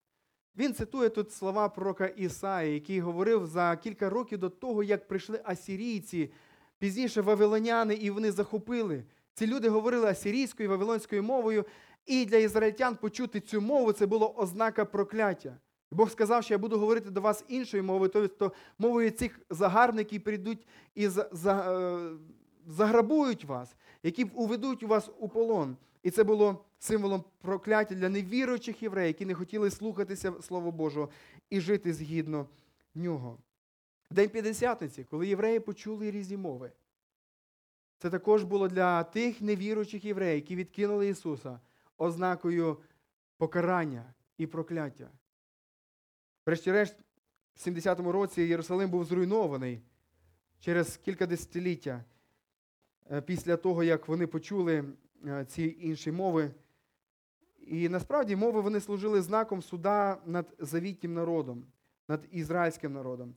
Він 0.58 0.74
цитує 0.74 1.10
тут 1.10 1.32
слова 1.32 1.70
пророка 1.70 2.08
Ісаї, 2.08 2.74
який 2.74 3.00
говорив 3.00 3.46
за 3.46 3.76
кілька 3.76 4.10
років 4.10 4.40
до 4.40 4.50
того, 4.50 4.84
як 4.84 5.08
прийшли 5.08 5.42
асірійці, 5.44 6.32
пізніше 6.80 7.22
вавилоняни, 7.22 7.96
і 7.96 8.10
вони 8.10 8.32
захопили. 8.32 9.04
Ці 9.34 9.48
люди 9.48 9.70
говорили 9.70 10.08
асирійською, 10.08 10.70
вавилонською 10.70 11.24
мовою, 11.24 11.66
і 12.08 12.26
для 12.26 12.38
ізраїльтян 12.38 12.96
почути 12.96 13.40
цю 13.40 13.62
мову 13.62 13.92
це 13.92 14.06
було 14.06 14.34
ознака 14.38 14.86
прокляття. 14.86 15.58
Бог 15.92 16.12
сказав, 16.12 16.44
що 16.44 16.54
я 16.54 16.58
буду 16.58 16.80
говорити 16.80 17.10
до 17.10 17.22
вас 17.22 17.46
іншою 17.48 17.84
мовою, 17.84 18.12
тобто 18.14 18.52
мовою 18.80 19.12
цих 19.12 19.40
загарбників 19.50 20.24
прийдуть 20.24 20.68
і 20.96 21.06
е, 21.06 21.10
заграбують 22.68 23.46
вас, 23.46 23.76
які 24.04 24.24
уведуть 24.24 24.84
вас 24.84 25.10
у 25.20 25.30
полон. 25.30 25.78
І 26.04 26.12
це 26.12 26.24
було 26.24 26.66
символом 26.80 27.24
прокляття 27.42 27.96
для 27.96 28.10
невіруючих 28.10 28.84
євреїв, 28.84 29.08
які 29.08 29.26
не 29.26 29.34
хотіли 29.34 29.72
слухатися 29.72 30.34
Слова 30.42 30.72
Божого 30.72 31.10
і 31.50 31.62
жити 31.62 31.94
згідно 31.94 32.48
нього. 32.96 33.38
День 34.12 34.30
П'ятдесятниці, 34.30 35.04
коли 35.04 35.28
євреї 35.28 35.60
почули 35.60 36.12
різні 36.12 36.38
мови. 36.38 36.72
Це 37.98 38.10
також 38.10 38.44
було 38.44 38.68
для 38.68 39.04
тих 39.04 39.42
невіруючих 39.42 40.06
євреїв, 40.06 40.36
які 40.36 40.56
відкинули 40.56 41.10
Ісуса 41.10 41.60
ознакою 41.98 42.78
покарання 43.38 44.14
і 44.38 44.48
прокляття. 44.48 45.10
Врешті-решт, 46.46 46.96
в 47.56 47.68
70-му 47.68 48.12
році 48.12 48.42
Єрусалим 48.42 48.90
був 48.90 49.06
зруйнований 49.06 49.82
через 50.60 50.98
кілька 50.98 51.26
десятиліття 51.26 52.04
е, 53.12 53.22
після 53.22 53.58
того, 53.58 53.84
як 53.84 54.08
вони 54.08 54.28
почули 54.28 54.84
е, 55.26 55.46
ці 55.46 55.78
інші 55.80 56.12
мови. 56.12 56.52
І 57.60 57.90
насправді 57.90 58.36
мови 58.36 58.62
вони 58.62 58.80
служили 58.80 59.22
знаком 59.22 59.62
суда 59.62 60.18
над 60.26 60.56
завітнім 60.60 61.14
народом, 61.14 61.66
над 62.08 62.26
ізраїльським 62.32 62.94
народом. 62.94 63.36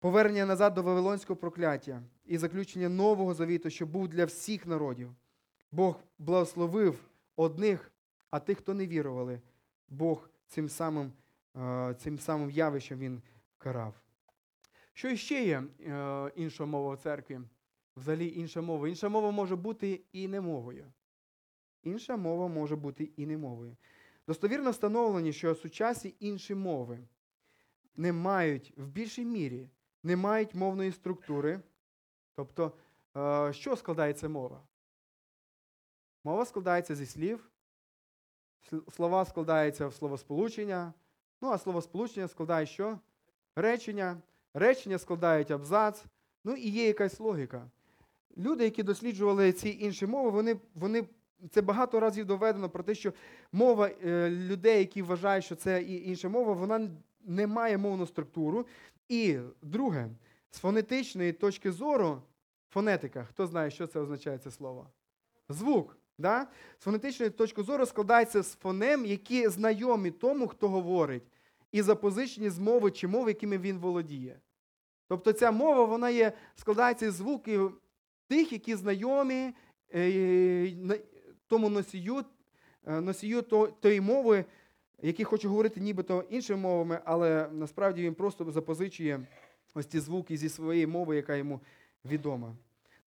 Повернення 0.00 0.46
назад 0.46 0.74
до 0.74 0.82
Вавилонського 0.82 1.36
прокляття 1.36 2.02
і 2.24 2.38
заключення 2.38 2.88
нового 2.88 3.34
завіту, 3.34 3.70
що 3.70 3.86
був 3.86 4.08
для 4.08 4.24
всіх 4.24 4.66
народів. 4.66 5.14
Бог 5.72 6.00
благословив 6.18 6.98
одних, 7.36 7.92
а 8.30 8.40
тих, 8.40 8.58
хто 8.58 8.74
не 8.74 8.86
вірували, 8.86 9.40
Бог 9.88 10.30
цим 10.46 10.68
самим, 10.68 11.12
е, 11.56 11.94
цим 11.98 12.18
самим 12.18 12.50
явищем 12.50 12.98
він 12.98 13.22
карав. 13.58 13.94
Що 14.92 15.16
ще 15.16 15.44
є 15.44 15.62
е, 15.80 16.32
інша 16.36 16.64
мова 16.64 16.94
в 16.94 16.98
церкві? 16.98 17.40
Взагалі 17.96 18.32
інша 18.36 18.60
мова. 18.60 18.88
Інша 18.88 19.08
мова 19.08 19.30
може 19.30 19.56
бути 19.56 20.00
і 20.12 20.28
не 20.28 20.40
мовою. 20.40 20.92
Інша 21.82 22.16
мова 22.16 22.48
може 22.48 22.76
бути 22.76 23.10
і 23.16 23.26
не 23.26 23.36
мовою. 23.36 23.76
Достовірно 24.26 24.70
встановлені, 24.70 25.32
що 25.32 25.54
сучасні 25.54 26.14
інші 26.20 26.54
мови 26.54 26.98
не 27.96 28.12
мають 28.12 28.72
в 28.76 28.86
більшій 28.86 29.24
мірі 29.24 29.68
не 30.06 30.16
мають 30.16 30.54
мовної 30.54 30.92
структури. 30.92 31.60
Тобто, 32.34 32.72
е, 33.16 33.52
що 33.52 33.76
складається 33.76 34.28
мова? 34.28 34.62
Мова 36.26 36.44
складається 36.44 36.94
зі 36.94 37.06
слів, 37.06 37.50
слова 38.96 39.24
складаються 39.24 39.86
в 39.86 39.94
словосполучення, 39.94 40.92
ну 41.42 41.48
а 41.48 41.58
словосполучення 41.58 42.28
складає 42.28 42.66
що? 42.66 42.98
Речення. 43.56 44.16
Речення 44.54 44.98
складають 44.98 45.50
абзац, 45.50 46.04
ну 46.44 46.54
і 46.54 46.68
є 46.68 46.86
якась 46.86 47.20
логіка. 47.20 47.70
Люди, 48.36 48.64
які 48.64 48.82
досліджували 48.82 49.52
ці 49.52 49.78
інші 49.80 50.06
мови, 50.06 50.30
вони, 50.30 50.56
вони 50.74 51.08
це 51.50 51.62
багато 51.62 52.00
разів 52.00 52.26
доведено 52.26 52.70
про 52.70 52.82
те, 52.82 52.94
що 52.94 53.12
мова 53.52 53.88
е, 53.88 54.30
людей, 54.30 54.78
які 54.78 55.02
вважають, 55.02 55.44
що 55.44 55.54
це 55.54 55.82
інша 55.82 56.28
мова, 56.28 56.52
вона 56.52 56.90
не 57.20 57.46
має 57.46 57.78
мовну 57.78 58.06
структуру. 58.06 58.66
І 59.08 59.38
друге, 59.62 60.10
з 60.50 60.58
фонетичної 60.58 61.32
точки 61.32 61.72
зору, 61.72 62.22
фонетика, 62.70 63.24
хто 63.24 63.46
знає, 63.46 63.70
що 63.70 63.86
це 63.86 64.00
означає 64.00 64.38
це 64.38 64.50
слово? 64.50 64.90
Звук. 65.48 65.96
Да? 66.18 66.46
З 66.78 66.84
фонетичної 66.84 67.30
точки 67.30 67.62
зору 67.62 67.86
складається 67.86 68.42
з 68.42 68.54
фонем, 68.54 69.06
які 69.06 69.48
знайомі 69.48 70.10
тому, 70.10 70.48
хто 70.48 70.68
говорить, 70.68 71.22
і 71.72 71.82
запозичені 71.82 72.50
з 72.50 72.58
мови 72.58 72.90
чи 72.90 73.08
мови, 73.08 73.30
якими 73.30 73.58
він 73.58 73.78
володіє. 73.78 74.40
Тобто 75.08 75.32
ця 75.32 75.50
мова 75.50 75.84
вона 75.84 76.10
є, 76.10 76.32
складається 76.54 77.10
з 77.10 77.14
звуків 77.14 77.80
тих, 78.28 78.52
які 78.52 78.74
знайомі 78.74 79.52
е, 79.94 80.72
тому 81.46 81.68
носію, 81.68 82.24
е, 82.86 83.00
носію 83.00 83.42
тої 83.80 84.00
мови, 84.00 84.44
який 85.02 85.24
хоче 85.24 85.48
говорити 85.48 85.80
нібито 85.80 86.24
іншими 86.30 86.60
мовами, 86.60 87.00
але 87.04 87.48
насправді 87.52 88.02
він 88.02 88.14
просто 88.14 88.50
запозичує 88.50 89.26
ось 89.74 89.86
ці 89.86 90.00
звуки 90.00 90.36
зі 90.36 90.48
своєї 90.48 90.86
мови, 90.86 91.16
яка 91.16 91.36
йому 91.36 91.60
відома. 92.04 92.56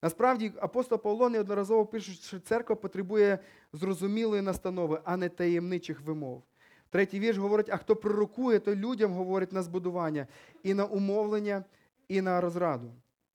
Насправді 0.02 0.52
апостол 0.60 0.98
Павло 0.98 1.28
неодноразово 1.28 1.86
пише, 1.86 2.12
що 2.12 2.40
церква 2.40 2.76
потребує 2.76 3.38
зрозумілої 3.72 4.42
настанови, 4.42 5.00
а 5.04 5.16
не 5.16 5.28
таємничих 5.28 6.00
вимов. 6.00 6.42
Третій 6.90 7.20
вірш 7.20 7.38
говорить: 7.38 7.70
а 7.70 7.76
хто 7.76 7.96
пророкує, 7.96 8.58
то 8.58 8.74
людям 8.74 9.12
говорить 9.12 9.52
на 9.52 9.62
збудування, 9.62 10.26
і 10.62 10.74
на 10.74 10.84
умовлення, 10.84 11.64
і 12.08 12.20
на 12.20 12.40
розраду. 12.40 12.92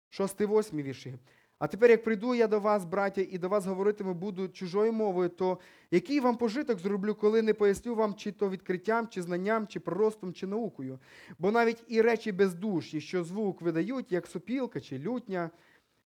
Шостий, 0.09 0.47
восьмий 0.47 0.84
вірші. 0.84 1.18
А 1.59 1.68
тепер, 1.68 1.89
як 1.89 2.03
прийду 2.03 2.36
я 2.36 2.47
до 2.47 2.59
вас, 2.59 2.86
браття, 2.86 3.22
і 3.30 3.38
до 3.38 3.49
вас 3.49 3.66
говоритиму 3.66 4.13
буду 4.13 4.47
чужою 4.47 4.93
мовою, 4.93 5.30
то 5.30 5.59
який 5.91 6.20
вам 6.20 6.38
пожиток 6.38 6.80
зроблю, 6.80 7.16
коли 7.16 7.41
не 7.41 7.53
поясню 7.53 7.95
вам, 7.95 8.16
чи 8.16 8.32
то 8.32 8.49
відкриттям, 8.49 9.07
чи 9.07 9.22
знанням, 9.22 9.68
чи 9.68 9.80
проростом, 9.80 10.34
чи 10.34 10.47
наукою? 10.47 10.99
Бо 11.39 11.51
навіть 11.51 11.84
і 11.88 12.01
речі 12.01 12.32
бездушні, 12.32 13.01
що 13.01 13.24
звук 13.24 13.61
видають, 13.61 14.11
як 14.11 14.28
сопілка 14.28 14.82
чи 14.82 14.99
лютня, 14.99 15.49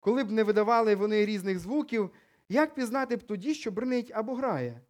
коли 0.08 0.24
б 0.24 0.30
не 0.30 0.42
видавали 0.42 0.94
вони 0.94 1.26
різних 1.26 1.58
звуків, 1.58 2.10
як 2.48 2.74
пізнати 2.74 3.16
б 3.16 3.22
тоді, 3.22 3.54
що 3.54 3.70
бринить 3.70 4.10
або 4.14 4.34
грає? 4.34 4.80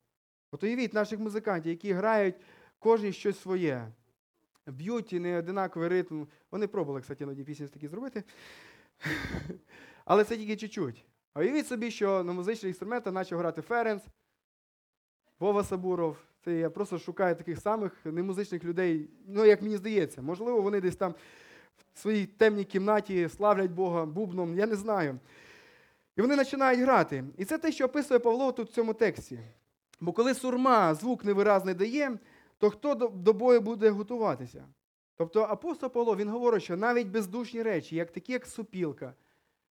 От 0.52 0.64
уявіть 0.64 0.94
наших 0.94 1.18
музикантів, 1.18 1.70
які 1.70 1.92
грають 1.92 2.34
кожен 2.78 3.12
щось 3.12 3.40
своє. 3.40 3.92
б'ють 4.66 5.12
і 5.12 5.20
не 5.20 5.38
одинаковий 5.38 5.88
ритм. 5.88 6.24
Вони 6.50 6.66
пробували, 6.66 7.00
кстати, 7.00 7.24
іноді 7.24 7.44
пісні 7.44 7.66
такі 7.66 7.88
зробити. 7.88 8.24
Але 10.04 10.24
це 10.24 10.36
тільки 10.36 10.56
чуть-чуть. 10.56 11.04
А 11.34 11.40
уявіть 11.40 11.66
собі, 11.66 11.90
що 11.90 12.24
на 12.24 12.32
музичних 12.32 12.68
інструментах 12.70 13.14
почав 13.14 13.38
грати 13.38 13.62
Ференц, 13.62 14.02
Вова 15.38 15.64
Сабуров. 15.64 16.16
Це 16.44 16.54
я 16.54 16.70
просто 16.70 16.98
шукаю 16.98 17.36
таких 17.36 17.60
самих 17.60 17.92
немузичних 18.04 18.64
людей, 18.64 19.10
ну, 19.26 19.44
як 19.44 19.62
мені 19.62 19.76
здається. 19.76 20.22
Можливо, 20.22 20.62
вони 20.62 20.80
десь 20.80 20.96
там 20.96 21.14
в 21.94 21.98
своїй 21.98 22.26
темній 22.26 22.64
кімнаті 22.64 23.28
славлять 23.28 23.70
Бога 23.70 24.06
бубном, 24.06 24.58
я 24.58 24.66
не 24.66 24.76
знаю. 24.76 25.18
І 26.16 26.20
вони 26.20 26.36
починають 26.36 26.80
грати. 26.80 27.24
І 27.36 27.44
це 27.44 27.58
те, 27.58 27.72
що 27.72 27.84
описує 27.84 28.20
Павло 28.20 28.52
тут 28.52 28.70
в 28.70 28.72
цьому 28.72 28.94
тексті. 28.94 29.38
Бо 30.00 30.12
коли 30.12 30.34
сурма 30.34 30.94
звук 30.94 31.24
невиразний 31.24 31.74
дає, 31.74 32.18
то 32.58 32.70
хто 32.70 32.94
до, 32.94 33.32
бою 33.32 33.60
буде 33.60 33.90
готуватися? 33.90 34.64
Тобто 35.16 35.42
апостол 35.42 35.90
Павло 35.90 36.16
він 36.16 36.28
говорить, 36.28 36.62
що 36.62 36.76
навіть 36.76 37.08
бездушні 37.08 37.62
речі, 37.62 37.96
як 37.96 38.12
такі, 38.12 38.32
як 38.32 38.46
супілка, 38.46 39.14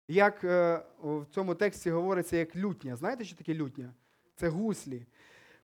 як 0.07 0.43
е, 0.43 0.81
в 1.03 1.25
цьому 1.31 1.55
тексті 1.55 1.89
говориться, 1.89 2.37
як 2.37 2.55
лютня. 2.55 2.95
Знаєте, 2.95 3.25
що 3.25 3.35
таке 3.35 3.53
лютня? 3.53 3.93
Це 4.35 4.49
гуслі. 4.49 5.05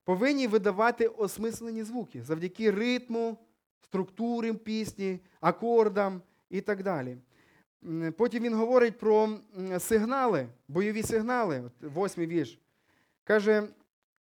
Повинні 0.03 0.47
видавати 0.47 1.07
осмислені 1.07 1.83
звуки 1.83 2.23
завдяки 2.23 2.71
ритму, 2.71 3.37
структурі 3.81 4.53
пісні, 4.53 5.19
акордам 5.41 6.21
і 6.54 6.62
так 6.62 6.84
далі. 6.84 7.18
Потім 8.18 8.43
він 8.43 8.54
говорить 8.54 8.97
про 8.97 9.30
сигнали, 9.80 10.47
бойові 10.68 11.04
сигнали, 11.04 11.72
восьмий 11.82 12.28
вірш. 12.28 12.60
Каже, 13.24 13.68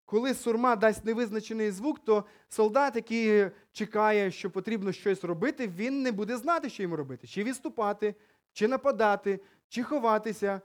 коли 0.04 0.34
сурма 0.34 0.76
дасть 0.76 1.04
невизначений 1.04 1.70
звук, 1.70 1.98
то 1.98 2.24
солдат, 2.48 2.96
який 2.96 3.50
чекає, 3.72 4.30
що 4.30 4.50
потрібно 4.50 4.92
щось 4.92 5.24
робити, 5.24 5.68
він 5.68 6.02
не 6.02 6.12
буде 6.12 6.36
знати, 6.36 6.70
що 6.70 6.82
йому 6.82 6.96
робити. 6.96 7.26
Чи 7.26 7.44
відступати, 7.44 8.14
чи 8.52 8.68
нападати, 8.68 9.40
чи 9.68 9.82
ховатися. 9.82 10.60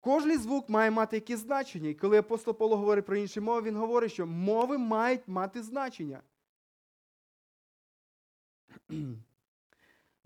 Кожний 0.00 0.36
звук 0.36 0.68
має 0.68 0.90
мати 0.90 1.16
якесь 1.16 1.40
значення. 1.40 1.88
І 1.88 1.94
коли 1.94 2.18
апостол 2.18 2.54
Павло 2.54 2.76
говорить 2.76 3.06
про 3.06 3.16
інші 3.16 3.40
мови, 3.40 3.62
він 3.62 3.76
говорить, 3.76 4.12
що 4.12 4.26
мови 4.26 4.78
мають 4.78 5.28
мати 5.28 5.62
значення. 5.62 6.20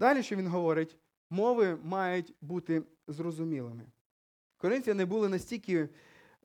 Далі, 0.01 0.22
що 0.22 0.36
він 0.36 0.46
говорить, 0.46 0.96
мови 1.30 1.78
мають 1.82 2.34
бути 2.40 2.82
зрозумілими. 3.09 3.82
Коринфяни 4.57 5.05
були 5.05 5.28
настільки 5.28 5.88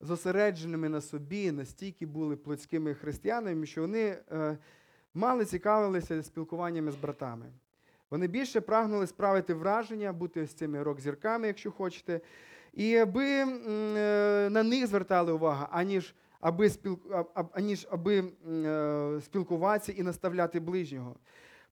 зосередженими 0.02 0.90
на 0.90 1.02
собі, 1.02 1.52
настільки 1.52 2.06
були 2.06 2.36
плотськими 2.36 2.94
християнами, 2.94 3.66
що 3.66 3.82
вони 3.82 4.18
е, 4.32 4.58
мало 5.14 5.46
цікавилися 5.46 6.24
спілкуваннями 6.24 6.92
з 6.92 6.96
братами. 6.96 7.46
Вони 8.10 8.28
більше 8.28 8.62
прагнули 8.62 9.08
справити 9.08 9.54
враження, 9.54 10.14
бути 10.14 10.42
ось 10.42 10.54
цими 10.54 10.84
рок-зірками, 10.84 11.48
якщо 11.48 11.72
хочете, 11.72 12.22
і 12.74 12.96
аби 12.96 13.26
е, 13.26 13.48
на 14.52 14.64
них 14.64 14.88
звертали 14.88 15.32
увагу, 15.32 15.68
аніж 15.72 16.16
аби, 16.40 16.70
спіл, 16.70 17.00
а- 17.12 17.24
а- 17.34 17.46
аніж 17.54 17.88
аби 17.92 18.24
е, 18.48 19.22
спілкуватися 19.22 19.92
і 19.92 20.04
наставляти 20.04 20.60
ближнього. 20.60 21.16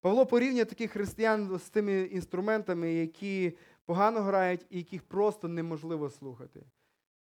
Павло 0.04 0.26
порівнює 0.26 0.66
таких 0.66 0.92
християн 0.92 1.60
з 1.60 1.70
тими 1.70 2.02
інструментами, 2.02 2.94
які 2.94 3.58
погано 3.86 4.22
грають 4.22 4.66
і 4.70 4.78
яких 4.78 5.04
просто 5.04 5.48
неможливо 5.48 6.10
слухати. 6.10 6.64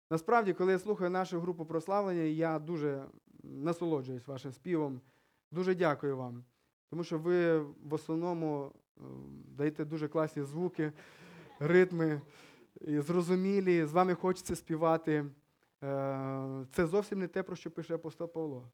Насправді, 0.09 0.53
коли 0.53 0.71
я 0.71 0.79
слухаю 0.79 1.09
нашу 1.09 1.39
групу 1.39 1.65
прославлення, 1.65 2.21
я 2.21 2.59
дуже 2.59 3.05
насолоджуюсь 3.43 4.27
вашим 4.27 4.51
співом. 4.51 5.01
Дуже 5.51 5.75
дякую 5.75 6.17
вам. 6.17 6.43
Тому 6.89 7.03
що 7.03 7.19
ви 7.19 7.59
в 7.59 7.93
основному 7.93 8.71
е, 8.97 9.01
даєте 9.57 9.85
дуже 9.85 10.07
класні 10.07 10.43
звуки, 10.43 10.91
ритми, 11.59 12.21
зрозумілі, 12.81 13.85
з 13.85 13.91
вами 13.91 14.13
хочеться 14.13 14.55
співати. 14.55 15.25
Е, 15.83 16.65
Це 16.71 16.87
зовсім 16.87 17.19
не 17.19 17.27
те, 17.27 17.43
про 17.43 17.55
що 17.55 17.71
пише 17.71 17.95
апостол 17.95 18.27
Павло. 18.27 18.71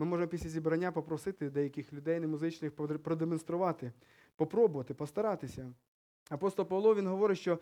Ми 0.00 0.06
можемо 0.06 0.28
після 0.28 0.48
зібрання 0.48 0.92
попросити 0.92 1.50
деяких 1.50 1.92
людей 1.92 2.20
немузичних 2.20 2.72
продемонструвати, 3.02 3.92
попробувати, 4.36 4.94
постаратися. 4.94 5.72
Апостол 6.30 6.66
Павло 6.66 6.94
він 6.94 7.06
говорить, 7.06 7.38
що 7.38 7.58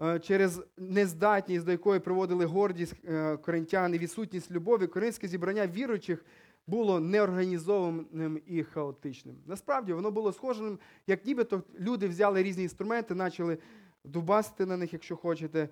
е, 0.00 0.18
через 0.18 0.62
нездатність, 0.76 1.64
до 1.64 1.70
якої 1.70 2.00
приводили 2.00 2.44
гордість 2.44 2.94
е, 3.04 3.36
коринтян 3.36 3.94
і 3.94 3.98
відсутність 3.98 4.50
любові, 4.50 4.86
коринське 4.86 5.28
зібрання 5.28 5.66
віруючих 5.66 6.24
було 6.66 7.00
неорганізованим 7.00 8.40
і 8.46 8.62
хаотичним. 8.62 9.36
Насправді 9.46 9.92
воно 9.92 10.10
було 10.10 10.32
схожим, 10.32 10.78
як 11.06 11.26
нібито 11.26 11.62
люди 11.80 12.08
взяли 12.08 12.42
різні 12.42 12.62
інструменти, 12.62 13.14
почали 13.14 13.58
дубасити 14.04 14.66
на 14.66 14.76
них, 14.76 14.92
якщо 14.92 15.16
хочете. 15.16 15.68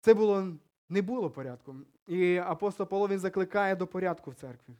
Це 0.00 0.14
було, 0.14 0.46
не 0.88 1.02
було 1.02 1.30
порядку. 1.30 1.76
І 2.06 2.36
апостол 2.36 2.86
Павло 2.86 3.08
він 3.08 3.18
закликає 3.18 3.76
до 3.76 3.86
порядку 3.86 4.30
в 4.30 4.34
церкві. 4.34 4.74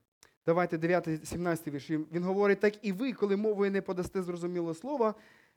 Давайте 0.47 0.77
9-17 0.77 1.71
вірш. 1.71 1.91
Він 1.91 2.25
говорить, 2.25 2.61
так 2.61 2.75
і 2.83 2.93
ви, 2.93 3.13
коли 3.13 3.37
мовою 3.37 3.71
не 3.71 3.83
подасте 3.83 4.23
зрозумілого 4.23 4.75
слова, 4.75 5.15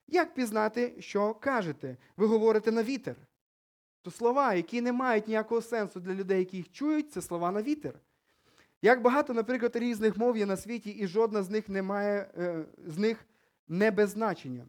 як 0.07 0.33
пізнати, 0.33 0.95
що 0.99 1.33
кажете? 1.33 1.97
Ви 2.17 2.27
говорите 2.27 2.71
на 2.71 2.83
вітер. 2.83 3.15
То 4.01 4.11
слова, 4.11 4.53
які 4.53 4.81
не 4.81 4.91
мають 4.91 5.27
ніякого 5.27 5.61
сенсу 5.61 5.99
для 5.99 6.13
людей, 6.13 6.39
які 6.39 6.57
їх 6.57 6.71
чують, 6.71 7.11
це 7.11 7.21
слова 7.21 7.51
на 7.51 7.61
вітер. 7.61 7.93
Як 8.81 9.01
багато, 9.01 9.33
наприклад, 9.33 9.75
різних 9.75 10.17
мов 10.17 10.37
є 10.37 10.45
на 10.45 10.57
світі, 10.57 10.89
і 10.89 11.07
жодна 11.07 11.43
з 11.43 11.49
них 11.49 11.69
не 11.69 11.81
має 11.81 12.31
е, 12.37 12.65
з 12.85 12.97
них 12.97 13.25
не 13.67 13.91
без 13.91 14.09
значення. 14.09 14.65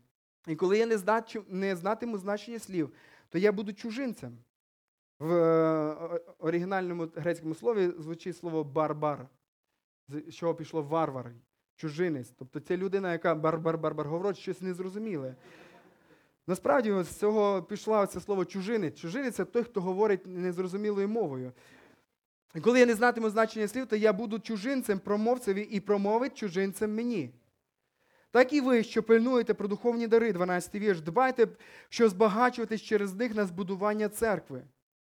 І 0.47 0.57
коли 0.57 0.79
я 0.79 0.87
не, 0.87 0.99
здачу, 0.99 1.45
не 1.49 1.77
знатиму 1.77 2.19
значення 2.19 2.59
слів, 2.59 2.93
то 3.29 3.39
я 3.39 3.53
буду 3.53 3.73
чужинцем. 3.73 4.39
В 5.19 5.33
е, 5.33 6.21
оригінальному 6.39 7.09
грецькому 7.17 7.55
слові 7.55 7.93
звучить 7.99 8.37
слово 8.37 8.65
барбар, 8.65 9.29
з 10.09 10.33
чого 10.33 10.55
пішло 10.55 10.83
варвар, 10.83 11.33
чужинець. 11.77 12.33
Тобто 12.39 12.61
це 12.61 12.77
людина, 12.77 13.13
яка 13.13 13.35
бар-бар-бар-бар 13.35 14.09
говорить 14.09 14.39
щось 14.39 14.61
незрозуміле. 14.61 15.35
Насправді, 16.47 17.03
з 17.03 17.09
цього 17.09 17.63
пішло 17.63 18.07
це 18.07 18.21
слово 18.21 18.45
чужинець. 18.45 18.99
Чужинець 18.99 19.35
це 19.35 19.45
той, 19.45 19.63
хто 19.63 19.81
говорить 19.81 20.27
незрозумілою 20.27 21.09
мовою. 21.09 21.53
Коли 22.63 22.81
я 22.81 22.87
не 22.87 22.95
знатиму 22.95 23.31
значення 23.31 23.69
слів, 23.69 23.87
то 23.87 23.97
я 23.97 24.13
буду 24.13 24.39
чужинцем 24.39 24.99
промовцеві 24.99 25.63
і 25.63 25.81
промовить 25.81 26.35
чужинцем 26.35 26.95
мені. 26.95 27.35
Так 28.31 28.53
і 28.53 28.61
ви, 28.61 28.83
що 28.83 29.03
пильнуєте 29.03 29.55
про 29.55 29.69
духовні 29.69 30.07
дари, 30.07 30.33
12 30.33 30.75
вірш, 30.75 31.01
дбайте, 31.01 31.49
що 31.89 32.09
збагачуватись 32.09 32.83
через 32.83 33.15
них 33.15 33.35
на 33.35 33.47
збудування 33.47 34.09
церкви. 34.09 34.65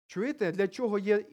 Чуєте, 0.08 0.52
для 0.52 0.68
чого 0.68 1.00
є 1.00 1.26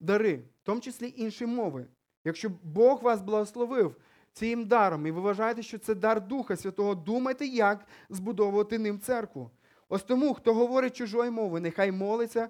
дари, 0.00 0.36
в 0.36 0.62
тому 0.62 0.80
числі 0.80 1.14
інші 1.16 1.46
мови. 1.46 1.86
Якщо 2.24 2.50
Бог 2.62 3.02
вас 3.02 3.22
благословив 3.22 3.96
цим 4.32 4.66
даром, 4.66 5.06
і 5.06 5.10
ви 5.10 5.20
вважаєте, 5.20 5.62
що 5.62 5.78
це 5.78 5.94
дар 5.94 6.26
Духа 6.26 6.56
Святого, 6.56 6.94
думайте, 6.94 7.46
як 7.46 7.86
збудовувати 8.08 8.78
ним 8.78 9.00
церкву. 9.00 9.50
Ось 9.88 10.02
тому, 10.02 10.34
хто 10.34 10.54
говорить 10.54 10.96
чужою 10.96 11.32
мовою, 11.32 11.62
нехай 11.62 11.92
молиться, 11.92 12.48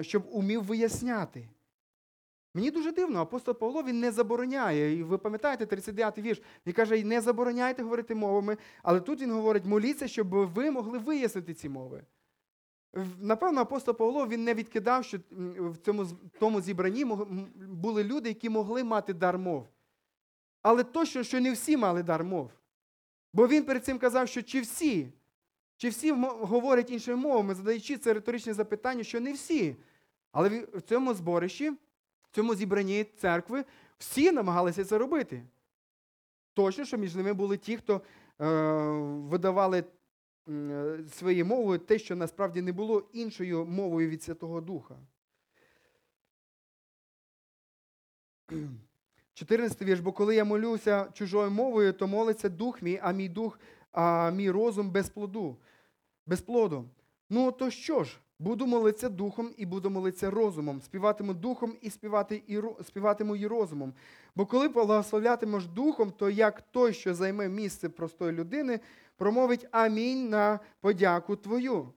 щоб 0.00 0.22
умів 0.30 0.64
виясняти. 0.64 1.48
Мені 2.54 2.70
дуже 2.70 2.92
дивно, 2.92 3.20
апостол 3.20 3.54
Павло 3.54 3.82
він 3.82 4.00
не 4.00 4.12
забороняє. 4.12 4.98
І 4.98 5.02
ви 5.02 5.18
пам'ятаєте 5.18 5.64
39-й 5.64 6.22
вірш, 6.22 6.42
він 6.66 6.74
каже, 6.74 7.04
не 7.04 7.20
забороняйте 7.20 7.82
говорити 7.82 8.14
мовами, 8.14 8.56
але 8.82 9.00
тут 9.00 9.22
він 9.22 9.32
говорить, 9.32 9.64
моліться, 9.64 10.08
щоб 10.08 10.28
ви 10.28 10.70
могли 10.70 10.98
вияснити 10.98 11.54
ці 11.54 11.68
мови. 11.68 12.02
Напевно, 13.20 13.60
апостол 13.60 13.94
Павло 13.94 14.26
він 14.26 14.44
не 14.44 14.54
відкидав, 14.54 15.04
що 15.04 15.18
в 15.58 15.76
цьому 15.76 16.06
тому 16.38 16.60
зібранні 16.60 17.04
були 17.68 18.04
люди, 18.04 18.28
які 18.28 18.48
могли 18.48 18.84
мати 18.84 19.14
дар 19.14 19.38
мов. 19.38 19.66
Але 20.62 20.84
точно, 20.84 21.22
що 21.22 21.40
не 21.40 21.52
всі 21.52 21.76
мали 21.76 22.02
дар 22.02 22.24
мов. 22.24 22.50
Бо 23.32 23.48
він 23.48 23.64
перед 23.64 23.84
цим 23.84 23.98
казав, 23.98 24.28
що 24.28 24.42
чи 24.42 24.60
всі, 24.60 25.08
чи 25.76 25.88
всі 25.88 26.12
говорять 26.22 26.90
іншими 26.90 27.16
мовами, 27.16 27.54
задаючи 27.54 27.96
це 27.96 28.14
риторичне 28.14 28.54
запитання, 28.54 29.04
що 29.04 29.20
не 29.20 29.32
всі. 29.32 29.76
Але 30.32 30.48
в- 30.48 30.80
цьому 30.82 31.14
зборищі, 31.14 31.70
в 31.70 31.76
цьому 32.32 32.54
зібранні 32.54 33.04
церкви 33.04 33.64
всі 33.98 34.32
намагалися 34.32 34.84
це 34.84 34.98
робити. 34.98 35.42
Точно, 36.54 36.84
що 36.84 36.98
між 36.98 37.14
ними 37.14 37.32
були 37.32 37.56
ті, 37.56 37.76
хто 37.76 38.00
е, 38.40 38.46
видавали 39.28 39.84
своєю 41.12 41.46
мовою 41.46 41.78
те, 41.78 41.98
що 41.98 42.16
насправді 42.16 42.62
не 42.62 42.72
було 42.72 43.08
іншою 43.12 43.64
мовою 43.64 44.08
від 44.08 44.22
Святого 44.22 44.60
Духа. 44.60 44.96
14 49.34 49.82
вірш, 49.82 50.00
бо 50.00 50.12
коли 50.12 50.34
я 50.34 50.44
молюся 50.44 51.08
чужою 51.12 51.50
мовою, 51.50 51.92
то 51.92 52.06
молиться 52.06 52.48
дух 52.48 52.82
мій, 52.82 53.00
а 53.02 53.12
мій 53.12 53.28
дух, 53.28 53.60
а 53.92 54.30
мій 54.30 54.50
розум 54.50 54.90
без 54.90 55.08
плоду, 55.08 55.56
без 56.26 56.40
плоду. 56.40 56.88
Ну, 57.30 57.52
то 57.52 57.70
що 57.70 58.04
ж? 58.04 58.18
Буду 58.38 58.66
молитися 58.66 59.08
духом 59.08 59.50
і 59.56 59.66
буду 59.66 59.90
молитися 59.90 60.30
розумом. 60.30 60.82
Співатиму 60.82 61.34
духом 61.34 61.76
і 61.80 61.90
співати 61.90 62.42
і 62.46 62.60
співатиму 62.84 63.36
і 63.36 63.46
розумом. 63.46 63.94
Бо 64.36 64.46
коли 64.46 64.68
благословлятимеш 64.68 65.66
духом, 65.66 66.10
то 66.10 66.30
як 66.30 66.60
той, 66.60 66.92
що 66.92 67.14
займе 67.14 67.48
місце 67.48 67.88
простої 67.88 68.32
людини, 68.32 68.80
промовить 69.16 69.68
амінь 69.70 70.28
на 70.28 70.60
подяку 70.80 71.36
твою. 71.36 71.92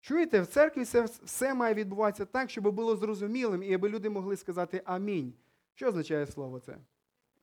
Чуєте, 0.00 0.40
в 0.40 0.46
церкві 0.46 0.82
все, 0.82 1.06
все 1.24 1.54
має 1.54 1.74
відбуватися 1.74 2.24
так, 2.24 2.50
щоб 2.50 2.74
було 2.74 2.96
зрозумілим, 2.96 3.62
і 3.62 3.74
аби 3.74 3.88
люди 3.88 4.10
могли 4.10 4.36
сказати 4.36 4.82
амінь. 4.84 5.32
Що 5.74 5.88
означає 5.88 6.26
слово 6.26 6.60
це? 6.60 6.76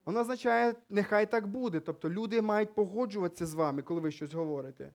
Воно 0.06 0.20
означає, 0.20 0.76
нехай 0.90 1.32
так 1.32 1.48
буде. 1.48 1.80
Тобто 1.80 2.10
люди 2.10 2.42
мають 2.42 2.76
погоджуватися 2.76 3.46
з 3.46 3.54
вами, 3.54 3.82
коли 3.82 4.02
ви 4.02 4.12
щось 4.12 4.34
говорите. 4.34 4.92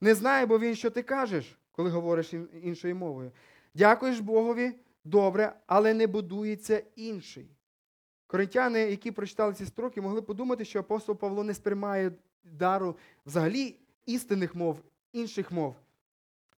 Не 0.00 0.14
знає, 0.14 0.46
бо 0.46 0.58
він, 0.58 0.74
що 0.74 0.90
ти 0.90 1.02
кажеш, 1.02 1.58
коли 1.72 1.90
говориш 1.90 2.34
іншою 2.62 2.96
мовою. 2.96 3.32
Дякуєш 3.74 4.20
Богові, 4.20 4.72
добре, 5.04 5.52
але 5.66 5.94
не 5.94 6.06
будується 6.06 6.82
інший. 6.96 7.50
Коринтяни, 8.26 8.80
які 8.80 9.10
прочитали 9.10 9.54
ці 9.54 9.66
строки, 9.66 10.00
могли 10.00 10.22
подумати, 10.22 10.64
що 10.64 10.78
апостол 10.80 11.16
Павло 11.16 11.44
не 11.44 11.54
сприймає 11.54 12.12
дару 12.44 12.96
взагалі 13.26 13.76
істинних 14.06 14.54
мов, 14.54 14.78
інших 15.12 15.52
мов. 15.52 15.74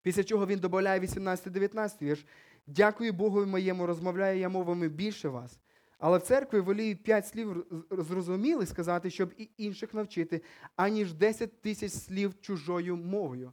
Після 0.03 0.25
чого 0.25 0.47
він 0.47 0.59
додає 0.59 1.01
18-19 1.01 2.03
вірш. 2.03 2.27
Дякую 2.67 3.13
Богові 3.13 3.47
моєму, 3.47 3.87
розмовляю 3.87 4.39
я 4.39 4.49
мовами 4.49 4.89
більше 4.89 5.29
вас. 5.29 5.59
Але 5.99 6.19
в 6.19 6.23
церкві 6.23 6.61
волію 6.61 6.97
п'ять 6.97 7.27
слів 7.27 7.67
з- 7.71 8.05
зрозумілих 8.05 8.69
сказати, 8.69 9.11
щоб 9.11 9.33
і 9.39 9.51
інших 9.57 9.95
навчити, 9.95 10.43
аніж 10.77 11.13
10 11.13 11.61
тисяч 11.61 11.93
слів 11.93 12.41
чужою 12.41 12.97
мовою. 12.97 13.53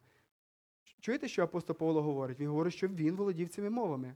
Чуєте, 0.99 1.27
що 1.27 1.43
апостол 1.43 1.75
Павло 1.75 2.01
говорить? 2.01 2.39
Він 2.39 2.47
говорить, 2.47 2.73
що 2.73 2.87
він 2.87 3.15
володів 3.15 3.49
цими 3.49 3.69
мовами. 3.69 4.15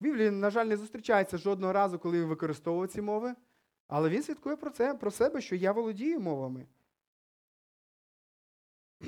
В 0.00 0.04
Біблії, 0.04 0.30
на 0.30 0.50
жаль, 0.50 0.66
не 0.66 0.76
зустрічається 0.76 1.38
жодного 1.38 1.72
разу, 1.72 1.98
коли 1.98 2.20
він 2.20 2.28
використовував 2.28 2.88
ці 2.88 3.02
мови, 3.02 3.34
але 3.88 4.08
він 4.08 4.22
свідкує 4.22 4.56
про 4.56 4.70
це, 4.70 4.94
про 4.94 5.10
себе, 5.10 5.40
що 5.40 5.56
я 5.56 5.72
володію 5.72 6.20
мовами. 6.20 6.66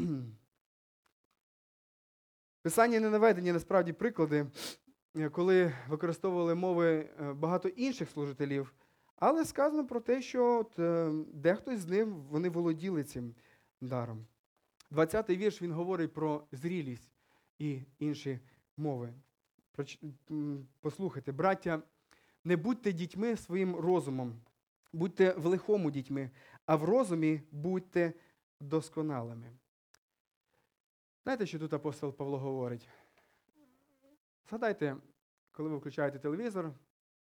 В 2.61 2.63
Писанні 2.63 3.01
не 3.01 3.11
наведені 3.11 3.53
насправді 3.53 3.93
приклади, 3.93 4.47
е, 5.17 5.29
коли 5.29 5.73
використовували 5.89 6.55
мови 6.55 7.11
е, 7.21 7.33
багато 7.33 7.69
інших 7.69 8.11
служителів, 8.11 8.75
але 9.17 9.45
сказано 9.45 9.87
про 9.87 10.01
те, 10.01 10.23
що 10.23 10.59
от, 10.59 10.79
е, 10.79 11.11
дехто 11.33 11.77
з 11.77 11.87
них 11.87 12.07
вони 12.07 12.49
володіли 12.49 13.05
цим 13.05 13.35
даром. 13.81 14.27
20-й 14.91 15.37
вірш 15.37 15.63
він 15.63 15.73
говорить 15.73 16.13
про 16.13 16.47
зрілість 16.53 17.11
і 17.59 17.83
інші 17.99 18.41
мови. 18.77 19.15
Послухайте, 20.81 21.33
браття, 21.33 21.83
не 22.45 22.57
будьте 22.57 22.93
дітьми 22.93 23.37
своїм 23.37 23.77
розумом, 23.77 24.41
будьте 24.93 25.33
в 25.33 25.47
лихому 25.47 25.91
дітьми, 25.91 26.31
а 26.67 26.77
в 26.77 26.85
розумі 26.85 27.43
будьте 27.51 28.13
досконалими. 28.61 29.57
Знаєте, 31.23 31.47
що 31.47 31.59
тут 31.59 31.73
апостол 31.73 32.13
Павло 32.13 32.39
говорить? 32.39 32.89
Згадайте, 34.49 34.97
коли 35.53 35.69
ви 35.69 35.77
включаєте 35.77 36.19
телевізор 36.19 36.73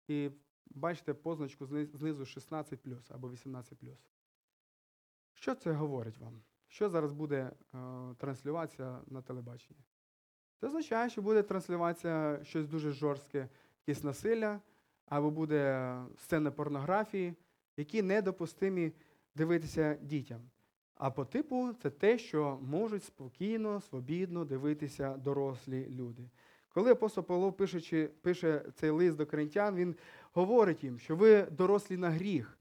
і 0.08 0.30
бачите 0.66 1.14
позначку 1.14 1.66
знизу 1.94 2.26
16 2.26 2.80
або 3.10 3.32
18 3.32 3.80
Що 5.34 5.56
це 5.56 5.72
говорить 5.72 6.18
вам? 6.18 6.42
Що 6.76 6.90
зараз 6.90 7.14
буде 7.14 7.38
е, 7.38 7.78
транслюватися 8.18 9.02
на 9.08 9.22
телебаченні? 9.22 9.80
Це 10.60 10.68
означає, 10.68 11.10
що 11.10 11.22
буде 11.22 11.44
транслюватися 11.44 12.40
щось 12.44 12.68
дуже 12.68 12.92
жорстке, 12.92 13.50
якесь 13.88 14.04
насилля, 14.04 14.60
або 15.06 15.32
буде 15.32 15.96
сцена 16.18 16.52
порнографії, 16.52 17.34
які 17.78 18.02
недопустимі 18.02 18.92
дивитися 19.36 19.98
дітям. 20.02 20.42
А 20.96 21.12
по 21.12 21.26
типу 21.26 21.74
це 21.82 21.90
те, 21.90 22.18
що 22.18 22.60
можуть 22.62 23.04
спокійно, 23.04 23.82
свобідно 23.82 24.46
дивитися 24.46 25.18
дорослі 25.18 25.88
люди. 25.90 26.30
Коли 26.70 26.92
апостол 26.92 27.24
Павло 27.24 27.52
пише, 27.54 28.08
пише 28.08 28.66
цей 28.76 28.90
лист 28.90 29.18
до 29.18 29.26
коринтян, 29.26 29.76
він 29.76 29.96
говорить 30.34 30.84
їм, 30.84 31.00
що 31.00 31.16
ви 31.16 31.42
дорослі 31.44 31.98
на 31.98 32.10
гріх. 32.10 32.55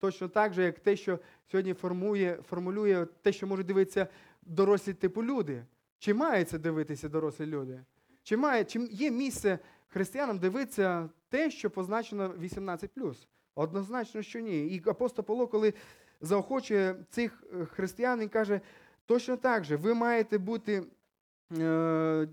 Точно 0.00 0.28
так 0.28 0.52
же, 0.52 0.62
як 0.62 0.78
те, 0.80 0.96
що 0.96 1.18
сьогодні 1.50 1.74
формує, 1.74 2.38
формулює 2.48 3.06
те, 3.22 3.32
що 3.32 3.46
можуть 3.46 3.66
дивитися 3.66 4.06
дорослі 4.42 4.94
типу 4.94 5.24
люди. 5.24 5.64
Чи 5.98 6.14
має 6.14 6.44
це 6.44 6.58
дивитися 6.58 7.08
дорослі 7.08 7.46
люди? 7.46 7.84
Чи, 8.22 8.36
має, 8.36 8.64
чи 8.64 8.78
є 8.90 9.10
місце 9.10 9.58
християнам 9.88 10.38
дивитися 10.38 11.08
те, 11.28 11.50
що 11.50 11.70
позначено 11.70 12.34
18 12.38 12.90
Однозначно, 13.54 14.22
що 14.22 14.40
ні. 14.40 14.66
І 14.66 14.82
апостол 14.86 15.24
Павло, 15.24 15.46
коли 15.46 15.74
заохочує 16.20 16.96
цих 17.10 17.44
е, 17.52 17.64
християн, 17.64 18.20
він 18.20 18.28
каже, 18.28 18.60
точно 19.06 19.36
так 19.36 19.64
же, 19.64 19.76
ви 19.76 19.94
маєте 19.94 20.38
бути 20.38 20.82
е, 21.58 22.28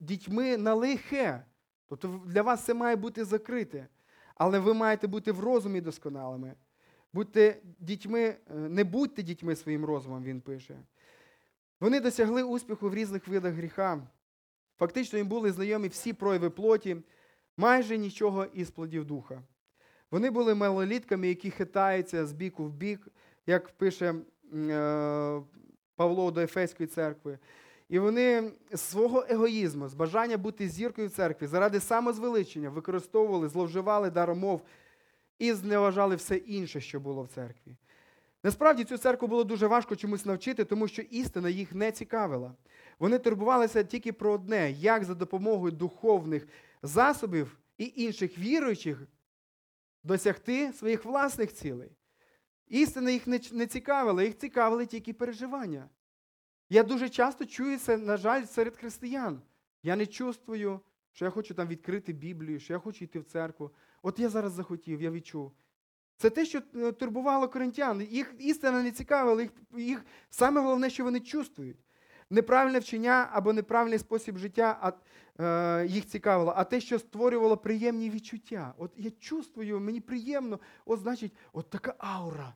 дітьми 0.00 0.56
на 0.56 0.74
лихе. 0.74 1.44
Тобто 1.88 2.20
для 2.26 2.42
вас 2.42 2.64
це 2.64 2.74
має 2.74 2.96
бути 2.96 3.24
закрите. 3.24 3.86
Але 4.34 4.58
ви 4.58 4.74
маєте 4.74 5.06
бути 5.06 5.32
в 5.32 5.40
розумі 5.40 5.80
досконалими. 5.80 6.54
Будьте 7.12 7.56
дітьми, 7.78 8.20
е, 8.20 8.54
не 8.54 8.84
будьте 8.84 9.22
дітьми 9.22 9.56
своїм 9.56 9.84
розумом, 9.84 10.22
він 10.22 10.40
пише. 10.40 10.76
Вони 11.80 12.00
досягли 12.00 12.42
успіху 12.42 12.88
в 12.88 12.94
різних 12.94 13.28
видах 13.28 13.54
гріха. 13.54 14.02
Фактично 14.78 15.18
їм 15.18 15.28
були 15.28 15.52
знайомі 15.52 15.88
всі 15.88 16.12
прояви 16.12 16.50
плоті, 16.50 16.96
майже 17.56 17.98
нічого 17.98 18.44
із 18.44 18.70
плодів 18.70 19.04
духа. 19.04 19.42
Вони 20.10 20.30
були 20.30 20.54
малолітками, 20.54 21.28
які 21.28 21.50
хитаються 21.50 22.26
з 22.26 22.32
біку 22.32 22.64
в 22.64 22.72
бік, 22.72 23.08
як 23.46 23.70
пише 23.70 24.14
е, 24.54 25.42
Павло 25.96 26.30
до 26.30 26.40
Ефеської 26.40 26.86
церкви. 26.86 27.38
І 27.88 27.98
вони 27.98 28.52
з 28.72 28.80
свого 28.80 29.24
егоїзму, 29.28 29.88
з 29.88 29.94
бажання 29.94 30.36
бути 30.36 30.68
зіркою 30.68 31.08
в 31.08 31.10
церкві, 31.10 31.46
заради 31.46 31.80
самозвеличення 31.80 32.70
використовували, 32.70 33.48
зловживали 33.48 34.10
даром 34.10 34.38
мов 34.38 34.62
і 35.40 35.52
зневажали 35.52 36.16
все 36.16 36.36
інше, 36.36 36.80
що 36.80 37.00
було 37.00 37.22
в 37.22 37.28
церкві. 37.28 37.76
Насправді 38.42 38.84
цю 38.84 38.98
церкву 38.98 39.28
було 39.28 39.44
дуже 39.44 39.66
важко 39.66 39.96
чомусь 39.96 40.26
навчити, 40.26 40.64
тому 40.64 40.88
що 40.88 41.02
істина 41.02 41.48
їх 41.48 41.74
не 41.74 41.92
цікавила. 41.92 42.54
Вони 42.98 43.18
турбувалися 43.18 43.84
тільки 43.84 44.12
про 44.12 44.32
одне: 44.32 44.70
як 44.70 45.04
за 45.04 45.14
допомогою 45.14 45.72
духовних 45.72 46.48
засобів 46.82 47.58
і 47.78 47.92
інших 47.96 48.38
віруючих 48.38 49.06
досягти 50.02 50.72
своїх 50.72 51.04
власних 51.04 51.52
цілей. 51.52 51.90
Істина 52.68 53.10
їх 53.10 53.26
не, 53.52 53.66
цікавила, 53.66 54.22
їх 54.22 54.38
цікавили 54.38 54.86
тільки 54.86 55.12
переживання. 55.12 55.88
Я 56.70 56.82
дуже 56.82 57.08
часто 57.08 57.46
чую 57.46 57.78
це, 57.78 57.96
на 57.96 58.16
жаль, 58.16 58.44
серед 58.44 58.76
християн. 58.76 59.42
Я 59.82 59.96
не 59.96 60.06
чувствую, 60.06 60.80
що 61.12 61.24
я 61.24 61.30
хочу 61.30 61.54
там 61.54 61.68
відкрити 61.68 62.12
Біблію, 62.12 62.60
що 62.60 62.72
я 62.72 62.78
хочу 62.78 63.04
йти 63.04 63.18
в 63.18 63.24
церкву. 63.24 63.70
От 64.02 64.18
я 64.18 64.28
зараз 64.28 64.52
захотів, 64.52 65.02
я 65.02 65.10
відчув. 65.10 65.52
Це 66.16 66.30
те, 66.30 66.44
що 66.44 66.62
е, 66.76 66.92
турбувало 66.92 67.48
коринтян. 67.48 68.02
Їх 68.02 68.34
істина 68.38 68.82
не 68.82 68.90
цікавила, 68.90 69.42
їх, 69.42 69.50
їх 69.76 70.04
саме 70.30 70.60
головне, 70.60 70.90
що 70.90 71.04
вони 71.04 71.20
чувствують. 71.20 71.76
Неправильне 72.30 72.78
вчення 72.78 73.28
або 73.32 73.52
неправильний 73.52 73.98
спосіб 73.98 74.38
життя 74.38 74.78
а, 74.82 74.92
е, 75.44 75.86
їх 75.86 76.06
цікавило, 76.06 76.52
а 76.56 76.64
те, 76.64 76.80
що 76.80 76.98
створювало 76.98 77.56
приємні 77.56 78.10
відчуття. 78.10 78.74
От 78.78 78.92
я 78.96 79.10
чувствую, 79.10 79.80
мені 79.80 80.00
приємно, 80.00 80.60
от 80.84 81.00
значить, 81.00 81.32
от 81.52 81.70
така 81.70 81.94
аура. 81.98 82.54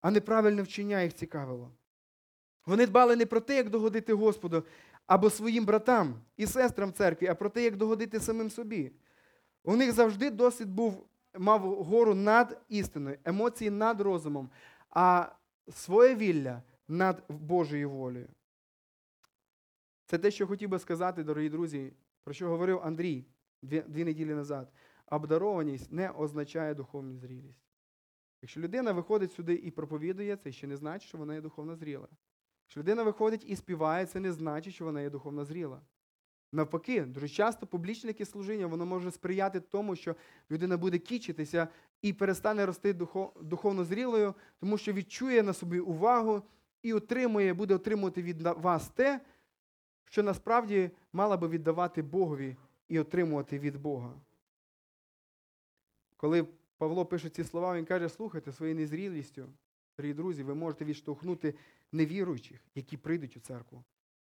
А 0.00 0.10
неправильне 0.10 0.62
вчення 0.62 1.02
їх 1.02 1.14
цікавило. 1.14 1.72
Вони 2.66 2.86
дбали 2.86 3.16
не 3.16 3.26
про 3.26 3.40
те, 3.40 3.56
як 3.56 3.70
догодити 3.70 4.12
Господу 4.12 4.64
або 5.06 5.30
своїм 5.30 5.64
братам 5.64 6.20
і 6.36 6.46
сестрам 6.46 6.92
церкві, 6.92 7.26
а 7.26 7.34
про 7.34 7.50
те, 7.50 7.62
як 7.62 7.76
догодити 7.76 8.20
самим 8.20 8.50
собі. 8.50 8.92
У 9.64 9.76
них 9.76 9.92
завжди 9.92 10.30
досвід 10.30 10.70
був, 10.70 11.06
мав 11.38 11.84
гору 11.84 12.14
над 12.14 12.60
істиною, 12.68 13.18
емоції 13.24 13.70
над 13.70 14.00
розумом, 14.00 14.50
а 14.90 15.32
своє 15.72 16.14
вілля 16.14 16.62
над 16.88 17.24
Божою 17.28 17.90
волею. 17.90 18.28
Це 20.06 20.18
те, 20.18 20.30
що 20.30 20.46
хотів 20.46 20.68
би 20.68 20.78
сказати, 20.78 21.24
дорогі 21.24 21.48
друзі, 21.48 21.92
про 22.24 22.34
що 22.34 22.48
говорив 22.48 22.80
Андрій 22.84 23.24
дві, 23.62 23.84
дві 23.88 24.04
неділі 24.04 24.34
назад. 24.34 24.72
Обдарованість 25.06 25.92
не 25.92 26.10
означає 26.10 26.74
духовну 26.74 27.16
зрілість. 27.16 27.64
Якщо 28.42 28.60
людина 28.60 28.92
виходить 28.92 29.32
сюди 29.32 29.54
і 29.54 29.70
проповідує, 29.70 30.36
це 30.36 30.52
ще 30.52 30.66
не 30.66 30.76
значить, 30.76 31.08
що 31.08 31.18
вона 31.18 31.34
є 31.34 31.40
духовно 31.40 31.76
зріла. 31.76 32.08
Якщо 32.64 32.80
людина 32.80 33.02
виходить 33.02 33.44
і 33.46 33.56
співає, 33.56 34.06
це 34.06 34.20
не 34.20 34.32
значить, 34.32 34.74
що 34.74 34.84
вона 34.84 35.00
є 35.00 35.10
духовно 35.10 35.44
зріла. 35.44 35.80
Навпаки, 36.52 37.02
дуже 37.02 37.28
часто 37.28 37.66
публічне 37.66 38.24
служіння 38.24 38.66
воно 38.66 38.86
може 38.86 39.10
сприяти 39.10 39.60
тому, 39.60 39.96
що 39.96 40.16
людина 40.50 40.76
буде 40.76 40.98
кічитися 40.98 41.68
і 42.02 42.12
перестане 42.12 42.66
рости 42.66 42.92
духовно 43.40 43.84
зрілою, 43.84 44.34
тому 44.60 44.78
що 44.78 44.92
відчує 44.92 45.42
на 45.42 45.52
собі 45.52 45.80
увагу 45.80 46.42
і 46.82 46.92
отримує, 46.92 47.54
буде 47.54 47.74
отримувати 47.74 48.22
від 48.22 48.42
вас 48.42 48.88
те, 48.88 49.20
що 50.04 50.22
насправді 50.22 50.90
мала 51.12 51.36
би 51.36 51.48
віддавати 51.48 52.02
Богові 52.02 52.56
і 52.88 52.98
отримувати 52.98 53.58
від 53.58 53.76
Бога. 53.76 54.12
Коли 56.16 56.46
Павло 56.78 57.06
пише 57.06 57.28
ці 57.28 57.44
слова, 57.44 57.76
він 57.76 57.84
каже: 57.84 58.08
слухайте, 58.08 58.52
своєю 58.52 58.76
незрілістю, 58.76 59.46
дорогі 59.96 60.14
друзі, 60.14 60.42
ви 60.42 60.54
можете 60.54 60.84
відштовхнути 60.84 61.54
невіруючих, 61.92 62.60
які 62.74 62.96
прийдуть 62.96 63.36
у 63.36 63.40
церкву. 63.40 63.84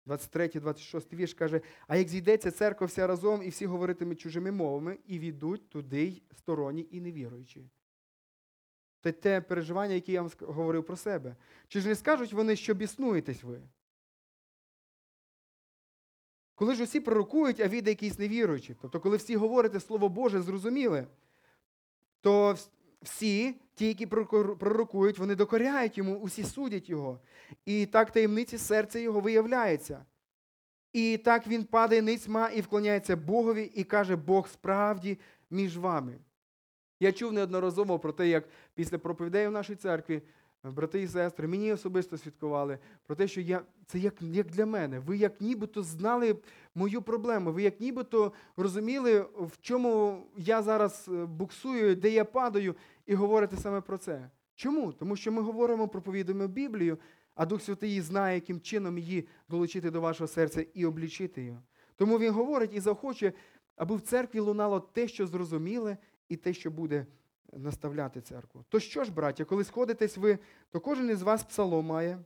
23, 0.06 0.47
26 0.47 1.14
вірш 1.14 1.34
каже: 1.34 1.62
А 1.88 1.95
як 1.95 2.08
зійдеться 2.08 2.51
церква 2.51 2.88
вся 2.88 3.08
разом, 3.08 3.43
і 3.43 3.49
всі 3.49 3.66
говоритимуть 3.66 4.20
чужими 4.20 4.51
мовами, 4.51 4.97
і 5.06 5.20
війдуть 5.20 5.70
туди 5.70 6.03
й 6.03 6.22
сторонні 6.38 6.88
і 6.91 7.01
невіруючі. 7.01 7.70
Це 9.03 9.12
те 9.12 9.41
переживання, 9.41 9.93
яке 9.93 10.12
я 10.12 10.22
вам 10.22 10.32
говорив 10.39 10.86
про 10.86 10.95
себе. 10.95 11.36
Чи 11.68 11.82
ж 11.82 11.88
не 11.88 11.95
скажуть 11.95 12.34
вони, 12.34 12.56
що 12.56 12.74
біснуєтесь 12.74 13.43
ви? 13.43 13.62
Коли 16.56 16.76
ж 16.76 16.84
усі 16.84 16.99
пророкують, 16.99 17.60
а 17.60 17.68
віде 17.68 17.91
якісь 17.91 18.20
невіруючі, 18.20 18.76
тобто, 18.82 18.99
коли 18.99 19.18
всі 19.18 19.36
говорите 19.36 19.80
Слово 19.80 20.10
Боже, 20.10 20.41
зрозуміле, 20.41 21.08
то 22.22 22.58
всі, 23.06 23.56
ті, 23.76 23.88
які 23.88 24.06
пророкують, 24.06 25.20
вони 25.20 25.36
докоряють 25.36 25.97
йому, 25.97 26.16
усі 26.16 26.43
судять 26.43 26.89
його. 26.89 27.20
І 27.66 27.86
так 27.86 28.12
таємниці 28.12 28.58
серця 28.58 28.99
його 28.99 29.20
виявляється. 29.20 30.06
І 30.93 31.18
так 31.18 31.47
він 31.47 31.64
падає 31.64 32.01
ницьма 32.01 32.49
і 32.49 32.62
вклоняється 32.62 33.16
Богові 33.16 33.72
і 33.76 33.84
каже, 33.84 34.16
Бог 34.16 34.47
справді 34.47 35.20
між 35.49 35.78
вами. 35.78 36.18
Я 36.99 37.12
чув 37.12 37.34
неодноразово 37.34 37.99
про 37.99 38.12
те, 38.12 38.28
як 38.28 38.43
після 38.76 38.97
проповідей 38.97 39.47
в 39.47 39.51
нашій 39.51 39.76
церкві 39.76 40.22
е, 40.66 40.70
брати 40.70 41.01
і 41.01 41.08
сестри 41.08 41.47
мені 41.47 41.74
особисто 41.74 42.18
свідкували 42.18 42.80
про 43.08 43.16
те, 43.16 43.28
що 43.28 43.41
я, 43.41 43.62
це 43.86 43.99
як, 43.99 44.22
як 44.22 44.47
для 44.47 44.66
мене. 44.66 44.99
Ви 44.99 45.18
як 45.18 45.41
нібито 45.41 45.84
знали 45.84 46.38
мою 46.76 47.01
проблему, 47.01 47.51
ви 47.51 47.62
як 47.64 47.80
нібито 47.80 48.32
розуміли, 48.58 49.22
в 49.22 49.51
чому 49.62 50.24
я 50.38 50.62
зараз 50.62 51.06
е, 51.08 51.26
буксую, 51.26 51.95
де 51.95 52.10
я 52.10 52.26
падаю, 52.26 52.76
і 53.06 53.16
говорите 53.16 53.58
саме 53.58 53.82
про 53.82 53.97
це. 53.97 54.30
Чому? 54.56 54.93
Тому 54.93 55.16
що 55.16 55.32
ми 55.32 55.41
говоримо, 55.41 55.88
проповідуємо 55.88 56.47
Біблію, 56.47 56.97
а 57.36 57.45
Дух 57.45 57.62
Святий 57.62 58.01
знає, 58.01 58.36
яким 58.36 58.62
чином 58.62 58.97
її 58.97 59.28
долучити 59.49 59.91
до 59.91 60.01
вашого 60.01 60.28
серця 60.28 60.66
і 60.74 60.86
облічити 60.86 61.41
її. 61.41 61.58
Тому 61.95 62.20
він 62.20 62.34
говорить 62.34 62.74
і 62.74 62.80
захоче, 62.80 63.34
аби 63.76 63.95
в 63.95 64.01
церкві 64.01 64.39
лунало 64.39 64.80
те, 64.80 65.08
що 65.08 65.28
зрозуміле, 65.28 65.97
і 66.30 66.36
те, 66.36 66.53
що 66.53 66.72
буде 66.72 67.06
наставляти 67.53 68.22
церкву. 68.22 68.66
То 68.70 68.80
що 68.80 69.03
ж, 69.03 69.12
браття, 69.12 69.45
коли 69.45 69.64
сходитесь 69.64 70.18
ви, 70.18 70.39
то 70.72 70.80
кожен 70.80 71.10
із 71.10 71.22
вас 71.22 71.43
псалом 71.43 71.86
має, 71.86 72.20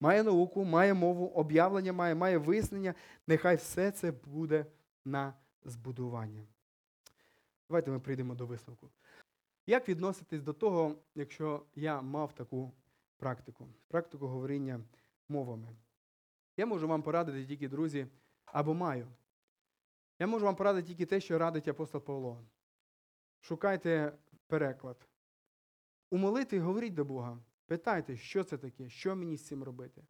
має 0.00 0.22
науку, 0.22 0.64
має 0.64 0.94
мову, 0.94 1.26
об'явлення 1.26 1.92
має, 1.92 2.14
має 2.14 2.38
вияснення. 2.38 2.94
Нехай 3.26 3.56
все 3.56 3.90
це 3.90 4.12
буде 4.12 4.66
на 5.04 5.34
збудування. 5.64 6.46
Давайте 7.68 7.90
ми 7.90 8.00
прийдемо 8.00 8.34
до 8.34 8.46
висновку. 8.46 8.90
Як 9.68 9.88
відноситись 9.88 10.42
до 10.42 10.52
того, 10.52 10.94
якщо 11.14 11.62
я 11.74 12.02
мав 12.02 12.32
таку 12.32 12.72
практику, 13.16 13.68
практику 13.88 14.26
говоріння 14.26 14.80
мовами? 15.28 15.76
Я 16.56 16.66
можу 16.66 16.88
вам 16.88 17.02
порадити 17.02 17.46
тільки, 17.46 17.68
друзі, 17.68 18.06
або 18.44 18.74
маю. 18.74 19.08
Я 20.18 20.26
можу 20.26 20.44
вам 20.44 20.56
порадити 20.56 20.88
тільки 20.88 21.06
те, 21.06 21.20
що 21.20 21.38
радить 21.38 21.68
апостол 21.68 22.00
Павло. 22.00 22.44
Шукайте 23.40 24.18
переклад. 24.46 25.08
У 26.10 26.16
молитві 26.16 26.58
говоріть 26.58 26.94
до 26.94 27.04
Бога. 27.04 27.38
Питайте, 27.66 28.16
що 28.16 28.44
це 28.44 28.58
таке, 28.58 28.88
що 28.88 29.16
мені 29.16 29.36
з 29.36 29.46
цим 29.46 29.62
робити. 29.62 30.02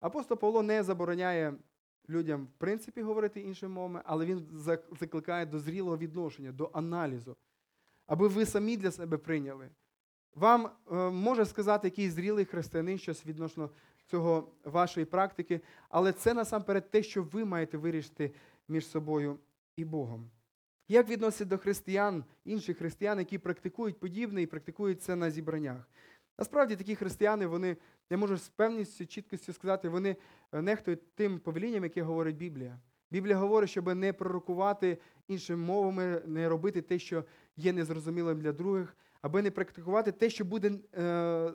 Апостол 0.00 0.38
Павло 0.38 0.62
не 0.62 0.82
забороняє 0.82 1.54
людям, 2.08 2.46
в 2.46 2.58
принципі, 2.58 3.02
говорити 3.02 3.40
іншими 3.40 3.74
мовами, 3.74 4.02
але 4.04 4.26
він 4.26 4.48
закликає 5.00 5.46
до 5.46 5.58
зрілого 5.58 5.98
відношення, 5.98 6.52
до 6.52 6.70
аналізу, 6.72 7.36
аби 8.06 8.28
ви 8.28 8.46
самі 8.46 8.76
для 8.76 8.90
себе 8.90 9.18
прийняли. 9.18 9.68
Вам 10.34 10.66
е, 10.66 10.94
може 11.10 11.44
сказати 11.44 11.86
якийсь 11.86 12.12
зрілий 12.12 12.44
християнин 12.44 12.98
щось 12.98 13.26
відносно 13.26 13.70
цього 14.06 14.52
вашої 14.64 15.06
практики, 15.06 15.60
але 15.88 16.12
це 16.12 16.34
насамперед 16.34 16.90
те, 16.90 17.02
що 17.02 17.22
ви 17.22 17.44
маєте 17.44 17.78
вирішити 17.78 18.34
між 18.68 18.86
собою 18.86 19.38
і 19.76 19.84
Богом. 19.84 20.30
Як 20.88 21.08
відноситься 21.08 21.44
до 21.44 21.58
християн, 21.58 22.24
інших 22.44 22.78
християн, 22.78 23.18
які 23.18 23.38
практикують 23.38 24.00
подібне 24.00 24.42
і 24.42 24.46
практикують 24.46 25.02
це 25.02 25.16
на 25.16 25.30
зібраннях? 25.30 25.88
Насправді 26.38 26.76
такі 26.76 26.94
християни, 26.94 27.46
вони, 27.46 27.76
я 28.10 28.16
можу 28.16 28.36
з 28.36 28.48
певністю, 28.48 29.06
чіткістю 29.06 29.52
сказати, 29.52 29.88
вони 29.88 30.16
е, 30.52 30.62
нехтують 30.62 31.14
тим 31.14 31.38
повелінням, 31.38 31.84
яке 31.84 32.02
говорить 32.02 32.36
Біблія. 32.36 32.78
Біблія 33.12 33.36
говорить, 33.36 33.70
щоб 33.70 33.94
не 33.94 34.12
пророкувати 34.12 34.98
іншими 35.28 35.64
мовами, 35.64 36.22
не 36.26 36.48
робити 36.48 36.82
те, 36.82 36.98
що 36.98 37.24
є 37.56 37.72
незрозумілим 37.72 38.40
для 38.40 38.52
других, 38.52 38.96
аби 39.20 39.42
не 39.42 39.50
практикувати 39.50 40.12
те, 40.12 40.30
що 40.30 40.44
буде, 40.44 40.72
е, 40.94 41.52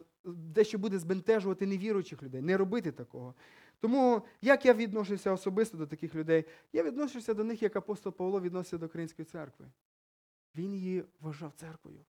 те, 0.56 0.64
що 0.64 0.78
буде 0.78 1.00
збентежувати 1.00 1.66
невіруючих 1.66 2.24
людей, 2.24 2.42
не 2.42 2.58
робити 2.58 2.92
такого. 2.92 3.36
Тому 3.80 4.22
як 4.42 4.66
я 4.66 4.74
відношуся 4.74 5.34
особисто 5.34 5.78
до 5.78 5.88
таких 5.88 6.16
людей? 6.16 6.46
Я 6.74 6.84
відношуся 6.84 7.34
до 7.34 7.44
них, 7.44 7.64
як 7.64 7.76
апостол 7.76 8.14
Павло 8.14 8.42
відноситься 8.42 8.78
до 8.78 8.86
Української 8.86 9.26
церкви. 9.26 9.66
Він 10.56 10.74
її 10.74 11.04
вважав 11.20 11.54
церквою. 11.56 12.00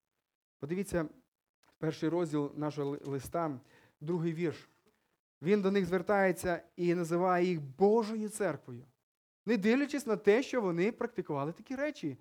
Подивіться, 0.59 1.09
перший 1.78 2.09
розділ 2.09 2.53
нашого 2.57 2.99
листа, 3.05 3.61
другий 4.01 4.32
вірш. 4.32 4.68
Він 5.42 5.62
до 5.62 5.70
них 5.70 5.86
звертається 5.86 6.62
і 6.76 6.94
називає 6.94 7.46
їх 7.46 7.61
Божою 7.61 8.28
церквою, 8.28 8.84
не 9.49 9.57
дивлячись 9.57 10.07
на 10.07 10.16
те, 10.16 10.42
що 10.42 10.61
вони 10.61 10.92
практикували 10.92 11.53
такі 11.53 11.74
речі. 11.74 12.16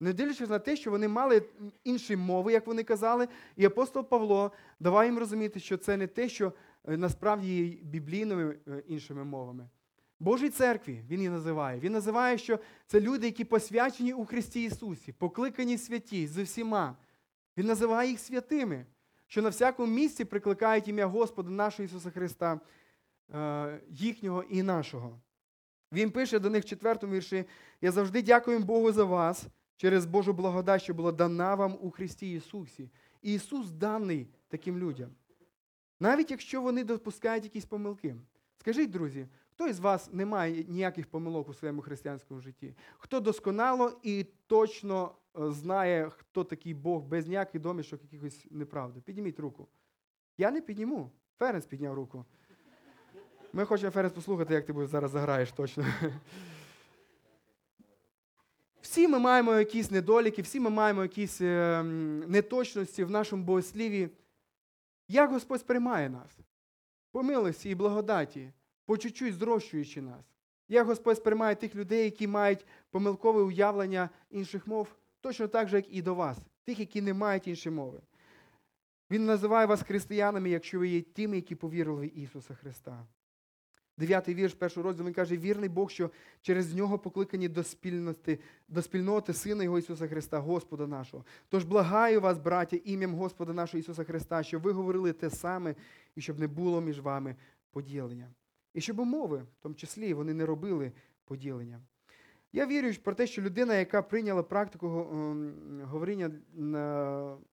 Не 0.00 0.12
дивлячись 0.12 0.48
на 0.48 0.58
те, 0.58 0.76
що 0.76 0.90
вони 0.90 1.08
мали 1.08 1.42
інші 1.84 2.16
мови, 2.16 2.52
як 2.52 2.66
вони 2.66 2.82
казали, 2.82 3.28
і 3.56 3.64
апостол 3.64 4.04
Павло 4.04 4.52
давав 4.80 5.04
їм 5.04 5.18
розуміти, 5.18 5.60
що 5.60 5.76
це 5.76 5.96
не 5.96 6.06
те, 6.06 6.28
що 6.28 6.52
е, 6.88 6.96
насправді 6.96 7.64
є 7.64 7.76
біблійними 7.82 8.56
е, 8.68 8.82
іншими 8.86 9.24
мовами. 9.24 9.68
Божій 10.20 10.50
церкві 10.50 11.04
він 11.08 11.18
її 11.18 11.30
називає. 11.30 11.80
Він 11.80 11.92
називає, 11.92 12.38
що 12.38 12.58
це 12.86 13.00
люди, 13.00 13.26
які 13.26 13.44
посвячені 13.44 14.12
у 14.12 14.24
Христі 14.24 14.64
Ісусі, 14.64 15.12
покликані 15.12 15.78
святі 15.78 16.26
з 16.26 16.38
усіма. 16.38 16.96
Він 17.56 17.66
називає 17.66 18.10
їх 18.10 18.20
святими, 18.20 18.86
що 19.26 19.42
на 19.42 19.48
всякому 19.48 19.92
місці 19.92 20.24
прикликають 20.24 20.88
ім'я 20.88 21.06
Господа 21.06 21.50
нашого 21.50 21.84
Ісуса 21.84 22.10
Христа, 22.10 22.60
е, 23.34 23.80
їхнього 23.90 24.42
і 24.42 24.62
нашого. 24.62 25.20
Він 25.92 26.10
пише 26.10 26.38
до 26.38 26.50
них 26.50 26.64
в 26.64 26.68
четвертому 26.68 27.12
вірші: 27.12 27.44
Я 27.80 27.92
завжди 27.92 28.22
дякую 28.22 28.58
Богу 28.58 28.92
за 28.92 29.04
вас 29.04 29.46
через 29.76 30.06
Божу 30.06 30.32
благодать, 30.32 30.82
що 30.82 30.94
була 30.94 31.12
дана 31.12 31.54
вам 31.54 31.78
у 31.80 31.90
Христі 31.90 32.32
Ісусі. 32.32 32.90
І 33.22 33.34
Ісус 33.34 33.70
даний 33.70 34.28
таким 34.48 34.78
людям. 34.78 35.10
Навіть 36.00 36.30
якщо 36.30 36.62
вони 36.62 36.84
допускають 36.84 37.44
якісь 37.44 37.64
помилки. 37.64 38.16
Скажіть, 38.56 38.90
друзі, 38.90 39.26
хто 39.50 39.68
із 39.68 39.80
вас 39.80 40.12
не 40.12 40.26
має 40.26 40.64
ніяких 40.64 41.06
помилок 41.06 41.48
у 41.48 41.54
своєму 41.54 41.82
християнському 41.82 42.40
житті? 42.40 42.74
Хто 42.98 43.20
досконало 43.20 44.00
і 44.02 44.26
точно 44.46 45.14
е, 45.38 45.50
знає, 45.50 46.10
хто 46.10 46.44
такий 46.44 46.74
Бог 46.74 47.02
без 47.02 47.26
ніяких 47.26 47.60
домішок, 47.60 48.02
якихось 48.02 48.46
неправди? 48.50 49.00
Підніміть 49.00 49.40
руку. 49.40 49.68
Я 50.38 50.50
не 50.50 50.60
підніму. 50.60 51.10
Ференс 51.38 51.66
підняв 51.66 51.94
руку. 51.94 52.24
Ми 53.52 53.64
хочемо 53.64 53.90
Ференс 53.90 54.12
послухати, 54.12 54.54
як 54.54 54.66
ти 54.66 54.86
зараз 54.86 55.10
заграєш 55.10 55.52
точно. 55.52 55.84
Всі 58.80 59.08
ми 59.08 59.18
маємо 59.18 59.54
якісь 59.54 59.90
недоліки, 59.90 60.42
всі 60.42 60.60
ми 60.60 60.70
маємо 60.70 61.02
якісь 61.02 61.40
е, 61.40 61.82
неточності 62.26 63.04
в 63.04 63.10
нашому 63.10 63.44
богосліві. 63.44 64.08
Як 65.08 65.30
Господь 65.30 65.60
сприймає 65.60 66.10
нас? 66.10 66.38
По 67.10 67.22
милості 67.22 67.70
і 67.70 67.74
благодаті, 67.74 68.52
по 68.86 68.98
чуть-чуть 68.98 69.34
зрощуючи 69.34 70.02
нас. 70.02 70.24
Як 70.68 70.86
Господь 70.86 71.16
сприймає 71.16 71.54
тих 71.54 71.74
людей, 71.74 72.04
які 72.04 72.26
мають 72.26 72.66
помилкове 72.90 73.42
уявлення 73.42 74.10
інших 74.30 74.66
мов, 74.66 74.88
точно 75.20 75.48
так 75.48 75.68
же, 75.68 75.76
як 75.76 75.94
і 75.94 76.02
до 76.02 76.14
вас, 76.14 76.38
тих, 76.64 76.78
які 76.78 77.00
не 77.00 77.14
мають 77.14 77.48
іншої 77.48 77.76
мови. 77.76 78.00
Він 79.10 79.26
називає 79.26 79.66
вас 79.66 79.82
християнами, 79.82 80.50
якщо 80.50 80.78
ви 80.78 80.88
є 80.88 81.02
тими, 81.02 81.36
які 81.36 81.54
повірили 81.54 82.06
в 82.06 82.18
Ісуса 82.18 82.54
Христа. 82.54 83.06
Дев'ятий 83.96 84.34
вірш 84.34 84.54
першого 84.54 84.84
розділу 84.84 85.06
він 85.06 85.14
каже, 85.14 85.36
вірний 85.36 85.68
Бог, 85.68 85.90
що 85.90 86.10
через 86.40 86.74
нього 86.74 86.98
покликані 86.98 87.48
до 87.48 87.62
спільноти, 87.62 88.38
до 88.68 88.82
спільноти 88.82 89.32
Сина 89.32 89.64
Його 89.64 89.78
Ісуса 89.78 90.08
Христа, 90.08 90.38
Господа 90.38 90.86
нашого. 90.86 91.24
Тож 91.48 91.64
благаю 91.64 92.20
вас, 92.20 92.38
браття, 92.38 92.78
ім'ям 92.84 93.14
Господа 93.14 93.52
нашого 93.52 93.78
Ісуса 93.78 94.04
Христа, 94.04 94.42
щоб 94.42 94.62
ви 94.62 94.72
говорили 94.72 95.12
те 95.12 95.30
саме, 95.30 95.74
і 96.16 96.20
щоб 96.20 96.38
не 96.38 96.46
було 96.46 96.80
між 96.80 97.00
вами 97.00 97.36
поділення. 97.70 98.28
І 98.74 98.80
щоб 98.80 98.96
мови, 98.96 99.38
в 99.38 99.62
тому 99.62 99.74
числі, 99.74 100.14
вони 100.14 100.34
не 100.34 100.46
робили 100.46 100.92
поділення. 101.24 101.80
Я 102.52 102.66
вірю 102.66 102.94
про 103.02 103.14
те, 103.14 103.26
що 103.26 103.42
людина, 103.42 103.74
яка 103.74 104.02
прийняла 104.02 104.42
практику 104.42 104.86
ем, 104.86 105.80
говоріння 105.84 106.30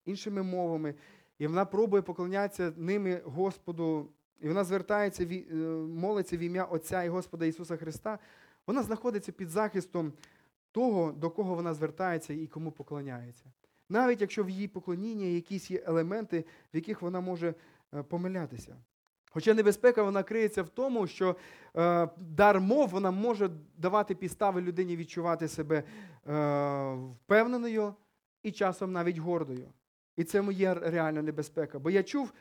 іншими 0.05 0.43
мовами, 0.43 0.95
і 1.37 1.47
вона 1.47 1.65
пробує 1.65 2.01
поклонятися 2.01 2.73
ними 2.77 3.21
Господу 3.25 4.09
і 4.41 4.47
вона 4.47 4.63
звертається, 4.63 5.23
е, 5.23 5.55
молиться 5.87 6.37
в 6.37 6.39
ім'я 6.39 6.63
Отця 6.63 7.03
і 7.03 7.09
Господа 7.09 7.45
Ісуса 7.45 7.77
Христа, 7.77 8.19
вона 8.67 8.83
знаходиться 8.83 9.31
під 9.31 9.49
захистом 9.49 10.13
того, 10.71 11.11
до 11.11 11.29
кого 11.29 11.55
вона 11.55 11.73
звертається 11.73 12.33
і 12.33 12.47
кому 12.47 12.71
поклоняється. 12.71 13.45
Навіть 13.89 14.21
якщо 14.21 14.43
в 14.43 14.49
її 14.49 14.67
поклонінні 14.67 15.33
якісь 15.33 15.71
є 15.71 15.83
елементи, 15.85 16.45
в 16.73 16.75
яких 16.75 17.01
вона 17.01 17.19
може 17.19 17.53
е, 17.93 18.03
помилятися. 18.03 18.75
Хоча 19.31 19.53
небезпека 19.53 20.03
вона 20.03 20.23
криється 20.23 20.63
в 20.63 20.69
тому, 20.69 21.07
що 21.07 21.35
е, 21.75 22.09
дар 22.17 22.59
мов 22.61 22.89
вона 22.89 23.11
може 23.11 23.49
давати 23.77 24.15
підстави 24.15 24.61
людині 24.61 24.95
відчувати 24.95 25.47
себе 25.47 25.77
е, 25.77 25.83
впевненою 26.93 27.93
і 28.43 28.51
часом 28.51 28.91
навіть 28.91 29.17
гордою. 29.17 29.67
І 30.15 30.23
це 30.23 30.41
моє 30.41 30.73
реальна 30.73 31.21
небезпека. 31.21 31.79
Бо 31.79 31.89
я 31.89 32.03
чув 32.03 32.33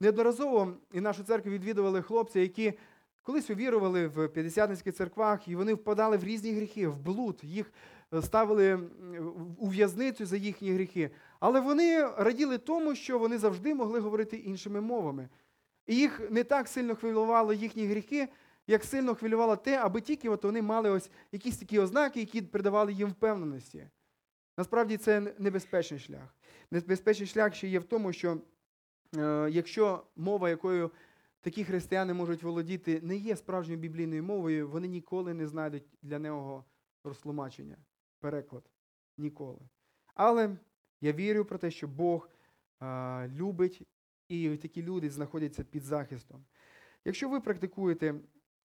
неодноразово, 0.00 0.72
і 0.92 1.00
нашу 1.00 1.22
церкву 1.22 1.52
відвідували 1.52 2.02
хлопці, 2.02 2.40
які 2.40 2.74
колись 3.22 3.50
увірували 3.50 4.06
в 4.06 4.28
п'ятдесятницьких 4.28 4.94
церквах, 4.94 5.48
і 5.48 5.56
вони 5.56 5.74
впадали 5.74 6.16
в 6.16 6.24
різні 6.24 6.52
гріхи, 6.52 6.88
в 6.88 6.98
блуд, 6.98 7.40
їх 7.42 7.72
е, 8.14 8.22
ставили 8.22 8.80
у 9.58 9.68
в'язницю 9.68 10.26
за 10.26 10.36
їхні 10.36 10.72
гріхи. 10.72 11.10
Але 11.40 11.60
вони 11.60 12.06
раділи 12.06 12.58
тому, 12.58 12.94
що 12.94 13.18
вони 13.18 13.38
завжди 13.38 13.74
могли 13.74 14.00
говорити 14.00 14.36
іншими 14.36 14.80
мовами. 14.80 15.28
І 15.86 15.96
їх 15.96 16.30
не 16.30 16.44
так 16.44 16.68
сильно 16.68 16.96
хвилювали 16.96 17.56
їхні 17.56 17.86
гріхи, 17.86 18.28
як 18.66 18.84
сильно 18.84 19.14
хвилювало 19.14 19.56
те, 19.56 19.78
аби 19.78 20.00
тільки 20.00 20.28
от 20.28 20.44
вони 20.44 20.62
мали 20.62 20.90
ось 20.90 21.10
якісь 21.32 21.58
такі 21.58 21.78
ознаки, 21.78 22.20
які 22.20 22.42
придавали 22.42 22.92
їм 22.92 23.08
впевненості. 23.08 23.88
Насправді 24.58 24.96
це 24.96 25.34
небезпечний 25.38 26.00
шлях. 26.00 26.34
Небезпечний 26.70 27.28
шлях 27.28 27.54
ще 27.54 27.68
є 27.68 27.78
в 27.78 27.84
тому, 27.84 28.12
що 28.12 28.38
якщо 29.50 30.06
мова, 30.16 30.50
якою 30.50 30.90
такі 31.40 31.64
християни 31.64 32.14
можуть 32.14 32.42
володіти, 32.42 33.00
не 33.02 33.16
є 33.16 33.36
справжньою 33.36 33.80
біблійною 33.80 34.24
мовою, 34.24 34.68
вони 34.68 34.88
ніколи 34.88 35.34
не 35.34 35.46
знайдуть 35.46 35.84
для 36.02 36.18
нього 36.18 36.64
розтлумачення, 37.04 37.76
переклад. 38.20 38.70
Ніколи. 39.18 39.60
Але 40.14 40.56
я 41.00 41.12
вірю 41.12 41.44
про 41.44 41.58
те, 41.58 41.70
що 41.70 41.88
Бог 41.88 42.30
е, 42.82 43.28
любить, 43.28 43.82
і 44.28 44.56
такі 44.56 44.82
люди 44.82 45.10
знаходяться 45.10 45.64
під 45.64 45.82
захистом. 45.82 46.44
Якщо 47.04 47.28
ви 47.28 47.40
практикуєте 47.40 48.14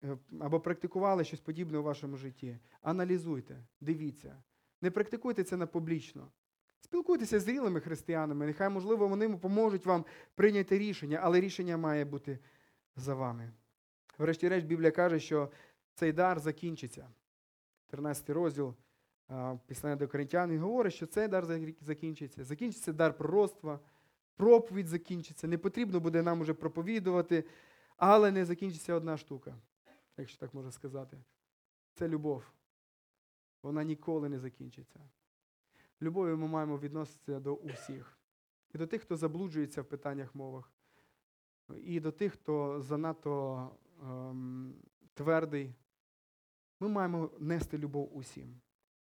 е, 0.05 0.19
або 0.41 0.61
практикували 0.61 1.25
щось 1.25 1.41
подібне 1.41 1.79
у 1.79 1.83
вашому 1.83 2.17
житті, 2.17 2.59
аналізуйте, 2.83 3.67
дивіться. 3.81 4.43
Не 4.83 4.91
практикуйте 4.91 5.45
це 5.45 5.57
на 5.57 5.67
публічно. 5.67 6.33
Спілкуйтеся 6.81 7.41
з 7.41 7.43
зрілими 7.43 7.81
християнами, 7.81 8.47
нехай, 8.47 8.69
можливо, 8.69 9.09
вони 9.09 9.37
поможуть 9.37 9.87
вам 9.87 10.05
прийняти 10.35 10.79
рішення, 10.79 11.21
але 11.23 11.41
рішення 11.41 11.77
має 11.77 12.05
бути 12.05 12.39
за 12.97 13.15
вами. 13.15 13.53
Врешті-решт, 14.19 14.67
Біблія 14.67 14.91
каже, 14.91 15.21
що 15.21 15.51
цей 15.95 16.13
дар 16.13 16.41
закінчиться. 16.41 17.09
13 17.87 18.31
розділ 18.31 18.75
Післання 19.67 19.97
до 19.97 20.09
Коринтян 20.09 20.51
він 20.51 20.61
говорить, 20.61 20.95
що 20.95 21.07
цей 21.07 21.29
дар 21.29 21.47
закінчиться. 21.81 22.45
Закінчиться 22.45 22.93
дар 22.93 23.17
пророцтва, 23.17 23.81
проповідь 24.37 24.89
закінчиться. 24.89 25.49
Не 25.49 25.59
потрібно 25.59 26.01
буде 26.01 26.23
нам 26.23 26.41
уже 26.41 26.55
проповідувати, 26.55 27.45
але 27.97 28.31
не 28.31 28.45
закінчиться 28.45 28.95
одна 28.95 29.17
штука, 29.17 29.55
якщо 30.17 30.39
так 30.39 30.55
можна 30.55 30.73
сказати. 30.73 31.19
Це 31.95 32.09
любов. 32.09 32.45
Вона 33.63 33.85
ніколи 33.85 34.29
не 34.29 34.39
закінчиться. 34.39 35.01
Любов'ю 36.03 36.39
ми 36.39 36.49
маємо 36.49 36.79
відноситися 36.79 37.41
до 37.41 37.55
усіх. 37.55 38.19
І 38.75 38.79
до 38.79 38.87
тих, 38.87 39.03
хто 39.03 39.17
заблуджується 39.17 39.83
в 39.83 39.85
питаннях 39.85 40.35
мовах, 40.35 40.73
і 41.77 42.01
до 42.01 42.13
тих, 42.13 42.33
хто 42.33 42.81
занадто 42.81 43.71
ем, 44.03 44.75
твердий. 45.15 45.75
Ми 46.81 46.89
маємо 46.89 47.31
нести 47.39 47.79
любов 47.79 48.17
усім. 48.17 48.61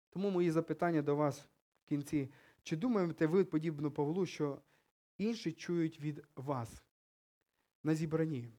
Тому 0.10 0.30
мої 0.30 0.52
запитання 0.52 1.02
до 1.02 1.16
вас 1.16 1.40
в 1.40 1.86
кінці. 1.86 2.32
Чи 2.64 2.76
думаєте 2.76 3.28
ви 3.28 3.46
подібно 3.46 3.92
Павлу, 3.92 4.26
що 4.26 4.62
інші 5.18 5.52
чують 5.52 6.00
від 6.00 6.26
вас 6.36 6.84
на 7.84 7.96
зібранні? 7.96 8.54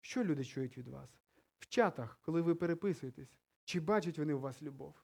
Що 0.00 0.24
люди 0.24 0.44
чують 0.44 0.78
від 0.78 0.88
вас? 0.88 1.10
В 1.58 1.66
чатах, 1.66 2.18
коли 2.22 2.40
ви 2.40 2.54
переписуєтесь, 2.54 3.36
чи 3.64 3.80
бачать 3.80 4.18
вони 4.18 4.34
у 4.34 4.40
вас 4.40 4.62
любов? 4.62 4.94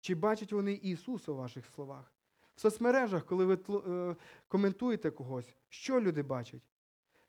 Чи 0.00 0.14
бачать 0.14 0.52
вони 0.52 0.72
Ісуса 0.72 1.32
у 1.32 1.36
ваших 1.36 1.66
словах? 1.66 2.12
В 2.54 2.60
соцмережах, 2.60 3.26
коли 3.26 3.44
ви 3.44 3.58
е, 3.88 4.16
коментуєте 4.48 5.10
когось, 5.10 5.54
що 5.68 6.00
люди 6.00 6.22
бачать? 6.22 6.62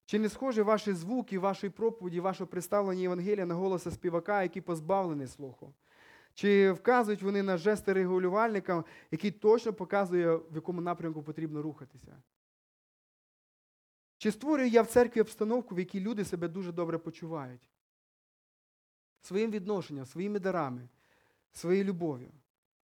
Чи 0.06 0.20
не 0.20 0.30
схожі 0.30 0.62
ваші 0.62 0.94
звуки, 0.94 1.40
вашої 1.40 1.70
проповіді, 1.70 2.20
ваше 2.20 2.46
представлення 2.46 3.02
Євангелія 3.02 3.46
на 3.46 3.56
голоса 3.56 3.92
співака, 3.92 4.44
який 4.44 4.62
позбавлений 4.62 5.28
слуху? 5.28 5.74
Чи 6.34 6.72
вказують 6.72 7.22
вони 7.22 7.44
на 7.44 7.58
жести 7.58 7.94
регулювальника, 7.94 8.84
який 9.12 9.32
точно 9.32 9.74
показує, 9.74 10.36
в 10.36 10.56
якому 10.56 10.82
напрямку 10.82 11.24
потрібно 11.24 11.62
рухатися? 11.62 12.18
Чи 14.18 14.32
створюю 14.32 14.70
я 14.70 14.82
в 14.82 14.88
церкві 14.88 15.22
обстановку, 15.22 15.76
в 15.76 15.80
якій 15.80 16.00
люди 16.00 16.26
себе 16.26 16.48
дуже 16.48 16.72
добре 16.72 16.98
почувають? 16.98 17.62
Своїм 19.22 19.52
відношенням, 19.52 20.06
своїми 20.06 20.40
дарами, 20.40 20.90
своєю 21.54 21.84
любов'ю? 21.84 22.32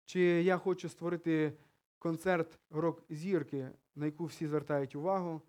Чи 0.10 0.20
я 0.22 0.58
хочу 0.58 0.90
створити 0.90 1.54
концерт 2.00 2.60
рок-зірки, 2.70 3.72
на 3.96 4.06
яку 4.06 4.26
всі 4.26 4.48
звертають 4.48 4.96
увагу, 4.96 5.42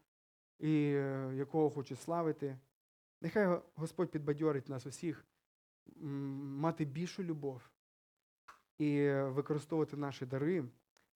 і 0.58 0.92
е, 0.94 1.32
якого 1.36 1.70
хочу 1.70 1.96
славити? 1.96 2.58
Нехай 3.20 3.60
Господь 3.74 4.10
підбадьорить 4.10 4.68
нас 4.68 4.86
усіх 4.86 5.26
мати 5.96 6.84
більшу 6.84 7.22
любов 7.22 7.70
і 8.78 9.10
використовувати 9.12 9.96
наші 9.96 10.26
дари 10.26 10.64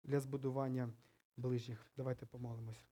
для 0.03 0.19
збудування 0.19 0.89
ближніх. 1.37 1.85
Давайте 1.97 2.25
помолимось. 2.25 2.85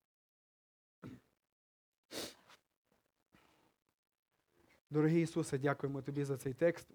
Дорогий 4.90 5.24
Ісусе, 5.24 5.58
дякуємо 5.58 6.02
Тобі 6.02 6.24
за 6.24 6.38
цей 6.38 6.54
текст, 6.54 6.88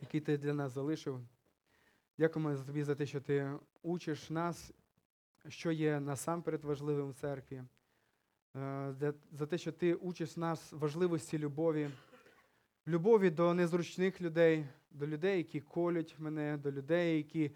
який 0.00 0.20
ти 0.20 0.38
для 0.38 0.54
нас 0.54 0.72
залишив. 0.72 1.20
Дякуємо 2.22 2.56
тобі 2.56 2.82
за 2.82 2.94
те, 2.94 3.06
що 3.06 3.20
ти 3.20 3.52
учиш 3.82 4.30
нас, 4.30 4.72
що 5.48 5.70
є 5.72 6.00
насамперед 6.00 6.64
важливим 6.64 7.10
в 7.10 7.14
церкві, 7.14 7.62
Е, 8.56 8.94
за- 9.32 9.46
те, 9.46 9.58
що 9.58 9.72
ти 9.72 9.94
учиш 9.94 10.36
нас 10.36 10.72
важливості 10.72 11.38
любові, 11.38 11.90
любові 12.86 13.30
до 13.30 13.54
незручних 13.54 14.20
людей, 14.20 14.66
до 14.90 15.06
людей, 15.06 15.38
які 15.38 15.60
колють 15.60 16.14
мене, 16.18 16.56
до 16.56 16.72
людей, 16.72 17.16
які, 17.16 17.50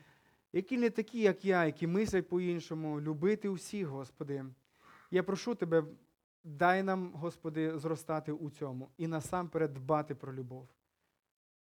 які 0.52 0.78
не 0.78 0.90
такі, 0.90 1.20
як 1.20 1.44
я, 1.44 1.64
які 1.64 1.86
мислять 1.86 2.28
по-іншому, 2.28 3.00
любити 3.00 3.48
усіх, 3.48 3.86
Господи. 3.86 4.44
Я 5.10 5.22
прошу 5.22 5.54
Тебе, 5.54 5.84
дай 6.44 6.82
нам, 6.82 7.12
Господи, 7.14 7.78
зростати 7.78 8.32
у 8.32 8.50
цьому 8.50 8.90
і 8.96 9.06
насамперед 9.06 9.74
дбати 9.74 10.14
про 10.14 10.34
любов, 10.34 10.68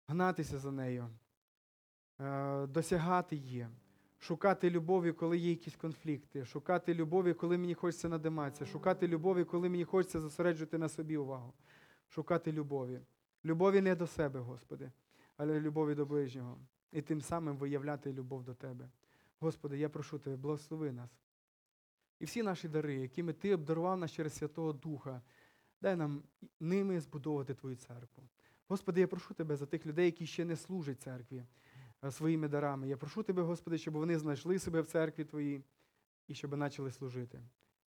гнатися 0.07 0.57
за 0.57 0.71
нею 0.71 1.09
досягати 2.67 3.35
її, 3.35 3.67
шукати 4.19 4.69
любові, 4.69 5.11
коли 5.11 5.37
є 5.37 5.49
якісь 5.49 5.75
конфлікти, 5.75 6.45
шукати 6.45 6.93
любові, 6.93 7.33
коли 7.33 7.57
мені 7.57 7.73
хочеться 7.73 8.09
надиматися, 8.09 8.65
шукати 8.65 9.07
любові, 9.07 9.43
коли 9.43 9.69
мені 9.69 9.83
хочеться 9.83 10.19
зосереджувати 10.19 10.77
на 10.77 10.89
собі 10.89 11.17
увагу, 11.17 11.53
шукати 12.07 12.51
любові. 12.51 13.01
Любові 13.45 13.81
не 13.81 13.95
до 13.95 14.07
себе, 14.07 14.39
Господи, 14.39 14.91
але 15.37 15.59
любові 15.59 15.95
до 15.95 16.05
ближнього. 16.05 16.57
І 16.91 17.01
тим 17.01 17.21
самим 17.21 17.57
виявляти 17.57 18.13
любов 18.13 18.43
до 18.43 18.53
Тебе. 18.53 18.89
Господи, 19.39 19.77
я 19.77 19.89
прошу 19.89 20.19
Тебе, 20.19 20.35
благослови 20.35 20.91
нас. 20.91 21.09
І 22.19 22.25
всі 22.25 22.43
наші 22.43 22.67
дари, 22.67 22.95
якими 22.95 23.33
Ти 23.33 23.53
обдарував 23.53 23.97
нас 23.97 24.11
через 24.11 24.33
Святого 24.33 24.73
Духа, 24.73 25.21
дай 25.81 25.95
нам 25.95 26.23
ними 26.59 26.99
збудовувати 26.99 27.53
Твою 27.53 27.75
церкву. 27.75 28.23
Господи, 28.67 29.01
я 29.01 29.07
прошу 29.07 29.33
Тебе 29.33 29.55
за 29.55 29.65
тих 29.65 29.85
людей, 29.85 30.05
які 30.05 30.25
ще 30.25 30.45
не 30.45 30.55
служать 30.55 31.01
церкві 31.01 31.37
е, 31.37 31.45
своїми 32.09 32.47
дарами. 32.47 32.87
Я 32.87 32.97
прошу 32.97 33.23
Тебе, 33.23 33.41
Господи, 33.41 33.77
щоб 33.77 33.93
вони 33.93 34.17
знайшли 34.17 34.59
себе 34.59 34.81
в 34.81 34.85
церкві 34.85 35.23
Твоїй 35.23 35.63
і 36.27 36.33
щоб 36.33 36.51
почали 36.59 36.91
служити. 36.91 37.41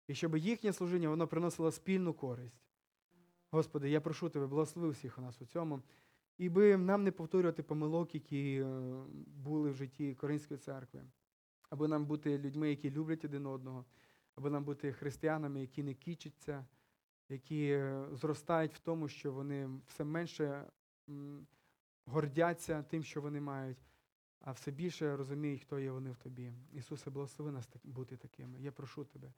І 0.08 0.14
щоб 0.14 0.36
їхнє 0.36 0.72
служіння 0.72 1.08
воно 1.08 1.26
приносило 1.26 1.70
спільну 1.70 2.14
користь. 2.14 2.60
Господи, 3.50 3.90
я 3.90 4.00
прошу 4.00 4.28
Тебе, 4.28 4.46
благослови 4.46 4.90
всіх 4.90 5.18
у 5.18 5.20
нас 5.20 5.42
у 5.42 5.46
цьому. 5.46 5.82
І 6.38 6.48
би 6.48 6.76
нам 6.76 7.04
не 7.04 7.12
повторювати 7.12 7.62
помилок, 7.62 8.14
які 8.14 8.60
е, 8.60 8.66
були 9.26 9.70
в 9.70 9.74
житті 9.74 10.14
Коринської 10.14 10.58
церкви, 10.58 11.02
аби 11.70 11.88
нам 11.88 12.06
бути 12.06 12.38
людьми, 12.38 12.70
які 12.70 12.90
люблять 12.90 13.24
один 13.24 13.46
одного, 13.46 13.84
аби 14.34 14.50
нам 14.50 14.64
бути 14.64 14.92
християнами, 14.92 15.60
які 15.60 15.82
не 15.82 15.94
кічаться, 15.94 16.66
які 17.28 17.66
е, 17.66 18.06
зростають 18.12 18.74
в 18.74 18.78
тому, 18.78 19.08
що 19.08 19.32
вони 19.32 19.70
все 19.86 20.04
менше 20.04 20.66
гордяться 22.06 22.82
тим, 22.82 23.04
що 23.04 23.20
вони 23.20 23.40
мають, 23.40 23.78
а 24.44 24.52
все 24.52 24.70
більше 24.70 25.16
розуміють, 25.16 25.62
хто 25.62 25.78
є 25.78 25.90
вони 25.90 26.10
в 26.10 26.16
тобі. 26.16 26.52
Ісусе, 26.72 27.10
благослови 27.10 27.52
нас 27.52 27.68
бути 27.84 28.16
такими. 28.16 28.60
Я 28.60 28.72
прошу 28.72 29.04
тебе. 29.04 29.32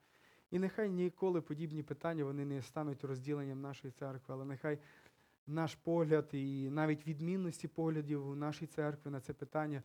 І 0.51 0.59
нехай 0.59 0.91
ніколи 0.91 1.41
подібні 1.41 1.83
питання 1.83 2.25
вони 2.25 2.45
не 2.45 2.63
стануть 2.63 3.05
розділенням 3.05 3.61
нашої 3.61 3.93
церкви, 3.93 4.35
але 4.35 4.45
нехай 4.45 4.79
наш 5.47 5.75
погляд 5.75 6.29
і 6.33 6.71
навіть 6.71 7.07
відмінності 7.07 7.69
поглядів 7.69 8.29
у 8.29 8.35
нашій 8.35 8.67
церкві 8.67 9.11
на 9.11 9.21
це 9.21 9.33
питання, 9.33 9.83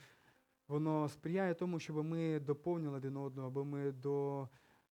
воно 0.67 1.09
сприяє 1.09 1.53
тому, 1.53 1.79
щоб 1.79 2.05
ми 2.05 2.39
доповнювали 2.39 2.97
один 2.97 3.17
одного, 3.17 3.47
аби 3.47 3.65
ми 3.65 3.91
до... 3.91 4.47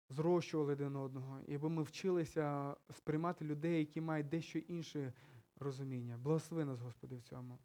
зрощували 0.09 0.73
один 0.73 0.95
одного, 0.95 1.39
і 1.47 1.55
аби 1.55 1.69
ми 1.69 1.83
вчилися 1.83 2.75
сприймати 2.91 3.45
людей, 3.45 3.79
які 3.79 4.01
мають 4.01 4.29
дещо 4.29 4.59
інше 4.59 5.13
розуміння. 5.59 6.17
Благослови 6.17 6.65
нас, 6.65 6.79
Господи, 6.79 7.15
в 7.15 7.21
цьому. 7.21 7.59